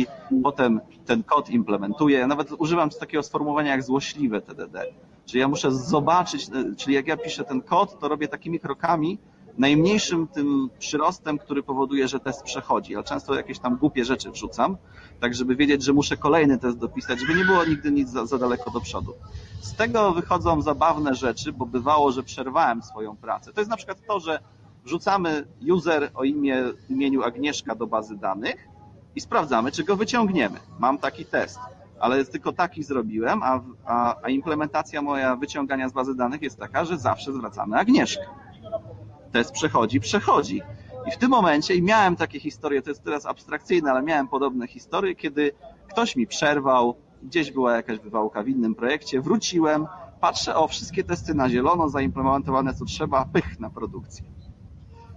potem 0.42 0.80
ten 1.06 1.22
kod 1.22 1.50
implementuję. 1.50 2.18
Ja 2.18 2.26
nawet 2.26 2.52
używam 2.52 2.90
takiego 2.90 3.22
sformułowania 3.22 3.70
jak 3.70 3.82
złośliwe 3.82 4.40
TDD. 4.40 4.84
Czyli 5.26 5.40
ja 5.40 5.48
muszę 5.48 5.72
zobaczyć, 5.72 6.48
e, 6.48 6.74
czyli 6.76 6.94
jak 6.94 7.06
ja 7.06 7.16
piszę 7.16 7.44
ten 7.44 7.62
kod, 7.62 7.98
to 7.98 8.08
robię 8.08 8.28
takimi 8.28 8.60
krokami, 8.60 9.18
najmniejszym 9.58 10.28
tym 10.28 10.70
przyrostem, 10.78 11.38
który 11.38 11.62
powoduje, 11.62 12.08
że 12.08 12.20
test 12.20 12.42
przechodzi. 12.42 12.92
Ja 12.92 13.02
często 13.02 13.34
jakieś 13.34 13.58
tam 13.58 13.76
głupie 13.76 14.04
rzeczy 14.04 14.30
wrzucam, 14.30 14.76
tak 15.20 15.34
żeby 15.34 15.56
wiedzieć, 15.56 15.84
że 15.84 15.92
muszę 15.92 16.16
kolejny 16.16 16.58
test 16.58 16.78
dopisać, 16.78 17.20
żeby 17.20 17.34
nie 17.34 17.44
było 17.44 17.64
nigdy 17.64 17.92
nic 17.92 18.08
za, 18.08 18.26
za 18.26 18.38
daleko 18.38 18.70
do 18.70 18.80
przodu. 18.80 19.14
Z 19.60 19.74
tego 19.74 20.12
wychodzą 20.12 20.62
zabawne 20.62 21.14
rzeczy, 21.14 21.52
bo 21.52 21.66
bywało, 21.66 22.12
że 22.12 22.22
przerwałem 22.22 22.82
swoją 22.82 23.16
pracę. 23.16 23.52
To 23.52 23.60
jest 23.60 23.70
na 23.70 23.76
przykład 23.76 23.98
to, 24.06 24.20
że 24.20 24.40
wrzucamy 24.84 25.46
user 25.72 26.10
o 26.14 26.24
imię, 26.24 26.64
imieniu 26.88 27.22
Agnieszka 27.22 27.74
do 27.74 27.86
bazy 27.86 28.16
danych 28.16 28.68
i 29.16 29.20
sprawdzamy, 29.20 29.72
czy 29.72 29.84
go 29.84 29.96
wyciągniemy. 29.96 30.58
Mam 30.78 30.98
taki 30.98 31.24
test, 31.24 31.58
ale 32.00 32.24
tylko 32.24 32.52
taki 32.52 32.82
zrobiłem, 32.82 33.42
a, 33.42 33.60
a, 33.84 34.16
a 34.22 34.28
implementacja 34.28 35.02
moja 35.02 35.36
wyciągania 35.36 35.88
z 35.88 35.92
bazy 35.92 36.14
danych 36.14 36.42
jest 36.42 36.58
taka, 36.58 36.84
że 36.84 36.98
zawsze 36.98 37.32
zwracamy 37.32 37.76
Agnieszkę. 37.76 38.24
Test 39.32 39.52
przechodzi, 39.52 40.00
przechodzi. 40.00 40.62
I 41.08 41.10
w 41.10 41.16
tym 41.16 41.30
momencie, 41.30 41.74
i 41.74 41.82
miałem 41.82 42.16
takie 42.16 42.40
historie, 42.40 42.82
to 42.82 42.90
jest 42.90 43.04
teraz 43.04 43.26
abstrakcyjne, 43.26 43.90
ale 43.90 44.02
miałem 44.02 44.28
podobne 44.28 44.66
historie, 44.66 45.14
kiedy 45.14 45.52
ktoś 45.88 46.16
mi 46.16 46.26
przerwał, 46.26 46.94
gdzieś 47.22 47.52
była 47.52 47.76
jakaś 47.76 47.98
wywałka 47.98 48.42
w 48.42 48.48
innym 48.48 48.74
projekcie, 48.74 49.20
wróciłem, 49.20 49.86
patrzę, 50.20 50.56
o, 50.56 50.68
wszystkie 50.68 51.04
testy 51.04 51.34
na 51.34 51.48
zielono, 51.48 51.88
zaimplementowane 51.88 52.74
co 52.74 52.84
trzeba, 52.84 53.24
pych 53.24 53.60
na 53.60 53.70
produkcję. 53.70 54.24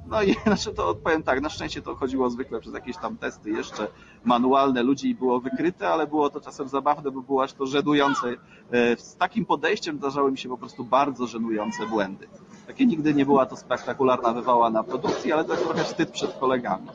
No 0.08 0.24
i 0.24 0.36
znaczy 0.44 0.74
to 0.74 0.90
odpowiem 0.90 1.24
tak, 1.24 1.42
na 1.42 1.50
szczęście 1.50 1.82
to 1.82 1.96
chodziło 1.96 2.30
zwykle 2.30 2.60
przez 2.60 2.74
jakieś 2.74 2.98
tam 2.98 3.18
testy 3.18 3.50
jeszcze 3.50 3.88
manualne 4.24 4.84
ludzi 4.84 5.10
i 5.10 5.16
było 5.16 5.40
wykryte, 5.40 5.90
ale 5.90 6.08
było 6.08 6.30
to 6.30 6.42
czasem 6.42 6.68
zabawne, 6.68 7.12
bo 7.12 7.22
było 7.22 7.44
aż 7.44 7.54
to 7.54 7.66
żenujące. 7.66 8.28
E, 8.72 8.98
z 8.98 9.16
takim 9.16 9.46
podejściem 9.46 9.98
zdarzały 9.98 10.32
mi 10.32 10.38
się 10.38 10.50
po 10.50 10.58
prostu 10.58 10.84
bardzo 10.84 11.28
żenujące 11.28 11.88
błędy. 11.88 12.28
Takie 12.68 12.86
nigdy 12.86 13.14
nie 13.14 13.26
była 13.26 13.46
to 13.46 13.56
spektakularna 13.56 14.34
wywała 14.34 14.70
na 14.70 14.84
produkcji, 14.84 15.32
ale 15.32 15.44
to 15.44 15.56
trochę 15.56 15.84
wstyd 15.84 16.12
przed 16.12 16.34
kolegami. 16.34 16.88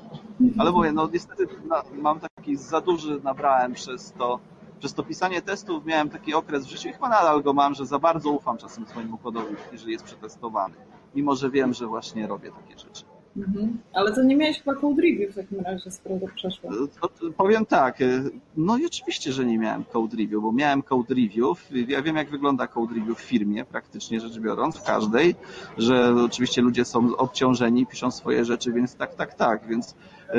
Ale 0.59 0.73
mówię, 0.73 0.93
no 0.93 1.09
niestety 1.13 1.47
mam 1.93 2.21
taki 2.21 2.57
za 2.57 2.81
duży, 2.81 3.21
nabrałem 3.25 3.75
przez 3.75 4.13
to, 4.13 4.39
przez 4.79 4.95
to 4.95 5.03
pisanie 5.03 5.43
testów 5.43 5.85
miałem 5.85 6.11
taki 6.11 6.35
okres 6.35 6.67
w 6.67 6.71
życiu 6.71 6.89
i 6.89 6.93
chyba 6.93 7.09
nadal 7.09 7.43
go 7.43 7.53
mam, 7.53 7.75
że 7.75 7.87
za 7.87 7.99
bardzo 7.99 8.31
ufam 8.31 8.59
czasem 8.59 8.87
swojemu 8.87 9.19
kodowi, 9.19 9.57
jeżeli 9.73 9.93
jest 9.93 10.05
przetestowany 10.05 10.75
mimo 11.15 11.37
że 11.37 11.51
wiem, 11.51 11.75
że 11.75 11.87
właśnie 11.87 12.27
robię 12.27 12.51
takie 12.51 12.79
rzeczy. 12.79 13.05
Mhm. 13.37 13.79
Ale 13.93 14.15
to 14.15 14.23
nie 14.23 14.37
miałeś 14.37 14.59
chyba 14.59 14.75
code 14.75 15.03
review 15.03 15.33
w 15.33 15.37
takim 15.37 15.61
razie, 15.61 15.91
skoro 15.91 16.19
to 16.21 16.27
przeszło. 16.35 16.71
To, 17.01 17.09
to 17.09 17.33
powiem 17.37 17.67
tak, 17.67 18.01
e, 18.01 18.25
no 18.57 18.79
i 18.79 18.87
oczywiście, 18.87 19.33
że 19.33 19.45
nie 19.45 19.59
miałem 19.59 19.85
code 19.85 20.17
review, 20.17 20.43
bo 20.43 20.53
miałem 20.53 20.83
code 20.83 21.15
review, 21.15 21.71
ja 21.89 22.03
wiem 22.03 22.17
jak 22.17 22.31
wygląda 22.31 22.67
code 22.67 22.95
review 22.95 23.19
w 23.19 23.23
firmie, 23.23 23.65
praktycznie 23.65 24.21
rzecz 24.21 24.39
biorąc, 24.39 24.77
w 24.77 24.83
każdej, 24.83 25.35
że 25.79 26.15
oczywiście 26.25 26.63
ludzie 26.63 26.85
są 26.85 27.17
obciążeni, 27.17 27.87
piszą 27.87 28.11
swoje 28.11 28.45
rzeczy, 28.45 28.73
więc 28.73 28.95
tak, 28.95 29.15
tak, 29.15 29.35
tak, 29.35 29.67
więc 29.67 29.95
e, 30.29 30.35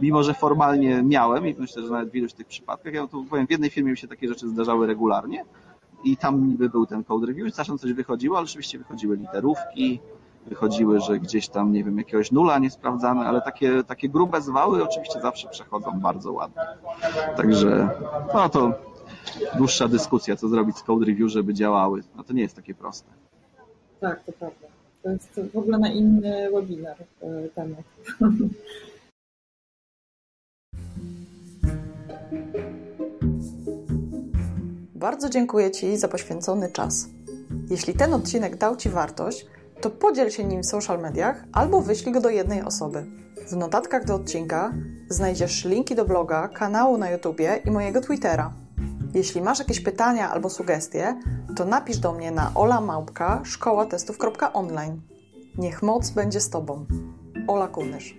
mimo, 0.00 0.22
że 0.22 0.34
formalnie 0.34 1.02
miałem 1.02 1.46
i 1.46 1.54
myślę, 1.58 1.82
że 1.82 1.90
nawet 1.90 2.10
w 2.10 2.16
iluś 2.16 2.32
tych 2.32 2.46
przypadkach, 2.46 2.94
ja 2.94 3.06
tu 3.06 3.24
powiem, 3.24 3.46
w 3.46 3.50
jednej 3.50 3.70
firmie 3.70 3.90
mi 3.90 3.98
się 3.98 4.08
takie 4.08 4.28
rzeczy 4.28 4.48
zdarzały 4.48 4.86
regularnie, 4.86 5.44
i 6.04 6.16
tam 6.16 6.48
niby 6.48 6.68
był 6.68 6.86
ten 6.86 7.04
code 7.04 7.26
review, 7.26 7.54
czasem 7.54 7.78
coś 7.78 7.92
wychodziło, 7.92 8.36
ale 8.36 8.44
oczywiście 8.44 8.78
wychodziły 8.78 9.16
literówki, 9.16 10.00
wychodziły, 10.46 11.00
że 11.00 11.18
gdzieś 11.18 11.48
tam, 11.48 11.72
nie 11.72 11.84
wiem, 11.84 11.98
jakiegoś 11.98 12.32
nula 12.32 12.58
nie 12.58 12.70
sprawdzamy, 12.70 13.20
ale 13.20 13.42
takie, 13.42 13.84
takie 13.84 14.08
grube 14.08 14.40
zwały 14.40 14.84
oczywiście 14.84 15.20
zawsze 15.20 15.48
przechodzą 15.48 16.00
bardzo 16.00 16.32
ładnie. 16.32 16.62
Także, 17.36 17.88
no 18.34 18.48
to 18.48 18.72
dłuższa 19.56 19.88
dyskusja, 19.88 20.36
co 20.36 20.48
zrobić 20.48 20.76
z 20.76 20.82
code 20.82 21.06
review, 21.06 21.30
żeby 21.30 21.54
działały. 21.54 22.02
No 22.16 22.24
to 22.24 22.32
nie 22.32 22.42
jest 22.42 22.56
takie 22.56 22.74
proste. 22.74 23.10
Tak, 24.00 24.24
to 24.24 24.32
prawda. 24.32 24.66
To 25.02 25.10
jest 25.10 25.40
w 25.52 25.58
ogóle 25.58 25.78
na 25.78 25.88
inny 25.88 26.50
webinar 26.54 26.96
e, 27.22 27.48
temat. 27.48 27.84
Bardzo 34.94 35.30
dziękuję 35.30 35.70
Ci 35.70 35.96
za 35.96 36.08
poświęcony 36.08 36.72
czas. 36.72 37.08
Jeśli 37.70 37.94
ten 37.94 38.14
odcinek 38.14 38.56
dał 38.56 38.76
Ci 38.76 38.88
wartość, 38.88 39.46
to 39.80 39.90
podziel 39.90 40.30
się 40.30 40.44
nim 40.44 40.62
w 40.62 40.66
social 40.66 41.00
mediach 41.00 41.44
albo 41.52 41.80
wyślij 41.80 42.12
go 42.12 42.20
do 42.20 42.30
jednej 42.30 42.62
osoby. 42.62 43.04
W 43.48 43.56
notatkach 43.56 44.04
do 44.04 44.14
odcinka 44.14 44.72
znajdziesz 45.08 45.64
linki 45.64 45.94
do 45.94 46.04
bloga, 46.04 46.48
kanału 46.48 46.98
na 46.98 47.10
YouTubie 47.10 47.60
i 47.64 47.70
mojego 47.70 48.00
Twittera. 48.00 48.52
Jeśli 49.14 49.42
masz 49.42 49.58
jakieś 49.58 49.80
pytania 49.80 50.30
albo 50.30 50.50
sugestie, 50.50 51.20
to 51.56 51.64
napisz 51.64 51.98
do 51.98 52.12
mnie 52.12 52.30
na 52.30 52.52
olamałpka.szkołatestów.online. 52.54 55.00
Niech 55.58 55.82
moc 55.82 56.10
będzie 56.10 56.40
z 56.40 56.50
Tobą. 56.50 56.86
Ola 57.48 57.68
Kunysz. 57.68 58.14